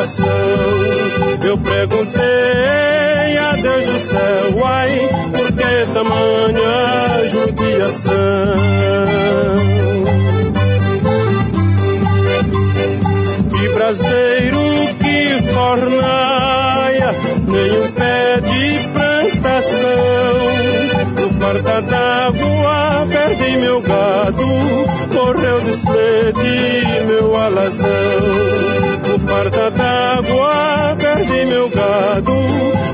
Eu 0.00 1.58
perguntei 1.58 3.36
a 3.36 3.52
Deus 3.52 3.84
do 3.84 3.98
céu, 3.98 4.64
ai, 4.64 5.10
por 5.34 5.52
que 5.52 5.92
tamanha 5.92 7.28
judiação? 7.30 8.14
Que 13.50 13.68
braseiro 13.74 14.60
que 15.02 15.52
fornaia, 15.52 17.14
nenhum 17.46 17.92
pé 17.92 18.40
de 18.40 18.88
plantação. 18.94 19.80
No 21.14 21.28
quarta 21.38 21.82
d'água 21.82 23.06
perdi 23.06 23.58
meu 23.58 23.82
gado, 23.82 24.46
morreu 25.14 25.60
de 25.60 25.74
sede 25.74 27.04
meu 27.06 27.36
alazão. 27.36 28.89
Quarta 29.40 29.70
d'água 29.70 30.96
perdi 30.98 31.46
meu 31.46 31.70
gado, 31.70 32.34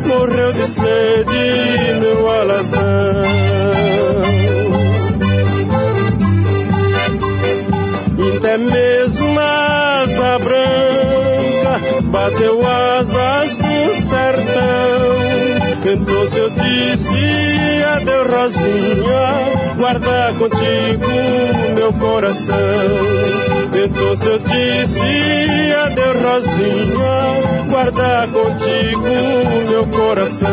morreu 0.06 0.52
de 0.52 0.64
sede 0.64 1.98
meu 1.98 2.30
alazão. 2.30 2.80
Até 8.36 8.58
mesmo 8.58 9.40
asa 9.40 10.38
branca 10.38 11.80
bateu 12.04 12.60
asas 12.64 13.58
coração. 22.26 22.56
Então 23.84 24.16
se 24.16 24.26
eu 24.26 24.38
disse 24.40 25.74
adeus 25.84 26.24
Rosinha, 26.24 27.66
guarda 27.68 28.26
contigo 28.32 29.08
meu 29.68 29.86
coração. 29.86 30.48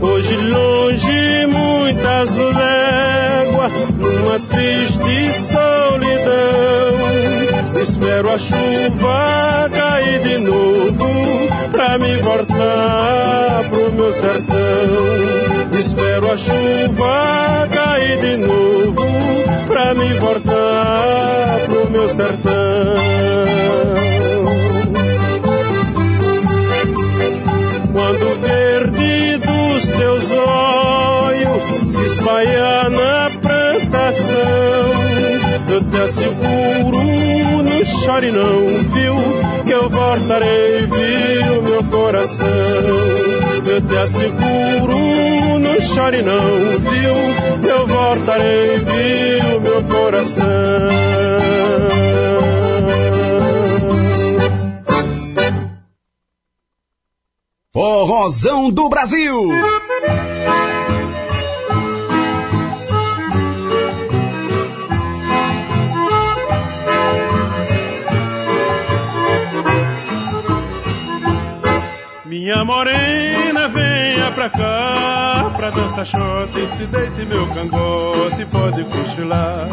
Hoje 0.00 0.36
longe 0.36 1.46
muitas 1.46 2.36
léguas, 2.36 3.72
numa 3.98 4.38
triste 4.38 5.32
solidão. 5.42 6.98
Espero 7.82 8.30
a 8.32 8.38
chuva 8.38 9.70
cair 9.74 10.22
de 10.22 10.38
novo, 10.38 11.08
pra 11.72 11.98
me 11.98 12.16
voltar 12.18 13.64
pro 13.70 13.92
meu 13.92 14.12
sertão. 14.12 15.57
Espero 15.98 16.30
a 16.30 16.36
chuva 16.36 17.68
cair 17.72 18.20
de 18.20 18.36
novo, 18.36 19.04
pra 19.66 19.94
me 19.94 20.14
voltar 20.20 21.58
pro 21.66 21.90
meu 21.90 22.08
sertão. 22.14 22.94
Quando 27.92 28.40
verde 28.40 29.38
dos 29.38 29.84
teus 29.90 30.30
olhos 30.30 31.92
se 31.92 32.04
espalhar 32.06 32.90
na 32.90 33.30
plantação, 33.42 34.38
eu 35.68 35.82
te 35.82 35.96
asseguro, 35.96 37.02
não 37.64 37.84
chore 37.84 38.30
não, 38.30 38.66
viu? 38.92 39.16
Que 39.66 39.72
eu 39.72 39.90
voltarei, 39.90 40.86
viu, 40.86 41.62
meu 41.62 41.82
coração. 41.90 43.57
Te 43.68 43.96
asseguro, 43.96 45.58
não 45.58 45.80
chore 45.80 46.22
não, 46.22 46.78
viu? 46.80 47.70
Eu 47.70 47.86
voltarei, 47.86 48.78
viu, 48.78 49.60
meu 49.60 49.84
coração. 49.84 50.48
Forrozão 57.72 58.70
do 58.70 58.88
Brasil. 58.88 59.34
Minha 72.24 72.64
morena, 72.64 73.37
pra 74.38 74.48
cá 74.48 75.52
Pra 75.56 75.70
dançar 75.70 76.06
shot 76.06 76.56
e 76.56 76.66
se 76.68 76.86
deite 76.86 77.24
meu 77.26 77.46
cangote 77.48 78.44
Pode 78.46 78.84
cochilar. 78.84 79.66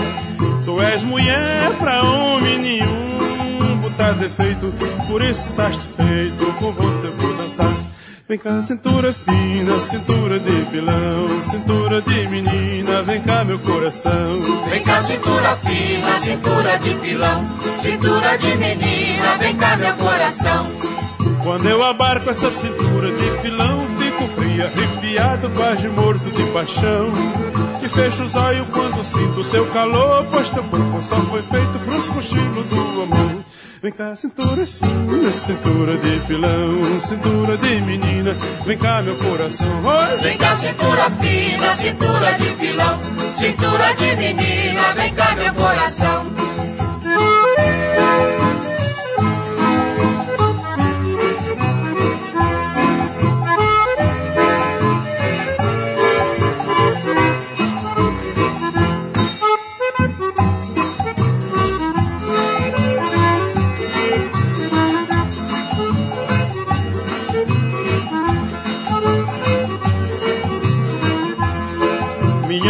Tu 0.66 0.82
és 0.82 1.04
mulher 1.04 1.72
pra 1.78 2.02
homem 2.02 2.58
nenhum 2.60 3.78
Botar 3.82 4.14
defeito, 4.14 4.74
por 5.08 5.22
isso 5.22 5.50
estás 5.50 5.76
feito 5.76 6.46
Com 6.60 6.72
você 6.72 7.08
vou 7.10 7.38
dançar. 7.38 7.74
Vem 8.28 8.40
cá, 8.40 8.60
cintura 8.64 9.14
fina, 9.14 9.80
cintura 9.82 10.40
de 10.40 10.66
pilão 10.72 11.42
Cintura 11.44 12.02
de 12.02 12.28
menina, 12.28 13.04
vem 13.04 13.22
cá 13.22 13.44
meu 13.44 13.60
coração. 13.60 14.36
Vem 14.68 14.84
cá, 14.84 15.04
cintura 15.04 15.56
fina, 15.58 16.20
cintura 16.20 16.80
de 16.80 16.96
pilão, 16.96 17.46
cintura 17.80 18.38
de 18.40 18.56
menina, 18.56 19.38
vem 19.38 19.56
cá 19.56 19.78
meu 19.78 19.94
coração. 19.94 20.66
Quando 21.44 21.70
eu 21.70 21.84
abarco 21.84 22.32
essa 22.32 22.50
cintura 22.50 23.12
de 23.12 23.42
pilão, 23.44 23.95
frio, 24.56 24.66
arrepiado, 24.66 25.50
quase 25.52 25.88
morto 25.90 26.32
de 26.32 26.44
paixão. 26.52 27.12
E 27.84 27.90
fecho 27.90 28.24
os 28.24 28.36
olhos 28.36 28.68
quando 28.70 29.04
sinto 29.04 29.44
teu 29.52 29.66
calor, 29.68 30.26
pois 30.32 30.50
teu 30.50 30.64
corpo 30.64 31.02
só 31.02 31.18
foi 31.22 31.42
feito 31.42 31.80
pros 31.86 32.08
cochilos 32.08 32.66
do 32.66 33.02
amor. 33.02 33.44
Vem 33.82 33.92
cá, 33.92 34.16
cintura 34.16 34.66
fina, 34.66 35.32
cintura 35.32 35.98
de 35.98 36.20
pilão, 36.26 37.00
cintura 37.02 37.58
de 37.58 37.82
menina, 37.82 38.34
vem 38.66 38.78
cá 38.78 39.02
meu 39.02 39.16
coração. 39.16 39.86
Oi! 39.86 40.18
Vem 40.22 40.38
cá, 40.38 40.56
cintura 40.56 41.12
fina, 41.12 41.76
cintura 41.76 42.32
de 42.34 42.50
pilão, 42.54 43.00
cintura 43.36 43.94
de 43.94 44.16
menina, 44.16 44.94
vem 44.96 45.14
cá 45.14 45.36
meu 45.36 45.54
coração. 45.54 46.15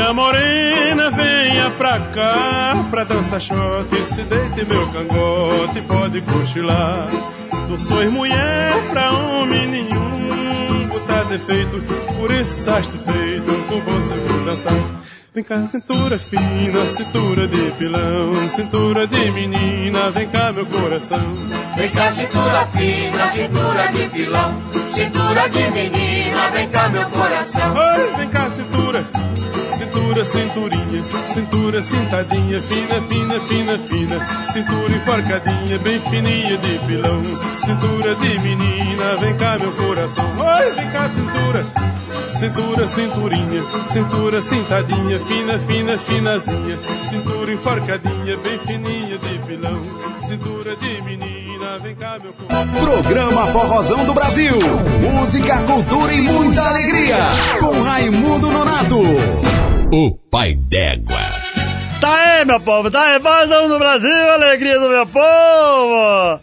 Minha 0.06 0.14
morena, 0.14 1.10
venha 1.10 1.72
pra 1.72 2.00
cá 2.00 2.86
Pra 2.92 3.04
dançar 3.04 3.42
shot 3.42 3.88
e 3.92 4.06
se 4.06 4.22
deite 4.22 4.64
meu 4.64 4.88
cangote 4.92 5.82
Pode 5.82 6.22
cochilar. 6.22 7.10
Tu 7.68 7.76
sois 7.80 8.12
mulher 8.12 8.72
pra 8.92 9.12
homem 9.14 9.66
nenhum 9.66 10.88
Botar 10.90 11.24
defeito, 11.24 11.82
por 12.20 12.30
isso 12.30 12.60
estás 12.60 12.86
feito 12.86 13.68
Com 13.68 13.80
você 13.82 14.14
vou 14.14 14.46
dançar. 14.46 14.74
Vem 15.34 15.44
cá, 15.44 15.66
cintura 15.66 16.20
fina, 16.20 16.86
cintura 16.86 17.48
de 17.48 17.72
pilão 17.72 18.48
Cintura 18.48 19.08
de 19.08 19.32
menina, 19.32 20.12
vem 20.12 20.28
cá 20.28 20.52
meu 20.52 20.68
coração. 20.68 21.34
Vem 21.76 21.90
cá, 21.90 22.12
cintura 22.12 22.66
fina, 22.68 23.28
cintura 23.30 23.88
de 23.88 24.10
pilão, 24.10 24.56
cintura 24.94 25.50
de 25.50 25.72
menina, 25.72 26.50
vem 26.52 26.70
cá 26.70 26.90
meu 26.90 27.10
coração. 27.10 27.74
Oi, 27.74 28.18
vem 28.18 28.30
cá, 28.30 28.52
cintura 28.52 29.35
Cintura, 30.06 30.24
cinturinha, 30.24 31.04
cintura 31.34 31.82
cintadinha, 31.82 32.62
fina, 32.62 33.02
fina, 33.10 33.40
fina, 33.40 33.78
fina, 33.80 34.28
cintura 34.54 34.96
enforcadinha, 34.96 35.80
bem 35.80 36.00
fininha 36.00 36.58
de 36.60 36.80
pilão, 36.86 37.24
cintura 37.66 38.14
de 38.14 38.40
menina, 38.40 39.18
vem 39.20 39.36
cá 39.36 39.58
meu 39.60 39.72
coração, 39.72 40.26
oi, 40.26 40.72
vem 40.74 40.92
cá 40.92 41.10
cintura, 41.10 41.66
cintura, 42.38 42.88
cinturinha, 42.88 43.64
cintura 43.88 44.42
cintadinha, 44.44 45.20
fina, 45.20 45.60
fina, 45.60 45.98
finazinha, 45.98 46.78
cintura 47.10 47.52
enforcadinha, 47.52 48.38
bem 48.38 48.60
fininha 48.60 49.18
de 49.18 49.40
pilão, 49.40 49.82
cintura 50.28 50.76
de 50.76 51.02
menina, 51.02 51.80
vem 51.82 51.96
cá 51.96 52.20
meu 52.22 52.32
coração. 52.32 52.86
Programa 52.86 53.48
Forrozão 53.48 54.06
do 54.06 54.14
Brasil. 54.14 54.56
Música, 55.02 55.64
cultura 55.64 56.14
e 56.14 56.22
muita 56.22 56.62
alegria. 56.62 57.18
Com 57.60 57.82
Raimundo 57.82 58.52
Nonato. 58.52 59.55
O 59.92 60.18
pai 60.32 60.56
d'égua. 60.56 61.20
Tá 62.02 62.14
aí, 62.16 62.46
meu 62.46 62.60
povo, 62.60 62.90
tá 62.90 63.02
aí, 63.02 63.20
Vazão 63.20 63.70
do 63.70 63.78
Brasil, 63.78 64.32
alegria 64.32 64.80
do 64.80 64.90
meu 64.90 65.06
povo! 65.06 66.40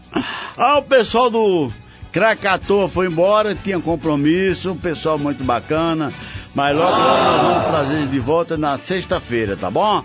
Ah, 0.56 0.78
o 0.78 0.82
pessoal 0.82 1.28
do 1.28 1.70
Krakatoa 2.12 2.88
foi 2.88 3.06
embora, 3.08 3.54
tinha 3.54 3.80
compromisso, 3.80 4.70
um 4.70 4.76
pessoal 4.76 5.18
muito 5.18 5.42
bacana, 5.44 6.12
mas 6.54 6.76
logo, 6.76 6.96
logo 6.96 7.24
nós 7.24 7.42
vamos 7.42 7.64
trazer 7.66 8.06
de 8.06 8.18
volta 8.18 8.56
na 8.56 8.78
sexta-feira, 8.78 9.56
tá 9.56 9.70
bom? 9.70 10.02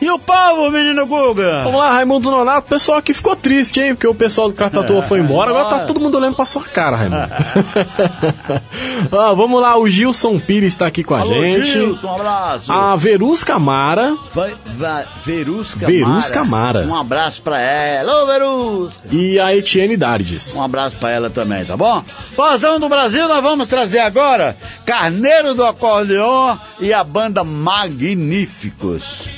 E 0.00 0.08
o 0.10 0.18
povo, 0.18 0.70
menino 0.70 1.04
Guga? 1.06 1.64
Vamos 1.64 1.80
lá, 1.80 1.90
Raimundo 1.92 2.30
Nonato. 2.30 2.66
O 2.66 2.70
pessoal 2.70 2.98
aqui 2.98 3.12
ficou 3.12 3.34
triste, 3.34 3.80
hein? 3.80 3.94
Porque 3.94 4.06
o 4.06 4.14
pessoal 4.14 4.48
do 4.48 4.54
Cratatoa 4.54 5.02
foi 5.02 5.18
embora. 5.18 5.50
Agora 5.50 5.64
tá 5.64 5.78
todo 5.86 5.98
mundo 5.98 6.16
olhando 6.16 6.36
pra 6.36 6.44
sua 6.44 6.62
cara, 6.62 6.96
Raimundo. 6.96 7.28
Ah, 9.12 9.32
vamos 9.32 9.60
lá, 9.60 9.78
o 9.78 9.88
Gilson 9.88 10.38
Pires 10.38 10.76
tá 10.76 10.86
aqui 10.86 11.02
com 11.02 11.14
a 11.14 11.20
Alô, 11.20 11.32
gente. 11.34 11.66
Gilson, 11.70 12.06
um 12.06 12.14
abraço. 12.14 12.72
A 12.72 12.96
Verus 12.96 13.44
Camara. 13.44 14.16
Vai, 14.34 14.52
vai, 14.76 15.04
Verus 15.24 15.74
Camara. 15.74 15.92
Verus 15.92 16.30
Camara. 16.30 16.80
Um 16.86 16.94
abraço 16.94 17.42
pra 17.42 17.60
ela. 17.60 18.22
Ô, 18.22 18.26
Verus! 18.26 18.94
E 19.10 19.38
a 19.38 19.54
Etienne 19.54 19.96
Dardes. 19.96 20.54
Um 20.54 20.62
abraço 20.62 20.96
pra 20.96 21.10
ela 21.10 21.30
também, 21.30 21.64
tá 21.64 21.76
bom? 21.76 22.02
Vozão 22.36 22.78
do 22.78 22.88
Brasil, 22.88 23.26
nós 23.28 23.42
vamos 23.42 23.68
trazer 23.68 24.00
agora 24.00 24.56
Carneiro 24.84 25.54
do 25.54 25.64
Acordeon 25.64 26.56
e 26.80 26.92
a 26.92 27.02
banda 27.02 27.42
Magníficos. 27.44 29.28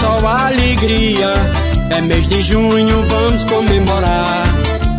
Só 0.00 0.26
alegria. 0.26 1.32
É 1.90 2.00
mês 2.00 2.26
de 2.28 2.42
junho, 2.42 3.04
vamos 3.08 3.44
comemorar. 3.44 4.44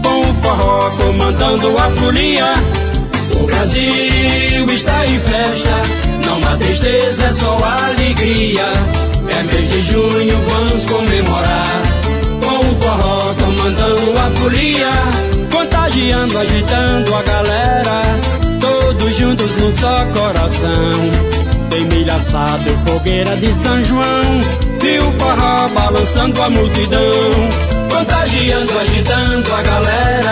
Com 0.03 0.21
o 0.21 0.33
forró 0.41 0.89
comandando 0.91 1.77
a 1.77 1.89
folia. 1.91 2.53
O 3.39 3.45
Brasil 3.45 4.65
está 4.71 5.05
em 5.05 5.19
festa. 5.19 5.81
Não 6.25 6.47
há 6.47 6.57
tristeza, 6.57 7.23
é 7.23 7.33
só 7.33 7.57
alegria. 7.87 8.65
É 9.29 9.43
mês 9.43 9.69
de 9.69 9.81
junho, 9.81 10.37
vamos 10.49 10.85
comemorar. 10.85 11.81
Com 12.43 12.59
o 12.59 12.75
forró 12.81 13.33
comandando 13.39 14.17
a 14.17 14.31
folia. 14.39 14.91
Contagiando, 15.51 16.37
agitando 16.37 17.15
a 17.15 17.21
galera. 17.23 18.19
Todos 18.59 19.15
juntos 19.15 19.55
num 19.57 19.71
só 19.71 20.05
coração. 20.13 21.54
Tem 21.69 21.85
milha 21.85 22.15
assada 22.15 22.63
e 22.69 22.89
fogueira 22.89 23.35
de 23.37 23.53
São 23.53 23.83
João. 23.83 24.41
E 24.83 24.99
o 24.99 25.11
forró 25.19 25.67
balançando 25.69 26.41
a 26.41 26.49
multidão. 26.49 27.01
Contagiando, 27.89 28.79
agitando 28.79 29.53
a 29.53 29.61
galera. 29.61 30.31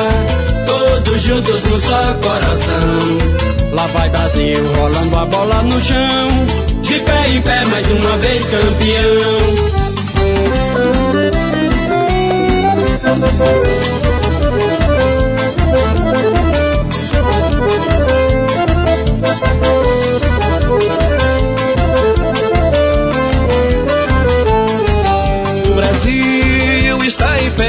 Todos 0.68 1.22
juntos 1.22 1.64
num 1.64 1.80
só 1.80 2.14
coração. 2.22 3.44
Lá 3.72 3.88
vai 3.88 4.10
Brasil 4.10 4.74
rolando 4.76 5.18
a 5.18 5.26
bola 5.26 5.64
no 5.64 5.82
chão. 5.82 6.46
De 6.82 7.00
pé 7.00 7.30
em 7.30 7.42
pé, 7.42 7.66
mais 7.66 7.90
uma 7.90 8.18
vez 8.18 8.50
campeão. 8.50 9.84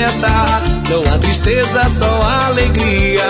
Festa, 0.04 0.28
não 0.90 1.14
há 1.14 1.18
tristeza, 1.18 1.88
só 1.88 2.22
alegria. 2.48 3.24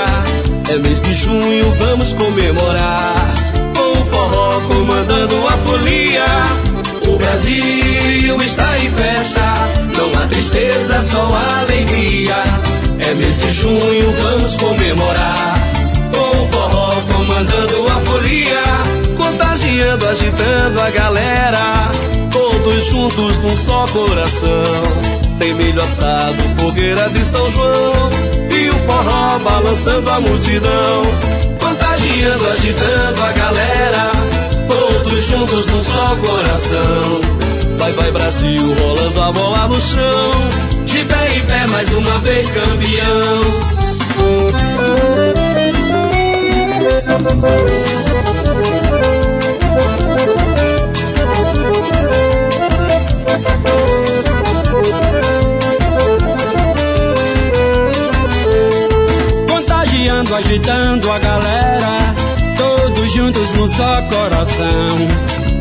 É 0.68 0.76
mês 0.78 1.00
de 1.00 1.14
junho, 1.14 1.72
vamos 1.78 2.12
comemorar. 2.14 3.34
Com 3.76 4.00
o 4.00 4.06
forró 4.06 4.60
comandando 4.62 5.46
a 5.46 5.52
folia. 5.58 6.24
O 7.06 7.16
Brasil 7.16 8.42
está 8.42 8.78
em 8.78 8.90
festa, 8.90 9.54
não 9.96 10.22
há 10.22 10.26
tristeza, 10.26 11.02
só 11.02 11.32
alegria. 11.60 12.42
É 12.98 13.14
mês 13.14 13.36
de 13.38 13.52
junho, 13.52 14.14
vamos 14.20 14.56
comemorar. 14.56 15.54
Com 16.12 16.42
o 16.42 16.48
forró 16.48 16.94
comandando 17.12 17.86
a 17.88 18.00
folia. 18.00 18.62
Contagiando, 19.16 20.08
agitando 20.08 20.80
a 20.80 20.90
galera. 20.90 21.90
Todos 22.32 22.84
juntos 22.86 23.38
num 23.38 23.56
só 23.56 23.86
coração. 23.88 25.23
Tem 25.38 25.54
milho 25.54 25.82
assado, 25.82 26.42
fogueira 26.58 27.08
de 27.10 27.24
São 27.24 27.50
João. 27.50 28.10
E 28.50 28.70
o 28.70 28.74
forró 28.86 29.38
balançando 29.40 30.10
a 30.10 30.20
multidão. 30.20 31.02
Contagiando, 31.60 32.46
agitando 32.50 33.22
a 33.22 33.32
galera. 33.32 34.12
Todos 34.68 35.24
juntos 35.24 35.66
num 35.66 35.82
só 35.82 36.16
coração. 36.16 37.20
Vai, 37.78 37.92
vai 37.92 38.10
Brasil, 38.10 38.74
rolando 38.74 39.22
a 39.22 39.32
bola 39.32 39.68
no 39.68 39.80
chão. 39.80 40.48
De 40.84 41.04
pé 41.04 41.36
em 41.36 41.40
pé, 41.40 41.66
mais 41.66 41.92
uma 41.92 42.18
vez 42.18 42.46
campeão. 42.52 43.74
Só 63.76 64.02
coração. 64.02 64.96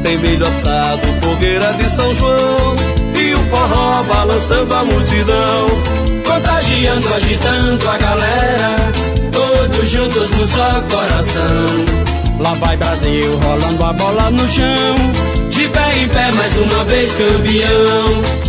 Tem 0.03 0.17
milho 0.17 0.45
assado, 0.45 1.07
fogueira 1.21 1.73
de 1.73 1.89
São 1.89 2.15
João. 2.15 2.75
E 3.15 3.33
o 3.33 3.39
forró 3.49 4.03
balançando 4.03 4.73
a 4.73 4.83
multidão. 4.83 5.67
Contagiando, 6.25 7.13
agitando 7.13 7.89
a 7.89 7.97
galera. 7.97 8.75
Todos 9.31 9.89
juntos 9.89 10.31
no 10.31 10.47
só 10.47 10.81
coração. 10.89 12.03
Lá 12.39 12.53
vai 12.55 12.77
Brasil, 12.77 13.39
rolando 13.39 13.83
a 13.83 13.93
bola 13.93 14.31
no 14.31 14.47
chão. 14.49 14.95
De 15.49 15.67
pé 15.69 15.97
em 15.97 16.07
pé, 16.07 16.31
mais 16.31 16.57
uma 16.57 16.83
vez 16.85 17.11
campeão 17.11 18.43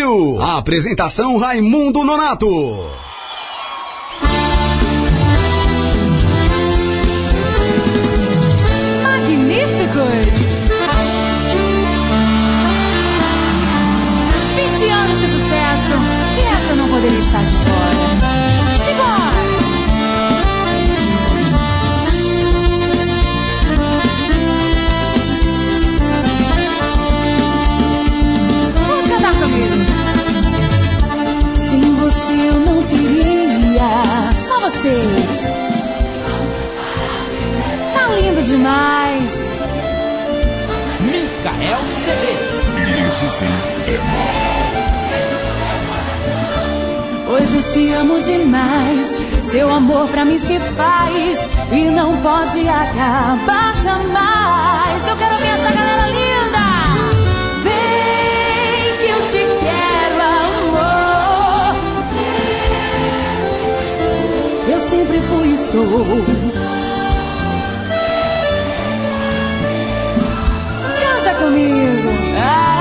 Brasil. 0.00 0.40
Apresentação 0.40 1.36
Raimundo 1.36 2.02
Nonato. 2.02 2.48
Magníficos! 9.02 10.60
20 14.56 14.88
anos 14.88 15.20
de 15.20 15.28
sucesso 15.28 15.92
e 16.38 16.42
essa 16.42 16.74
não 16.76 16.88
poderia 16.88 17.18
estar 17.18 17.42
de 17.44 17.59
demais. 38.70 39.62
Micael. 41.00 41.80
Isso 41.88 43.30
sim 43.30 43.46
é 43.46 44.00
Pois 47.26 47.54
eu 47.54 47.62
te 47.62 47.92
amo 47.92 48.20
demais. 48.20 49.16
Seu 49.42 49.70
amor 49.70 50.08
pra 50.08 50.24
mim 50.24 50.38
se 50.38 50.58
faz 50.60 51.50
e 51.72 51.84
não 51.90 52.16
pode 52.18 52.68
acabar 52.68 53.74
jamais. 53.76 55.06
Eu 55.06 55.16
quero 55.16 55.36
ver 55.36 55.48
essa 55.48 55.72
galera 55.72 56.08
linda. 56.08 56.58
Vem 57.62 58.96
que 58.98 59.10
eu 59.10 59.20
te 59.22 59.46
quero, 59.64 60.20
amor. 60.42 61.74
Eu 64.68 64.80
sempre 64.80 65.20
fui 65.22 65.48
e 65.52 65.58
sou. 65.58 66.69
Comigo. 72.40 72.79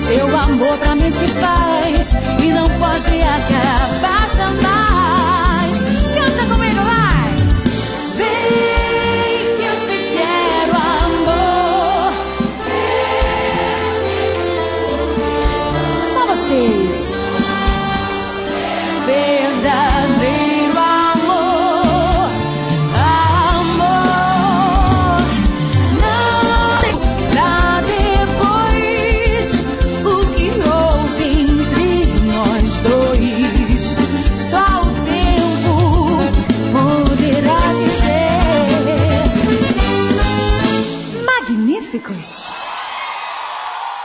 Seu 0.00 0.36
amor 0.36 0.76
pra 0.78 0.94
mim 0.94 1.10
se 1.10 1.28
faz 1.28 2.12
e 2.42 2.48
não 2.52 2.64
pode 2.78 3.20
acabar 3.22 4.28
jamais. 4.36 5.23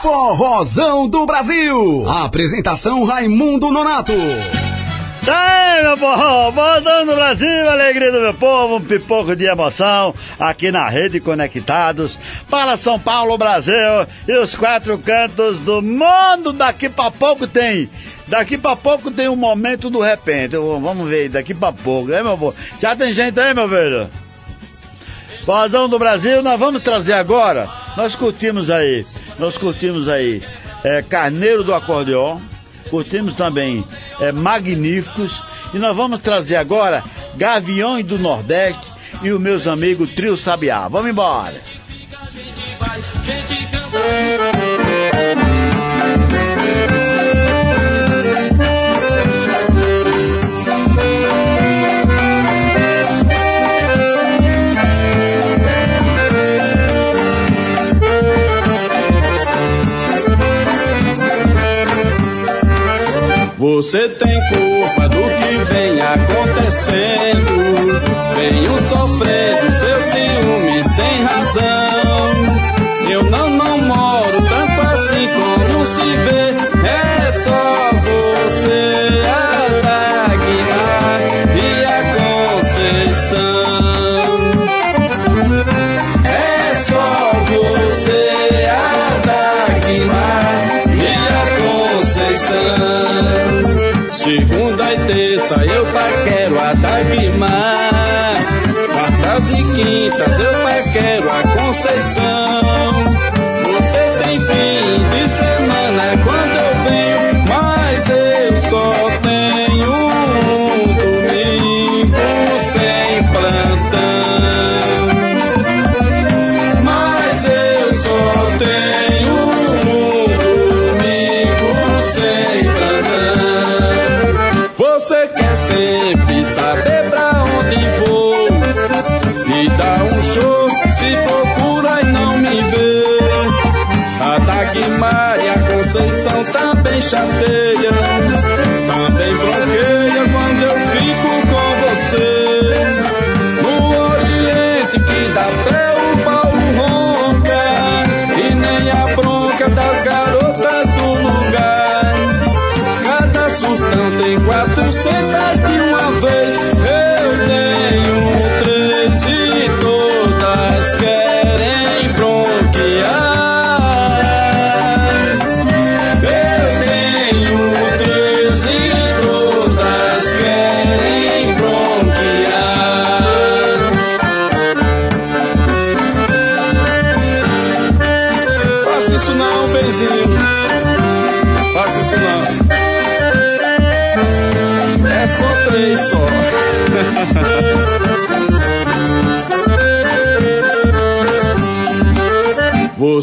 Forrozão 0.01 1.09
do 1.09 1.25
Brasil. 1.25 2.07
Apresentação 2.07 3.03
Raimundo 3.03 3.69
Nonato. 3.69 4.13
Sai, 5.21 5.83
meu 5.83 5.97
forró, 5.97 6.49
voltando 6.51 7.07
do 7.09 7.15
Brasil, 7.15 7.69
alegria 7.69 8.09
do 8.09 8.21
meu 8.21 8.33
povo, 8.33 8.77
um 8.77 8.81
pipoco 8.81 9.35
de 9.35 9.43
emoção 9.43 10.15
aqui 10.39 10.71
na 10.71 10.87
Rede 10.87 11.19
Conectados 11.19 12.17
para 12.49 12.77
São 12.77 12.97
Paulo, 12.97 13.37
Brasil 13.37 13.75
e 14.25 14.37
os 14.37 14.55
quatro 14.55 14.97
cantos 14.97 15.59
do 15.59 15.81
mundo. 15.81 16.53
Daqui 16.53 16.87
para 16.87 17.11
pouco 17.11 17.45
tem 17.45 17.89
Daqui 18.29 18.57
pra 18.57 18.77
pouco 18.77 19.11
tem 19.11 19.27
um 19.27 19.35
momento 19.35 19.89
do 19.89 19.99
repente. 19.99 20.55
Vamos 20.55 21.09
ver, 21.09 21.27
daqui 21.27 21.53
pra 21.53 21.73
pouco, 21.73 22.07
meu? 22.07 22.55
Já 22.79 22.95
tem 22.95 23.11
gente 23.11 23.37
aí, 23.37 23.53
meu 23.53 23.67
velho? 23.67 24.09
Vozão 25.49 25.89
do 25.89 25.97
Brasil, 25.97 26.43
nós 26.43 26.59
vamos 26.59 26.83
trazer 26.83 27.13
agora. 27.13 27.67
Nós 27.97 28.13
curtimos 28.13 28.69
aí, 28.69 29.03
nós 29.39 29.57
curtimos 29.57 30.07
aí 30.07 30.43
é, 30.83 31.01
Carneiro 31.01 31.63
do 31.63 31.73
Acordeão, 31.73 32.39
curtimos 32.91 33.33
também 33.33 33.83
é, 34.19 34.31
Magníficos, 34.31 35.41
e 35.73 35.79
nós 35.79 35.95
vamos 35.95 36.19
trazer 36.19 36.55
agora 36.55 37.03
Gaviões 37.35 38.05
do 38.05 38.19
Nordeste 38.19 38.91
e 39.23 39.31
os 39.31 39.41
meus 39.41 39.65
amigos 39.65 40.11
Trio 40.11 40.37
Sabiá. 40.37 40.87
Vamos 40.87 41.09
embora! 41.09 41.55
Gente 43.25 43.58
Você 63.59 64.07
tem 64.07 64.39
culpa 64.47 65.09
do 65.09 65.17
que 65.17 65.73
vem 65.73 65.99
acontecendo. 65.99 67.59
Venho 68.33 68.81
sofrendo 68.83 69.79
seu 69.79 69.99
ciúme 70.11 70.83
sem 70.95 71.23
razão. 71.25 71.78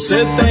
Você 0.07 0.25
tem 0.37 0.46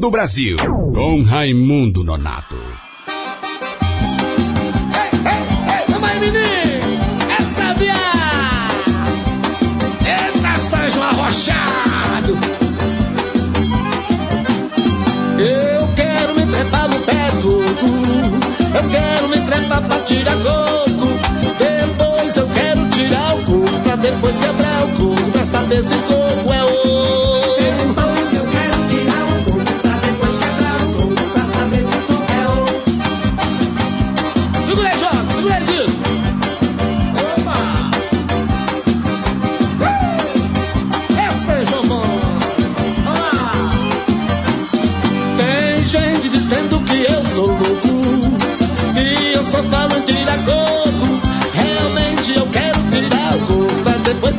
com 0.00 1.22
Raimundo 1.22 2.04
Nonato. 2.04 2.56
Vamos 5.88 6.08
aí, 6.08 6.20
menino! 6.20 6.44
Essa 7.36 7.74
via! 7.74 7.94
Eita, 10.06 10.90
São 10.90 11.02
arrochado! 11.02 12.38
Eu 15.40 15.88
quero 15.96 16.34
me 16.34 16.46
trepar 16.46 16.88
no 16.88 16.98
pé 17.00 17.30
do. 17.42 17.60
Eu 18.76 18.90
quero 18.90 19.28
me 19.28 19.40
trepar 19.46 19.82
pra 19.82 19.98
tirar 20.00 20.36
coco. 20.36 21.08
Depois 21.58 22.36
eu 22.36 22.46
quero 22.48 22.88
tirar 22.90 23.34
o 23.34 23.38
coco. 23.44 23.80
Pra 23.82 23.96
depois 23.96 24.36
quebrar 24.36 24.84
o 24.84 24.88
coco. 24.96 25.30
Pra 25.32 25.44
saber 25.46 25.82
se 25.82 25.92
o 25.94 26.02
coco 26.02 26.52
é 26.52 26.57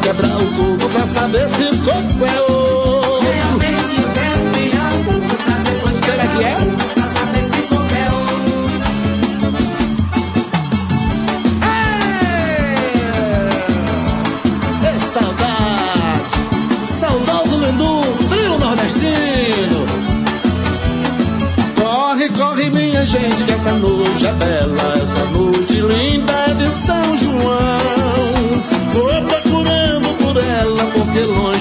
quebrar 0.09 0.41
o 0.41 0.45
coco 0.55 0.89
Pra 0.91 1.05
saber 1.05 1.47
se 1.49 1.63
o 1.63 1.77
coco 1.83 2.25
é 2.25 2.48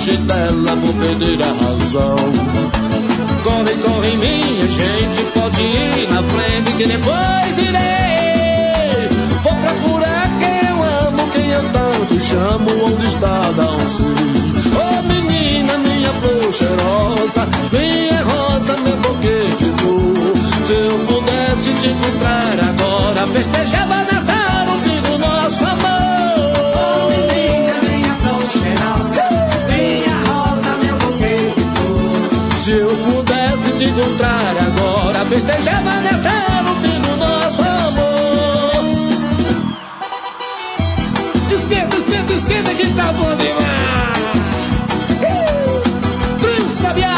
longe 0.08 0.16
dela 0.18 0.74
Vou 0.74 0.94
perder 0.94 1.42
a 1.42 1.46
razão. 1.46 2.16
Corre, 3.44 3.74
corre 3.82 4.16
minha 4.16 4.68
gente 4.68 5.22
Pode 5.34 5.62
ir 5.62 6.08
na 6.10 6.22
frente 6.22 6.72
Que 6.76 6.86
depois 6.86 7.58
irei. 7.58 9.08
Vou 9.42 9.54
procurar 9.54 10.28
quem 10.38 10.68
eu 10.68 11.08
amo 11.08 11.30
Quem 11.32 11.50
eu 11.50 11.62
tanto 11.72 12.20
chamo 12.20 12.84
Onde 12.84 13.06
está 13.06 13.50
Dão 13.56 13.80
Sul 13.88 14.14
Oh 14.76 15.02
menina, 15.02 15.78
minha 15.78 16.12
flor 16.12 16.52
cheirosa 16.52 17.46
Minha 17.72 18.22
rosa, 18.22 18.76
meu 18.78 18.96
buquê 18.96 19.40
de 19.58 20.66
Se 20.66 20.72
eu 20.72 20.98
pudesse 21.06 21.72
te 21.80 21.88
encontrar 21.88 22.56
agora 22.60 23.26
Festejava 23.28 24.07
agora 35.38 35.58
Festejava 35.58 36.00
nesta 36.00 36.28
árvore 36.28 36.88
do 36.98 37.16
nosso 37.16 37.62
amor 37.62 38.84
Esquenta, 41.52 41.96
esquenta, 41.96 42.32
esquenta 42.32 42.74
que 42.74 42.86
tá 42.94 43.12
bom 43.12 43.36
demais! 43.36 44.28
Uh! 45.22 46.38
Trio 46.38 46.70
Sabiá! 46.70 47.14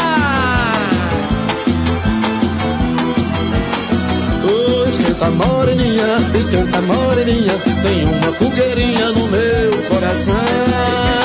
Oh, 4.43 4.83
esquenta 4.85 5.31
moreninha, 5.31 6.17
esquenta 6.35 6.81
moreninha 6.81 7.53
Tem 7.83 8.05
uma 8.05 8.33
fogueirinha 8.33 9.11
no 9.11 9.27
meu 9.27 9.71
coração 9.89 11.20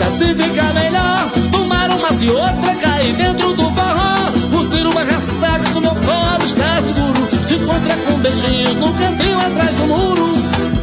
pois 0.00 0.12
assim 0.12 0.34
fica 0.34 0.72
melhor. 0.72 1.30
Tomar 1.52 1.90
uma 1.90 2.08
e 2.20 2.30
outra, 2.30 2.74
cair 2.80 3.12
dentro 3.14 3.52
do 3.52 3.64
forró. 3.64 4.32
Curtir 4.50 4.86
uma 4.86 5.04
ressaca 5.04 5.70
do 5.70 5.80
meu 5.80 5.94
colo 5.94 6.44
está 6.44 6.82
seguro. 6.82 7.28
Se 7.46 7.54
encontra 7.54 7.96
com 7.96 8.18
beijinhos 8.18 8.76
no 8.76 8.92
cantinho 8.94 9.38
atrás 9.38 9.76
do 9.76 9.86
muro. 9.86 10.30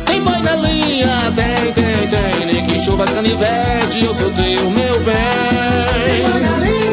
Tem 0.05 0.21
boi 0.21 0.39
na 0.39 0.55
linha, 0.55 1.33
tem, 1.35 1.73
tem, 1.73 2.07
tem. 2.07 2.45
Nem 2.45 2.65
que 2.67 2.79
chova 2.79 3.05
canivete, 3.05 4.05
eu 4.05 4.15
sou 4.15 4.29
teu, 4.31 4.71
meu 4.71 4.99
bem. 5.01 6.05
Tem 6.05 6.31
boi 6.31 6.41
na 6.41 6.57
linha, 6.57 6.86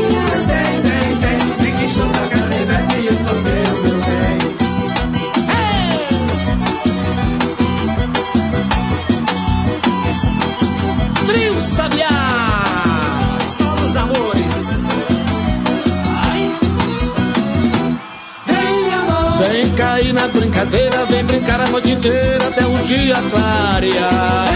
brincadeira, 20.35 21.05
vem 21.07 21.25
brincar 21.25 21.61
a 21.61 21.67
noite 21.69 21.91
inteira 21.91 22.49
até 22.49 22.67
o 22.67 22.79
dia 22.87 23.17
clarear. 23.31 24.49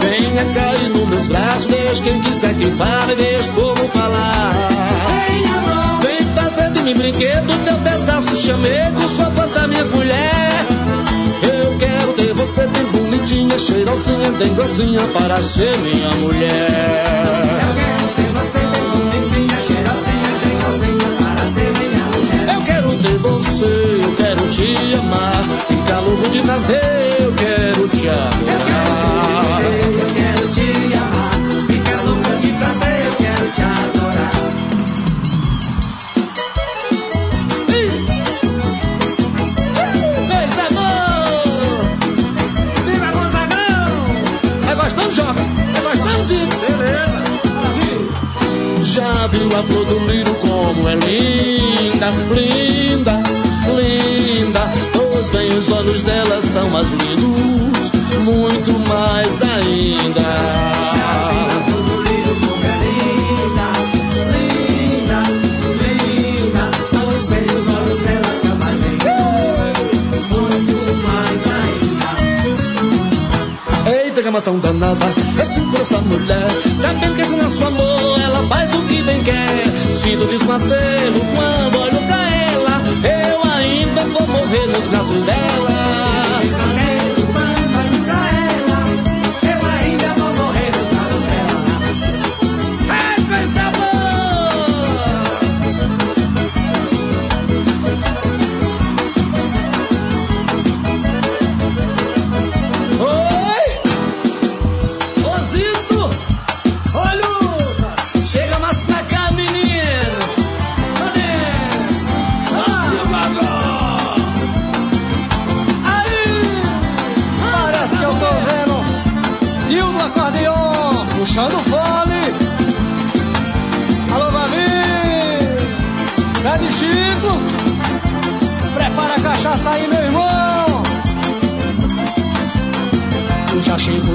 Venha 0.00 0.44
cair 0.54 0.88
nos 0.90 1.08
meus 1.08 1.26
braços, 1.26 1.66
deixa 1.66 2.02
quem 2.02 2.20
quiser 2.22 2.54
que 2.54 2.70
fale, 2.72 3.14
deixa 3.14 3.50
o 3.50 3.54
povo 3.54 3.88
falar. 3.88 4.52
Vem 6.00 6.26
fazer 6.34 6.70
de 6.70 6.80
mim 6.82 6.94
brinquedo, 6.94 7.64
teu 7.64 7.76
pedaço 7.78 8.26
de 8.28 8.36
chamego, 8.36 9.00
só 9.16 9.24
da 9.30 9.68
minha 9.68 9.84
mulher. 9.84 10.66
Eu 11.42 11.78
quero 11.78 12.12
ter 12.14 12.34
você 12.34 12.66
bem 12.66 12.84
bonitinha, 12.86 13.58
cheirosinha, 13.58 14.30
dengosinha 14.38 15.00
para 15.12 15.42
ser 15.42 15.76
minha 15.78 16.10
mulher. 16.16 17.63
Quero 24.44 24.50
te 24.50 24.94
amar, 24.96 25.48
ficar 25.68 26.00
louco 26.00 26.28
de 26.28 26.42
prazer, 26.42 27.16
eu 27.20 27.32
quero 27.32 27.88
te 27.88 28.08
adorar. 28.08 29.62
Eu 29.62 30.14
quero 30.14 30.48
te 30.48 30.94
amar, 30.94 31.40
ficar 31.66 32.02
louco 32.02 32.30
de 32.40 32.52
prazer, 32.52 33.06
eu 33.06 33.12
quero 33.16 33.52
te 33.52 33.62
adorar. 33.62 34.34
Zico? 46.24 46.56
Beleza. 46.56 47.24
Já 48.82 49.26
viu 49.26 49.54
a 49.56 49.62
flor 49.62 49.84
do 49.84 49.98
lírio 50.06 50.34
como 50.36 50.88
é 50.88 50.94
linda, 50.94 52.10
linda, 52.30 53.22
Pois 54.92 55.28
bem, 55.30 55.48
os 55.56 55.68
olhos 55.72 56.02
dela 56.02 56.40
são 56.40 56.70
mais 56.70 56.88
lindos, 56.88 57.90
muito 58.24 58.78
mais 58.88 59.42
ainda. 59.42 60.22
Já 60.92 61.08
viu 61.32 61.46
a 61.46 61.60
flor 61.64 61.82
do 61.82 62.02
lírio 62.04 62.34
como 62.40 62.64
é 62.64 62.66
linda, 62.84 63.66
linda, 64.30 65.18
linda. 65.82 66.64
Pois 66.90 67.22
bem, 67.26 67.46
os 67.46 67.66
olhos 67.74 67.98
dela 68.00 68.32
são 68.44 68.56
mais 68.56 68.78
lindos, 68.80 70.24
muito 70.30 70.76
mais 71.02 71.42
ainda. 73.82 74.02
Eita, 74.04 74.20
gamação 74.22 74.58
danada, 74.60 75.06
assim 75.42 75.64
por 75.68 75.80
essa 75.80 75.98
mulher. 75.98 76.48
Sabendo 76.80 77.14
que 77.16 77.22
esse 77.22 77.34
nosso 77.34 77.64
amor, 77.66 78.20
ela 78.24 78.42
faz 78.44 78.72
o 78.72 78.78
que 78.82 79.02
bem 79.02 79.20
quer. 79.24 79.64
Sinto 80.02 80.26
desmantelo 80.26 81.20
quando 81.34 81.80
olho 81.80 81.93
morrer 84.44 84.66
nos 84.66 84.86
braços 84.86 85.24
dela. 85.24 85.83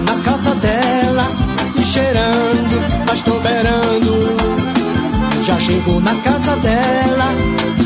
Na 0.02 0.16
casa 0.24 0.56
dela, 0.56 1.28
me 1.76 1.86
cheirando, 1.86 3.06
mas. 3.08 3.20
Eu 5.36 5.44
já 5.44 5.60
chego 5.60 6.00
na 6.02 6.14
casa 6.16 6.56
dela, 6.58 7.30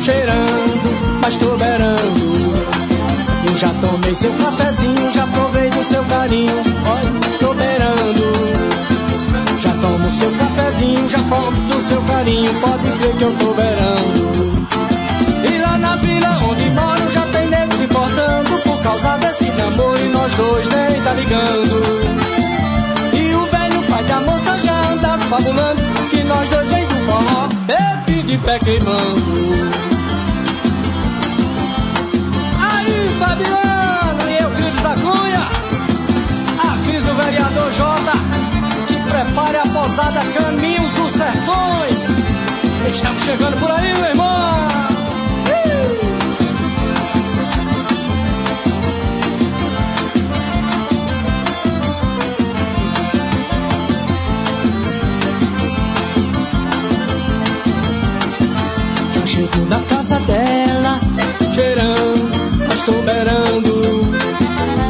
cheirando, 0.03 1.19
mas 1.22 1.35
tô 1.35 1.56
beirando. 1.57 2.34
Eu 3.45 3.56
já 3.56 3.69
tomei 3.69 4.15
seu 4.15 4.31
cafezinho, 4.34 5.11
já 5.11 5.27
provei 5.27 5.69
do 5.69 5.84
seu 5.84 6.03
carinho, 6.06 6.53
olha, 6.85 7.38
tô 7.40 7.53
beirando. 7.53 8.34
Já 9.61 9.72
tomo 9.81 10.11
seu 10.11 10.31
cafezinho, 10.31 11.10
já 11.10 11.19
provo 11.19 11.52
do 11.52 11.81
seu 11.81 12.02
carinho, 12.02 12.53
pode 12.60 12.88
ver 12.98 13.15
que 13.15 13.23
eu 13.23 13.34
tô 13.38 13.53
beirando. 13.53 14.68
E 15.52 15.57
lá 15.60 15.77
na 15.77 15.95
vila 15.98 16.40
onde 16.49 16.69
moro 16.72 17.11
já 17.11 17.22
causa 18.84 19.18
desse 19.18 19.49
namoro 19.51 19.97
e 19.99 20.10
nós 20.10 20.34
dois 20.34 20.68
nem 20.68 21.01
tá 21.01 21.14
ligando. 21.14 21.81
E 23.14 23.35
o 23.35 23.45
velho 23.45 23.81
pai 23.89 24.03
da 24.03 24.19
moça 24.19 24.57
já 24.64 24.91
anda 24.91 25.18
fabulando 25.18 25.81
que 26.10 26.23
nós 26.23 26.49
dois 26.49 26.68
vem 26.68 26.85
do 26.85 26.95
forró, 27.05 27.49
bebe 27.65 28.23
de 28.23 28.38
pé 28.39 28.60
queimando. 28.60 29.73
Aí, 32.60 33.10
Fabiano 33.19 34.30
e 34.30 34.43
eu, 34.43 34.49
Cris 34.51 34.81
da 34.84 34.95
Cunha, 34.95 35.41
avisa 36.72 37.11
o 37.11 37.15
vereador 37.15 37.72
Jota 37.73 38.11
que 38.88 38.95
prepare 39.10 39.57
a 39.57 39.65
posada 39.68 40.22
Caminhos 40.34 40.91
dos 40.91 41.11
Sertões. 41.14 42.89
Estamos 42.89 43.23
chegando 43.23 43.57
por 43.57 43.72
aí, 43.72 43.93
meu 43.93 44.05
irmão. 44.05 44.72
Chego 59.34 59.65
na 59.65 59.80
casa 59.89 60.19
dela, 60.27 60.99
cheirando, 61.55 62.31
mas 62.68 62.81
tô 62.81 62.91
beirando. 62.91 63.73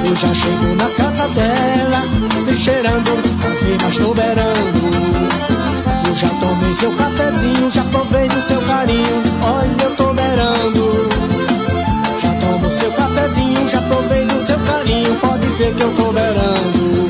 Eu 0.05 0.15
já 0.17 0.33
chego 0.33 0.75
na 0.75 0.89
casa 0.89 1.27
dela, 1.29 2.01
me 2.45 2.53
cheirando, 2.53 3.11
mas 3.81 3.97
tô 3.97 4.13
beirando. 4.13 4.83
Eu 6.07 6.15
já 6.15 6.27
tomei 6.27 6.73
seu 6.73 6.91
cafezinho, 6.91 7.71
já 7.71 7.83
provei 7.85 8.27
do 8.27 8.41
seu 8.41 8.61
carinho, 8.63 9.23
olha 9.43 9.83
eu 9.83 9.95
tô 9.95 10.13
beirando. 10.13 10.91
Já 12.21 12.33
tomo 12.41 12.79
seu 12.79 12.91
cafezinho, 12.91 13.69
já 13.69 13.81
provei 13.81 14.25
do 14.25 14.45
seu 14.45 14.59
carinho, 14.59 15.15
pode 15.21 15.47
ver 15.57 15.73
que 15.73 15.83
eu 15.83 15.95
tô 15.95 16.11
beirando. 16.11 17.09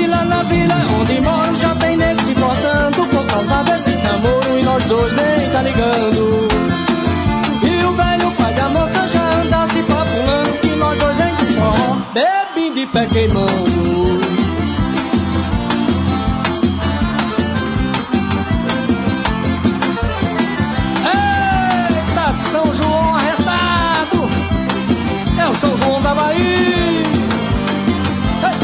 E 0.00 0.06
lá 0.06 0.24
na 0.24 0.42
vila 0.44 0.76
onde 0.98 1.20
moro 1.20 1.54
já 1.60 1.74
tem 1.74 1.98
nego 1.98 2.22
se 2.24 2.30
importando 2.30 3.06
por 3.06 3.26
causa 3.26 3.62
desse 3.64 3.91
namoro 4.22 4.58
e 4.58 4.62
nós 4.62 4.84
dois 4.84 5.12
nem 5.12 5.50
tá 5.50 5.62
ligando. 5.62 6.48
E 7.62 7.84
o 7.84 7.92
velho 7.92 8.30
pai 8.32 8.54
da 8.54 8.68
moça 8.68 9.08
já 9.08 9.40
anda 9.40 9.66
se 9.66 9.82
papulando 9.82 10.52
que 10.60 10.68
nós 10.76 10.98
dois 10.98 11.16
vem 11.16 11.34
do 11.34 11.46
forró, 11.54 11.96
bebe 12.14 12.70
de 12.74 12.86
pé 12.86 13.06
queimando. 13.06 14.20
Eita, 21.04 22.32
São 22.32 22.74
João 22.74 23.14
arretado! 23.16 24.28
É 25.38 25.48
o 25.48 25.54
São 25.54 25.76
João 25.78 26.02
da 26.02 26.14
Bahia! 26.14 26.62
Ei, 28.44 28.58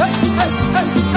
ei, 0.00 0.12
ei, 0.40 1.06
ei, 1.06 1.11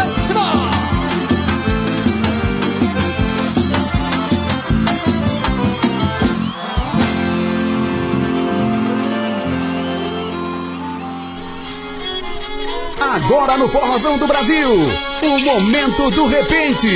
Agora 13.25 13.57
no 13.57 13.67
Forrozão 13.67 14.19
do 14.19 14.27
Brasil, 14.27 14.69
o 14.69 15.39
momento 15.39 16.11
do 16.11 16.27
repente. 16.27 16.87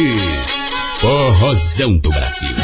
Forrozão 0.99 1.97
do 1.97 2.11
Brasil. 2.11 2.56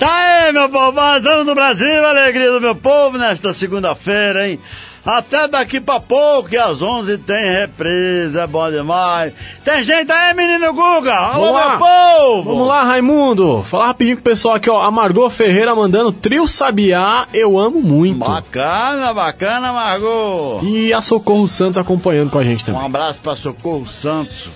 Tá 0.00 0.12
aí, 0.12 0.52
meu 0.52 0.68
povozão 0.68 1.44
do 1.44 1.54
Brasil, 1.54 2.04
alegria 2.04 2.50
do 2.50 2.60
meu 2.60 2.74
povo 2.74 3.16
nesta 3.16 3.54
segunda-feira, 3.54 4.48
hein? 4.48 4.58
Até 5.04 5.48
daqui 5.48 5.80
pra 5.80 5.98
pouco, 5.98 6.48
que 6.50 6.56
às 6.56 6.80
11 6.80 7.18
tem 7.18 7.44
represa, 7.60 8.42
é 8.42 8.46
bom 8.46 8.70
demais. 8.70 9.34
Tem 9.64 9.82
gente 9.82 10.12
aí, 10.12 10.32
menino 10.32 10.72
Guga? 10.72 11.12
Alô, 11.12 11.52
meu 11.52 11.76
povo! 11.78 12.42
Vamos 12.44 12.68
lá, 12.68 12.84
Raimundo. 12.84 13.64
Falar 13.64 13.86
rapidinho 13.88 14.16
com 14.16 14.20
o 14.20 14.24
pessoal 14.24 14.54
aqui, 14.54 14.70
ó. 14.70 14.80
A 14.80 14.92
Margot 14.92 15.28
Ferreira 15.28 15.74
mandando 15.74 16.12
Trio 16.12 16.46
Sabiá, 16.46 17.26
eu 17.34 17.58
amo 17.58 17.82
muito. 17.82 18.18
Bacana, 18.20 19.12
bacana, 19.12 19.72
Margot. 19.72 20.60
E 20.62 20.92
a 20.94 21.02
Socorro 21.02 21.48
Santos 21.48 21.78
acompanhando 21.78 22.30
com 22.30 22.38
a 22.38 22.44
gente 22.44 22.62
Um 22.62 22.66
também. 22.66 22.86
abraço 22.86 23.18
pra 23.20 23.34
Socorro 23.34 23.84
Santos. 23.88 24.50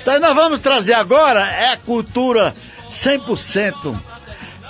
Então 0.00 0.18
nós 0.18 0.34
vamos 0.34 0.58
trazer 0.58 0.94
agora 0.94 1.46
é 1.46 1.76
cultura 1.76 2.52
100%. 2.92 3.94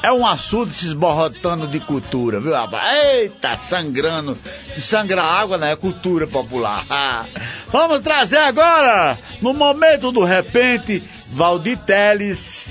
É 0.02 0.10
um 0.10 0.26
açude 0.26 0.74
se 0.74 0.86
esborrotando 0.86 1.68
de 1.68 1.78
cultura, 1.78 2.40
viu, 2.40 2.52
rapaz? 2.52 3.04
Eita, 3.14 3.56
sangrando. 3.56 4.36
Sangra 4.78 5.22
água, 5.22 5.56
né? 5.56 5.72
É 5.72 5.76
cultura 5.76 6.26
popular. 6.26 6.84
Vamos 7.70 8.00
trazer 8.00 8.38
agora, 8.38 9.16
no 9.40 9.54
momento 9.54 10.10
do 10.10 10.24
repente, 10.24 11.02
Valdir 11.28 11.78
Teles, 11.78 12.66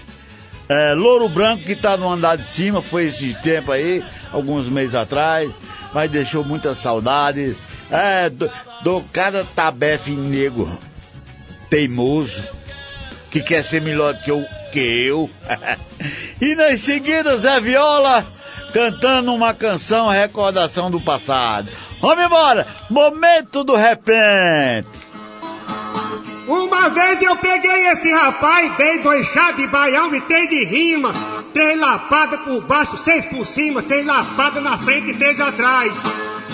é, 0.67 0.93
Louro 0.93 1.29
Branco, 1.29 1.63
que 1.63 1.75
tá 1.75 1.97
no 1.97 2.11
andar 2.11 2.37
de 2.37 2.45
cima, 2.45 2.81
foi 2.81 3.05
esse 3.07 3.33
tempo 3.35 3.71
aí, 3.71 4.03
alguns 4.31 4.67
meses 4.67 4.93
atrás, 4.93 5.51
mas 5.93 6.11
deixou 6.11 6.43
muita 6.43 6.75
saudade. 6.75 7.55
É, 7.89 8.29
do, 8.29 8.49
do 8.83 9.01
cada 9.11 9.43
tabefe 9.43 10.11
nego 10.11 10.69
teimoso, 11.69 12.41
que 13.29 13.41
quer 13.41 13.63
ser 13.63 13.81
melhor 13.81 14.15
que 14.15 14.31
eu. 14.31 14.45
Que 14.71 15.07
eu. 15.07 15.29
e 16.41 16.55
nas 16.55 16.81
seguidas, 16.81 17.41
Zé 17.41 17.59
Viola 17.59 18.25
cantando 18.73 19.33
uma 19.33 19.53
canção 19.53 20.07
recordação 20.07 20.89
do 20.89 20.99
passado. 20.99 21.69
Vamos 21.99 22.25
embora! 22.25 22.65
Momento 22.89 23.63
do 23.63 23.75
repente! 23.75 24.87
Uma 26.47 26.89
vez 26.89 27.21
eu 27.21 27.37
peguei 27.37 27.87
esse 27.89 28.11
rapaz, 28.11 28.75
dei 28.75 28.99
dois 29.01 29.25
chá 29.27 29.51
de 29.51 29.67
baião 29.67 30.13
e 30.13 30.21
três 30.21 30.49
de 30.49 30.65
rima. 30.65 31.13
Três 31.53 31.79
lapadas 31.79 32.41
por 32.41 32.61
baixo, 32.61 32.97
seis 32.97 33.25
por 33.25 33.45
cima, 33.45 33.81
seis 33.81 34.05
lapadas 34.05 34.63
na 34.63 34.77
frente 34.77 35.11
e 35.11 35.13
três 35.13 35.39
atrás. 35.39 35.93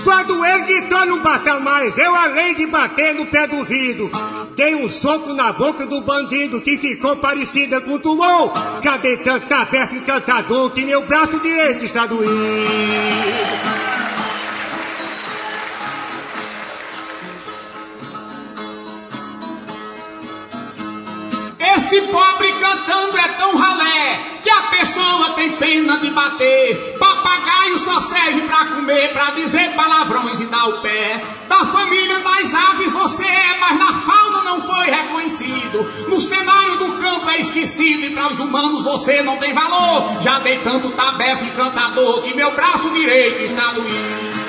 Quando 0.08 0.46
ele 0.46 0.62
gritou 0.62 1.06
não 1.06 1.20
bateu 1.20 1.60
mais, 1.60 1.98
eu 1.98 2.16
além 2.16 2.56
de 2.56 2.66
bater 2.66 3.14
no 3.14 3.26
pé 3.26 3.46
do 3.46 3.62
vidro, 3.66 4.10
dei 4.56 4.74
um 4.74 4.88
soco 4.88 5.34
na 5.34 5.52
boca 5.52 5.86
do 5.86 6.00
bandido 6.00 6.62
que 6.62 6.78
ficou 6.78 7.18
parecida 7.18 7.82
com 7.82 8.00
tumor. 8.00 8.54
Cadê 8.82 9.18
tanto 9.18 9.54
aberto 9.54 9.96
encantador 9.96 10.70
que 10.72 10.86
meu 10.86 11.06
braço 11.06 11.38
direito 11.42 11.84
está 11.84 12.06
doendo? 12.06 13.97
Esse 21.76 22.02
pobre 22.04 22.54
cantando 22.54 23.18
é 23.18 23.28
tão 23.30 23.56
ralé 23.56 24.40
que 24.42 24.50
a 24.50 24.62
pessoa 24.64 25.32
tem 25.32 25.52
pena 25.54 26.00
de 26.00 26.10
bater. 26.12 26.96
Papagaio 26.98 27.78
só 27.80 28.00
serve 28.02 28.42
pra 28.42 28.66
comer, 28.68 29.12
pra 29.12 29.32
dizer 29.32 29.74
palavrões 29.74 30.40
e 30.40 30.46
dar 30.46 30.70
o 30.70 30.82
pé. 30.82 31.22
Da 31.50 31.66
família 31.66 32.20
das 32.20 32.54
aves 32.54 32.92
você 32.92 33.26
é, 33.26 33.58
mas 33.60 33.78
na 33.78 33.94
fauna 33.94 34.44
não 34.44 34.62
foi 34.62 34.86
reconhecido. 34.86 36.08
No 36.08 36.22
cenário 36.22 36.78
do 36.78 36.94
campo 37.02 37.30
é 37.30 37.42
esquecido 37.42 38.06
e 38.06 38.12
para 38.12 38.32
os 38.32 38.40
humanos 38.40 38.86
você 38.86 39.22
não 39.22 39.38
tem 39.38 39.54
valor. 39.54 40.22
Já 40.22 40.40
dei 40.40 40.60
tanto 40.60 40.92
tabefe 40.92 41.50
cantador 41.52 42.22
que 42.22 42.34
meu 42.34 42.52
braço 42.52 42.90
direito 42.92 43.44
está 43.44 43.74
doído. 43.74 44.47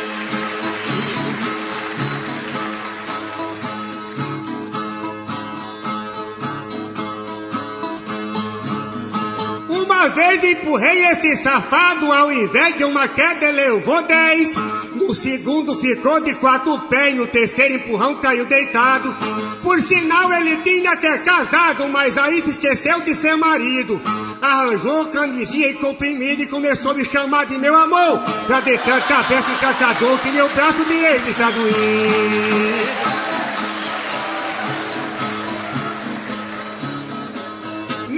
Uma 9.89 10.09
vez 10.09 10.45
empurrei 10.45 11.07
esse 11.07 11.35
safado, 11.37 12.13
ao 12.13 12.31
invés 12.31 12.77
de 12.77 12.85
uma 12.85 13.09
queda 13.09 13.51
levou 13.51 14.03
dez. 14.03 14.55
No 14.95 15.15
segundo 15.15 15.81
ficou 15.81 16.21
de 16.21 16.35
quatro 16.35 16.79
pés, 16.81 17.17
no 17.17 17.27
terceiro 17.27 17.77
empurrão 17.77 18.17
caiu 18.17 18.45
deitado. 18.45 19.17
Por 19.63 19.81
sinal, 19.81 20.31
ele 20.31 20.59
tinha 20.59 20.93
até 20.93 21.17
casado, 21.17 21.89
mas 21.89 22.19
aí 22.19 22.43
se 22.43 22.51
esqueceu 22.51 23.01
de 23.01 23.15
ser 23.15 23.35
marido. 23.39 23.99
Arranjou 24.43 25.07
camisinha 25.07 25.69
e 25.69 25.75
comprimido 25.75 26.43
e 26.43 26.47
começou 26.47 26.91
a 26.91 26.95
me 26.95 27.07
chamar 27.07 27.47
de 27.47 27.57
meu 27.57 27.75
amor. 27.75 28.21
Pra 28.47 28.61
de 28.61 28.77
tanta 28.77 29.15
aberto 29.21 29.51
e 29.51 29.59
cantador 29.59 30.19
que 30.19 30.31
meu 30.31 30.51
braço 30.51 30.85
direito 30.85 31.31
está 31.31 31.51
doendo. 31.51 33.38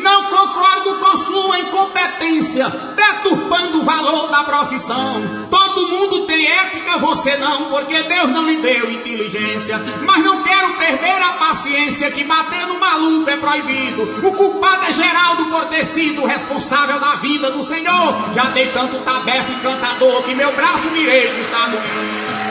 Não 0.02 0.24
concordo 0.24 0.94
com 0.98 1.16
sua 1.16 1.58
incompetência, 1.60 2.68
deturpando 2.68 3.80
o 3.80 3.84
valor 3.84 4.28
da 4.30 4.44
profissão. 4.44 5.46
Todo 5.50 5.88
mundo 5.88 6.26
tem 6.26 6.46
ética, 6.46 6.98
você 6.98 7.36
não, 7.36 7.66
porque 7.66 8.02
Deus 8.04 8.28
não 8.30 8.44
lhe 8.46 8.56
deu 8.56 8.90
inteligência. 8.90 9.80
Mas 10.06 10.24
não 10.24 10.42
quero 10.42 10.74
perder 10.74 11.22
a 11.22 11.32
paciência, 11.32 12.10
que 12.10 12.24
bater 12.24 12.66
no 12.66 12.78
maluco 12.78 13.28
é 13.28 13.36
proibido. 13.36 14.26
O 14.26 14.32
culpado 14.32 14.86
é 14.88 14.92
Geraldo 14.92 15.46
por 15.46 15.66
ter 15.66 15.84
sido 15.84 16.24
responsável 16.24 16.98
da 16.98 17.16
vida 17.16 17.50
do 17.50 17.62
Senhor. 17.62 18.14
Já 18.34 18.44
dei 18.44 18.68
tanto 18.68 18.98
tabefe 19.00 19.52
e 19.52 19.60
cantador 19.60 20.22
que 20.22 20.34
meu 20.34 20.52
braço 20.52 20.88
direito 20.90 21.40
está 21.40 21.66
doendo. 21.66 22.49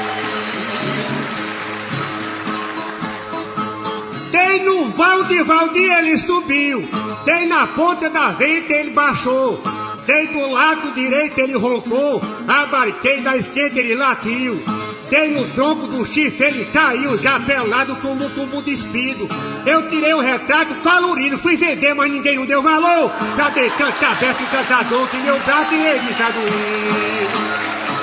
Tem 4.32 4.64
no 4.64 4.90
val 4.90 5.24
de 5.24 5.42
Valdir 5.44 5.92
ele 5.92 6.18
subiu. 6.18 6.88
Tem 7.26 7.48
na 7.48 7.68
ponta 7.68 8.10
da 8.10 8.30
venta 8.30 8.74
ele 8.74 8.92
baixou. 8.92 9.62
Tem 10.06 10.28
do 10.28 10.50
lado 10.50 10.94
direito 10.94 11.40
ele 11.40 11.54
roncou. 11.54 12.22
Abarquei 12.48 13.22
da 13.22 13.38
esquerda 13.38 13.80
ele 13.80 13.96
latiu. 13.96 14.62
Tem 15.10 15.32
no 15.32 15.44
tronco 15.56 15.88
do 15.88 16.06
chifre 16.06 16.46
ele 16.46 16.66
caiu, 16.66 17.18
já 17.18 17.40
pelado 17.40 17.96
como 17.96 18.26
um 18.26 18.30
tumbo 18.30 18.62
despido. 18.62 19.28
Eu 19.66 19.90
tirei 19.90 20.14
o 20.14 20.20
retrato 20.20 20.76
colorido, 20.84 21.40
fui 21.40 21.58
vender, 21.58 21.96
mas 21.96 22.12
ninguém 22.12 22.36
não 22.36 22.46
deu 22.46 22.62
valor. 22.62 23.12
Cadê 23.36 23.72
tanta 23.72 24.08
aberto 24.08 24.44
e 24.44 24.46
cantador 24.46 25.08
que 25.08 25.18
meu 25.18 25.40
braço 25.40 25.70
direito 25.72 26.10
está 26.12 26.30
doendo? 26.30 27.99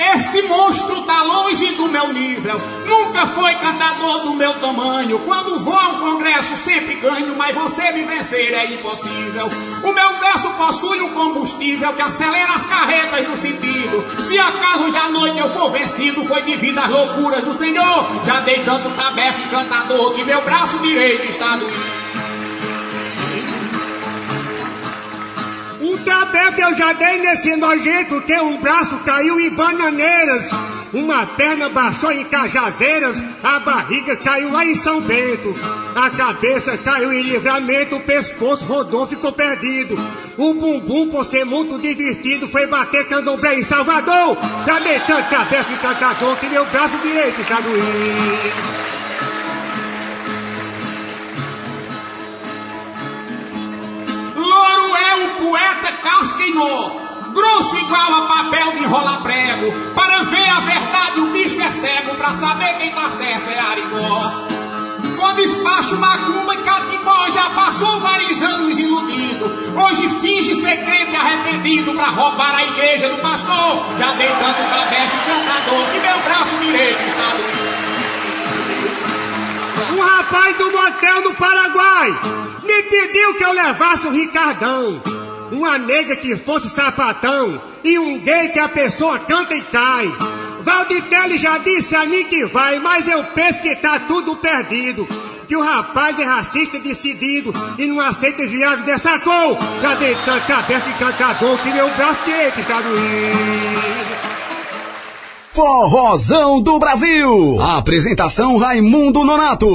Esse 0.00 0.40
monstro 0.42 1.02
tá 1.02 1.22
longe 1.22 1.74
do 1.74 1.86
meu 1.86 2.10
nível. 2.10 2.58
Nunca 2.86 3.26
foi 3.26 3.54
cantador 3.56 4.20
do 4.20 4.32
meu 4.32 4.54
tamanho. 4.54 5.18
Quando 5.20 5.60
vou 5.60 5.78
a 5.78 5.88
um 5.88 6.00
congresso 6.00 6.56
sempre 6.56 6.94
ganho, 6.94 7.36
mas 7.36 7.54
você 7.54 7.92
me 7.92 8.04
vencer 8.04 8.54
é 8.54 8.72
impossível. 8.72 9.50
O 9.84 9.92
meu 9.92 10.18
verso 10.18 10.48
possui 10.54 11.02
um 11.02 11.10
combustível 11.10 11.92
que 11.92 12.00
acelera 12.00 12.54
as 12.54 12.66
carretas 12.66 13.26
do 13.26 13.36
sentido. 13.36 14.02
Se 14.22 14.38
acaso 14.38 14.90
já 14.90 15.04
à 15.04 15.10
noite 15.10 15.38
eu 15.38 15.50
for 15.50 15.70
vencido, 15.70 16.24
foi 16.24 16.40
devido 16.42 16.78
às 16.78 16.88
loucuras 16.88 17.44
do 17.44 17.54
Senhor. 17.58 18.06
Já 18.24 18.40
dei 18.40 18.60
tanto 18.64 18.88
tabefe 18.96 19.48
cantador 19.48 20.14
que 20.14 20.24
meu 20.24 20.42
braço 20.42 20.78
direito 20.78 21.30
está 21.30 21.56
doendo. 21.56 22.09
Um 25.90 25.98
tabefe 26.04 26.60
eu 26.60 26.76
já 26.76 26.92
dei 26.92 27.18
nesse 27.18 27.56
nojento 27.56 28.20
que 28.20 28.40
um 28.40 28.58
braço 28.58 28.96
caiu 28.98 29.40
em 29.40 29.50
bananeiras, 29.50 30.48
uma 30.92 31.26
perna 31.26 31.68
baixou 31.68 32.12
em 32.12 32.24
cajazeiras, 32.26 33.20
a 33.42 33.58
barriga 33.58 34.14
caiu 34.14 34.52
lá 34.52 34.64
em 34.64 34.76
São 34.76 35.00
Bento, 35.00 35.52
a 35.96 36.08
cabeça 36.10 36.78
caiu 36.78 37.12
em 37.12 37.22
livramento, 37.22 37.96
o 37.96 38.00
pescoço 38.00 38.64
rodou, 38.66 39.04
ficou 39.08 39.32
perdido. 39.32 39.98
O 40.38 40.54
bumbum, 40.54 41.08
por 41.10 41.26
ser 41.26 41.44
muito 41.44 41.76
divertido, 41.76 42.46
foi 42.46 42.68
bater 42.68 43.08
candomblé 43.08 43.56
em 43.56 43.64
Salvador. 43.64 44.36
Cadê 44.64 45.00
tanto 45.00 45.28
tabefe 45.28 45.72
e 45.72 45.78
cantador 45.78 46.36
que 46.36 46.46
meu 46.46 46.64
braço 46.66 46.96
direito 46.98 47.40
está 47.40 47.60
doendo? 47.60 48.99
É 55.10 55.14
o 55.16 55.28
poeta 55.40 55.90
nó, 56.54 56.90
grosso 57.32 57.76
igual 57.78 58.14
a 58.14 58.28
papel 58.28 58.72
de 58.74 58.84
enrolar 58.84 59.22
prego. 59.24 59.72
Para 59.92 60.22
ver 60.22 60.48
a 60.48 60.60
verdade, 60.60 61.20
o 61.20 61.26
bicho 61.32 61.60
é 61.60 61.72
cego, 61.72 62.14
para 62.14 62.32
saber 62.34 62.78
quem 62.78 62.92
tá 62.92 63.10
certo 63.10 63.50
é 63.50 63.58
Arigó. 63.58 64.30
Com 65.16 65.34
despacho, 65.34 65.96
macumba 65.96 66.54
e 66.54 66.62
catimbó, 66.62 67.28
já 67.30 67.50
passou 67.50 67.98
vários 67.98 68.40
anos 68.40 68.78
iludido. 68.78 69.46
Hoje 69.76 70.08
finge 70.20 70.54
ser 70.54 70.76
crente 70.84 71.16
arrependido 71.16 71.92
para 71.94 72.06
roubar 72.06 72.54
a 72.54 72.64
igreja 72.64 73.08
do 73.08 73.16
pastor. 73.18 73.84
Já 73.98 74.12
dei 74.12 74.28
tanto 74.28 74.62
tabefe 74.70 75.16
e 75.16 75.20
cantador 75.26 75.86
que 75.90 75.98
meu 75.98 76.18
braço 76.20 76.56
direito 76.60 77.00
está 77.02 77.34
doendo. 77.36 77.80
Um 79.92 80.00
rapaz 80.02 80.56
do 80.56 80.70
motel 80.70 81.22
do 81.22 81.34
Paraguai 81.34 82.49
me 82.62 82.82
pediu 82.84 83.34
que 83.34 83.44
eu 83.44 83.52
levasse 83.52 84.06
o 84.06 84.10
Ricardão. 84.10 85.00
Uma 85.52 85.78
nega 85.78 86.14
que 86.16 86.36
fosse 86.36 86.68
sapatão 86.68 87.60
e 87.82 87.98
um 87.98 88.18
gay 88.18 88.50
que 88.50 88.58
a 88.58 88.68
pessoa 88.68 89.18
canta 89.18 89.54
e 89.54 89.62
cai. 89.62 90.12
Valditelli 90.62 91.38
já 91.38 91.58
disse 91.58 91.96
a 91.96 92.04
mim 92.04 92.24
que 92.24 92.44
vai, 92.44 92.78
mas 92.78 93.08
eu 93.08 93.24
penso 93.24 93.60
que 93.60 93.74
tá 93.76 94.00
tudo 94.00 94.36
perdido. 94.36 95.06
Que 95.48 95.56
o 95.56 95.62
rapaz 95.62 96.18
é 96.20 96.24
racista 96.24 96.78
decidido 96.78 97.52
e 97.76 97.86
não 97.86 98.00
aceita 98.00 98.46
viado 98.46 98.84
dessa 98.84 99.18
cor. 99.18 99.56
Cadê 99.82 100.14
tanta 100.24 100.58
aberto 100.58 100.88
e 100.88 100.92
cantador 100.92 101.58
que 101.58 101.70
meu 101.70 101.90
braço 101.90 102.24
direito 102.24 102.60
está 102.60 102.80
doendo? 102.80 104.20
Forrozão 105.52 106.62
do 106.62 106.78
Brasil. 106.78 107.60
Apresentação 107.60 108.56
Raimundo 108.56 109.24
Nonato. 109.24 109.66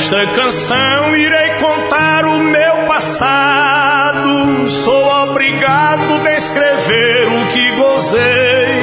Nesta 0.00 0.26
canção 0.28 1.14
irei 1.14 1.50
contar 1.60 2.24
o 2.24 2.38
meu 2.38 2.86
passado. 2.88 4.66
Sou 4.66 5.06
obrigado 5.24 6.14
a 6.14 6.18
descrever 6.20 7.28
o 7.28 7.46
que 7.48 7.70
gozei. 7.76 8.82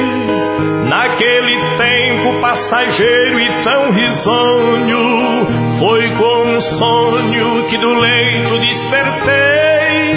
Naquele 0.88 1.58
tempo 1.76 2.40
passageiro 2.40 3.40
e 3.40 3.48
tão 3.64 3.90
risonho, 3.90 5.44
foi 5.80 6.08
com 6.10 6.56
um 6.56 6.60
sonho 6.60 7.64
que 7.68 7.76
do 7.78 7.98
leito 7.98 8.60
despertei. 8.60 10.16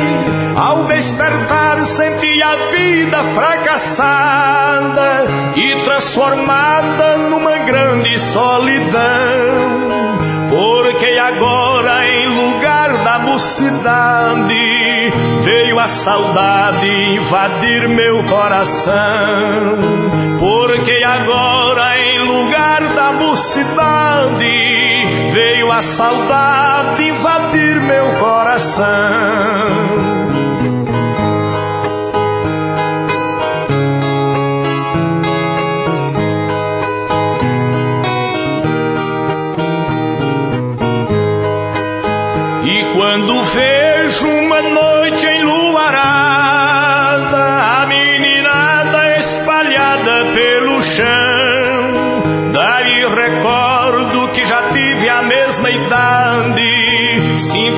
Ao 0.55 0.83
despertar 0.83 1.79
senti 1.79 2.43
a 2.43 2.55
vida 2.69 3.17
fracassada 3.33 5.25
e 5.55 5.83
transformada 5.83 7.17
numa 7.17 7.57
grande 7.57 8.19
solidão. 8.19 9.70
Porque 11.11 11.19
agora 11.19 12.07
em 12.07 12.27
lugar 12.29 13.03
da 13.03 13.19
mocidade 13.19 15.13
veio 15.41 15.77
a 15.77 15.85
saudade 15.85 16.87
invadir 16.87 17.89
meu 17.89 18.23
coração. 18.23 18.93
Porque 20.39 21.03
agora 21.03 21.99
em 21.99 22.19
lugar 22.19 22.87
da 22.95 23.11
mocidade 23.11 24.45
veio 25.33 25.69
a 25.69 25.81
saudade 25.81 27.03
invadir 27.03 27.81
meu 27.81 28.13
coração. 28.13 29.90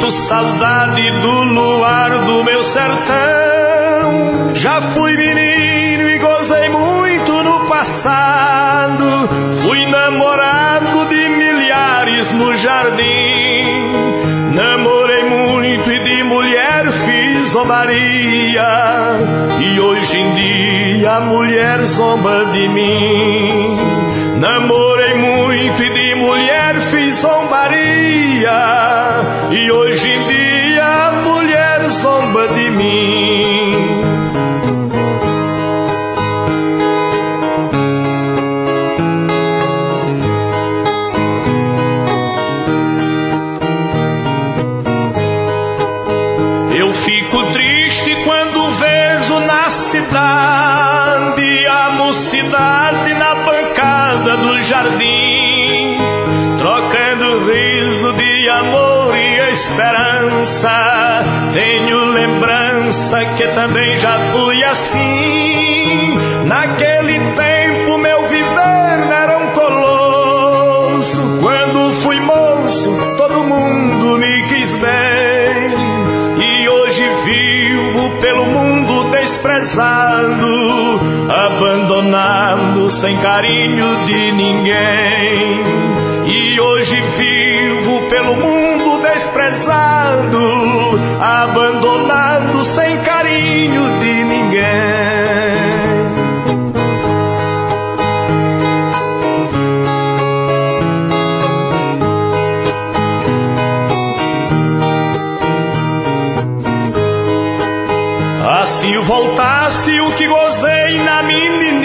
Sinto 0.03 0.11
saudade 0.11 1.11
do 1.21 1.43
luar 1.43 2.19
do 2.19 2.43
meu 2.43 2.61
sertão. 2.63 4.53
Já 4.53 4.81
fui 4.81 5.15
menino 5.15 6.09
e 6.09 6.17
gozei 6.17 6.69
muito 6.69 7.43
no 7.43 7.67
passado, 7.67 9.30
fui 9.61 9.85
namorado 9.85 11.05
de 11.05 11.30
milhares 11.30 12.31
no 12.31 12.55
jardim. 12.57 13.93
Namorei 14.53 15.23
muito 15.23 15.91
e 15.91 15.99
de 15.99 16.23
mulher 16.23 16.91
fiz 16.91 17.49
zombaria. 17.49 18.67
E 19.59 19.80
e 20.99 21.05
a 21.05 21.19
mulher 21.21 21.85
zomba 21.85 22.45
de 22.45 22.67
mim. 22.67 24.12
Namorei 24.44 25.14
muito 25.14 25.82
e 25.82 25.90
de 25.90 26.15
mulher 26.15 26.76
fiz 26.82 27.15
zombaria. 27.15 28.52
E 29.49 29.72
hoje 29.72 30.11
em 30.11 30.28
dia 30.28 30.84
a 30.84 31.11
mulher 31.14 31.90
zomba 31.90 32.49
de 32.49 32.72
mim. 32.72 33.74
Eu 46.78 46.91
fico 46.91 47.44
triste 47.53 48.14
quando 48.26 48.72
vejo 48.72 49.40
na 49.40 49.72
cidade 49.72 50.52
lembrança 62.94 63.26
que 63.38 63.48
também 63.48 63.98
já 63.98 64.20
fui 64.32 64.64
assim. 64.64 66.18
Naquele 66.45 67.20
tempo 67.20 67.98
meu 67.98 68.28
viver 68.28 69.11
era 69.11 69.38
um 69.38 69.48
colosso. 69.52 71.40
Quando 71.41 71.94
fui 72.02 72.20
moço, 72.20 72.98
todo 73.18 73.44
mundo 73.44 74.18
me 74.20 74.44
quis 74.44 74.76
bem. 74.76 75.74
E 76.38 76.70
hoje 76.70 77.03
vivo 77.26 78.10
pelo 78.22 78.45
mundo 78.45 79.10
desprezado, 79.11 80.48
abandonado 81.30 82.91
sem 82.91 83.18
carinho 83.18 84.06
de 84.06 84.32
ninguém. 84.34 85.64
E 86.26 86.60
hoje 86.60 87.02
vivo 87.18 88.02
pelo 88.10 88.36
mundo 88.36 89.02
desprezado, 89.02 90.40
abandonado 91.20 91.93
sem 92.64 92.98
carinho 93.03 93.99
de 93.99 94.23
ninguém. 94.23 95.14
Se 108.84 108.98
voltasse 108.98 109.98
o 110.02 110.11
que 110.11 110.27
gozei 110.27 110.99
na 111.06 111.23
meninice, 111.23 111.81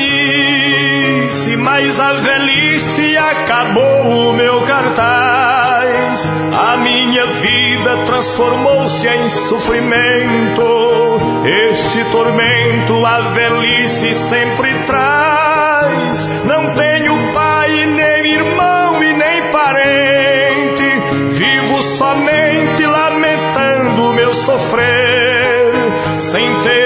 mas 1.59 2.01
a 2.01 2.13
velhice 2.15 3.17
acabou 3.17 4.31
o 4.31 4.33
meu 4.33 4.63
cartaz. 4.63 5.28
Transformou-se 8.19 9.07
em 9.07 9.29
sofrimento. 9.29 10.65
Este 11.71 12.03
tormento 12.11 13.07
a 13.07 13.21
velhice 13.31 14.13
sempre 14.13 14.75
traz. 14.87 16.45
Não 16.45 16.75
tenho 16.75 17.33
pai, 17.33 17.87
nem 17.87 18.33
irmão 18.33 19.05
e 19.05 19.13
nem 19.13 19.53
parente. 19.53 20.83
Vivo 21.31 21.81
somente 21.97 22.85
lamentando 22.85 24.13
meu 24.15 24.35
sofrer 24.35 25.73
sem 26.19 26.61
ter 26.63 26.78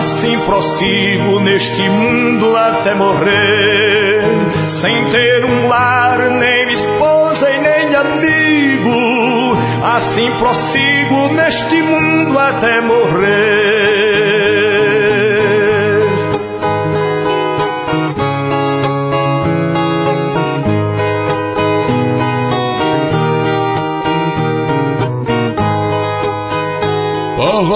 Assim 0.00 0.38
prossigo 0.46 1.40
neste 1.40 1.86
mundo 1.90 2.56
até 2.56 2.94
morrer, 2.94 4.24
sem 4.66 5.10
ter 5.10 5.44
um 5.44 5.68
lar, 5.68 6.18
nem 6.30 6.72
esposa 6.72 7.50
e 7.50 7.58
nem 7.60 7.94
amigo. 7.94 9.58
Assim 9.84 10.30
prossigo 10.38 11.34
neste 11.34 11.82
mundo 11.82 12.38
até 12.38 12.80
morrer. 12.80 13.99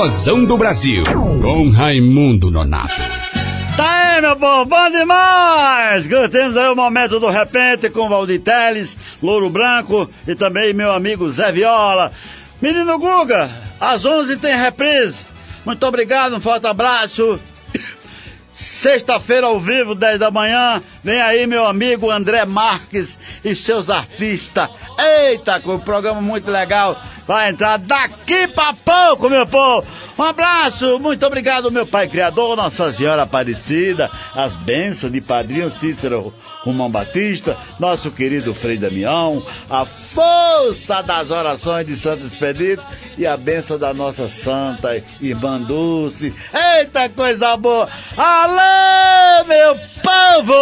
Forrozão 0.04 0.44
do 0.44 0.58
Brasil, 0.58 1.02
com 1.40 1.70
Raimundo 1.70 2.50
Nonato. 2.50 2.94
Tá 3.74 4.16
aí, 4.16 4.20
meu 4.20 4.36
povo, 4.36 4.66
bom 4.66 4.90
demais! 4.90 6.06
Temos 6.30 6.58
aí 6.58 6.68
o 6.68 6.76
momento 6.76 7.18
do 7.18 7.30
repente 7.30 7.88
com 7.88 8.06
Valdir 8.06 8.42
Teles, 8.42 8.94
Louro 9.22 9.48
Branco 9.48 10.06
e 10.28 10.34
também 10.34 10.74
meu 10.74 10.92
amigo 10.92 11.30
Zé 11.30 11.50
Viola. 11.50 12.12
Menino 12.60 12.98
Guga, 12.98 13.48
às 13.80 14.04
11 14.04 14.36
tem 14.36 14.54
reprise. 14.54 15.16
Muito 15.64 15.86
obrigado, 15.86 16.36
um 16.36 16.40
forte 16.40 16.66
abraço. 16.66 17.40
Sexta-feira 18.54 19.46
ao 19.46 19.58
vivo, 19.58 19.94
10 19.94 20.18
da 20.18 20.30
manhã, 20.30 20.82
vem 21.02 21.22
aí 21.22 21.46
meu 21.46 21.66
amigo 21.66 22.10
André 22.10 22.44
Marques 22.44 23.16
e 23.42 23.56
seus 23.56 23.88
artistas. 23.88 24.68
Eita, 24.98 25.60
com 25.60 25.76
um 25.76 25.80
programa 25.80 26.20
muito 26.20 26.50
legal. 26.50 26.94
Vai 27.26 27.50
entrar 27.50 27.78
daqui 27.78 28.46
pra 28.48 28.74
pouco, 28.74 29.30
meu 29.30 29.46
povo. 29.46 29.86
Um 30.18 30.22
abraço, 30.22 30.98
muito 30.98 31.24
obrigado, 31.26 31.72
meu 31.72 31.86
Pai 31.86 32.06
Criador, 32.08 32.56
Nossa 32.56 32.92
Senhora 32.92 33.22
Aparecida, 33.22 34.10
as 34.34 34.54
bênçãos 34.54 35.10
de 35.10 35.20
Padrinho 35.20 35.70
Cícero 35.70 36.32
Romão 36.62 36.90
Batista, 36.90 37.56
nosso 37.78 38.10
querido 38.10 38.54
Frei 38.54 38.78
Damião, 38.78 39.44
a 39.68 39.84
força 39.84 41.02
das 41.02 41.30
orações 41.30 41.86
de 41.86 41.96
Santo 41.96 42.24
Expedito 42.26 42.82
e 43.18 43.26
a 43.26 43.36
bênção 43.36 43.78
da 43.78 43.92
nossa 43.92 44.28
Santa 44.28 45.02
Irmã 45.20 45.60
Dulce. 45.60 46.32
Eita 46.78 47.08
coisa 47.10 47.56
boa! 47.56 47.88
Alô, 48.16 49.44
meu 49.46 49.76
povo! 50.46 50.54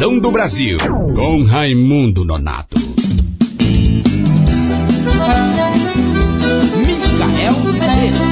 Do 0.00 0.30
Brasil, 0.30 0.78
com 1.14 1.44
Raimundo 1.44 2.24
Nonato. 2.24 2.74
Micael 6.86 7.54
Cedeiros. 7.66 8.30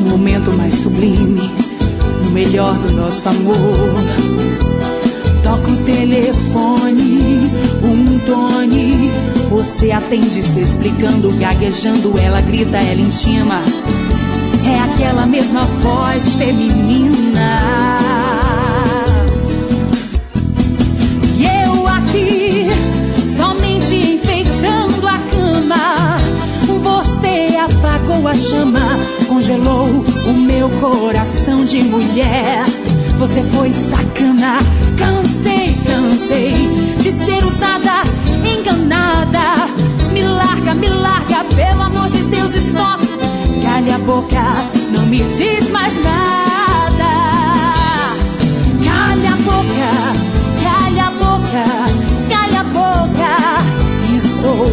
No 0.00 0.08
momento 0.08 0.50
mais 0.54 0.74
sublime, 0.74 1.52
no 2.24 2.30
melhor 2.32 2.74
do 2.78 2.92
nosso 2.94 3.28
amor. 3.28 3.56
Toca 5.44 5.70
o 5.70 5.76
telefone. 5.84 6.79
Você 9.62 9.92
atende 9.92 10.40
se 10.42 10.58
explicando, 10.58 11.30
gaguejando, 11.32 12.18
ela 12.18 12.40
grita, 12.40 12.78
ela 12.78 12.98
intima. 12.98 13.60
É 14.64 14.78
aquela 14.80 15.26
mesma 15.26 15.66
voz 15.82 16.32
feminina. 16.32 17.58
E 21.36 21.44
eu 21.44 21.86
aqui, 21.86 22.68
somente 23.36 24.14
enfeitando 24.14 25.06
a 25.06 25.18
cama. 25.30 26.16
Você 26.82 27.58
apagou 27.58 28.28
a 28.28 28.34
chama, 28.34 28.98
congelou 29.28 29.88
o 30.26 30.32
meu 30.32 30.70
coração 30.80 31.66
de 31.66 31.82
mulher. 31.82 32.64
Você 33.18 33.42
foi 33.42 33.74
sacana, 33.74 34.56
cansei, 34.96 35.76
cansei 35.84 36.54
de 37.02 37.12
ser 37.12 37.44
usada. 37.44 37.79
Me 40.20 40.26
larga, 40.26 40.74
me 40.74 40.88
larga, 40.90 41.44
pelo 41.56 41.82
amor 41.82 42.06
de 42.10 42.18
Deus, 42.24 42.54
stop. 42.54 43.02
Calha 43.62 43.94
a 43.94 43.98
boca, 44.00 44.42
não 44.92 45.06
me 45.06 45.20
diz 45.20 45.70
mais 45.70 45.94
nada. 46.04 47.10
Calha 48.84 49.32
a 49.32 49.36
boca, 49.36 49.90
calha 50.62 51.06
a 51.06 51.10
boca, 51.12 51.64
calha 52.28 52.60
a 52.60 52.64
boca. 52.64 53.32
Estou 54.14 54.66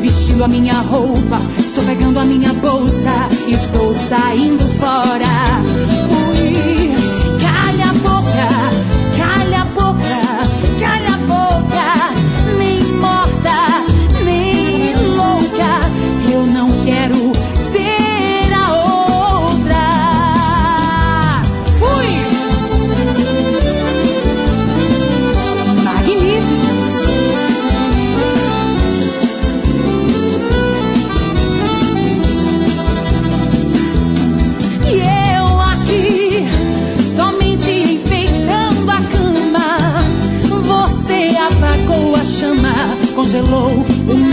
vestindo 0.00 0.44
a 0.44 0.48
minha 0.48 0.78
roupa, 0.78 1.42
estou 1.58 1.84
pegando 1.84 2.18
a 2.18 2.24
minha 2.24 2.54
bolsa, 2.54 3.28
estou 3.48 3.92
saindo 3.92 4.66
fora. 4.78 6.15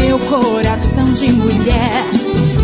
Meu 0.05 0.19
coração 0.19 1.13
de 1.13 1.31
mulher. 1.31 2.03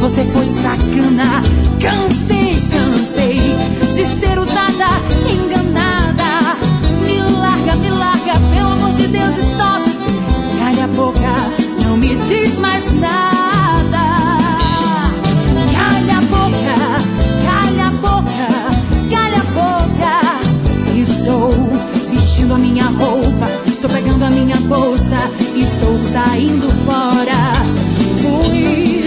Você 0.01 0.25
foi 0.25 0.45
sacana, 0.45 1.41
cansei, 1.79 2.61
cansei 2.69 3.39
de 3.95 4.05
ser 4.05 4.37
usada, 4.37 4.89
enganada. 5.25 6.57
Me 7.01 7.21
larga, 7.39 7.75
me 7.77 7.89
larga, 7.91 8.33
pelo 8.53 8.71
amor 8.73 8.91
de 8.91 9.07
Deus, 9.07 9.37
stop. 9.37 9.83
Calha 10.59 10.83
a 10.83 10.87
boca, 10.87 11.85
não 11.85 11.95
me 11.95 12.15
diz 12.17 12.57
mais 12.57 12.91
nada. 12.93 13.28
Estou 25.55 25.97
saindo 25.97 26.69
fora. 26.85 27.33
Fui, 28.21 29.03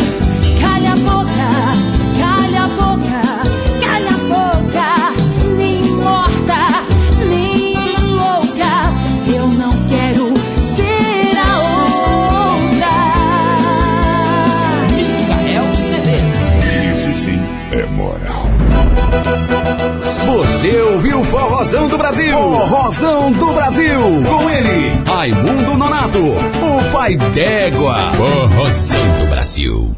Ouviu 21.23 21.39
Forrozão 21.39 21.89
do 21.89 21.97
Brasil? 21.97 22.37
Forrozão 22.37 23.33
do 23.33 23.53
Brasil. 23.53 24.01
Com 24.29 24.51
ele, 24.51 25.03
Raimundo 25.07 25.77
Nonato, 25.77 26.19
o 26.19 26.93
pai 26.93 27.17
d'égua. 27.17 28.13
Forrozão 28.15 29.19
do 29.19 29.27
Brasil. 29.27 29.97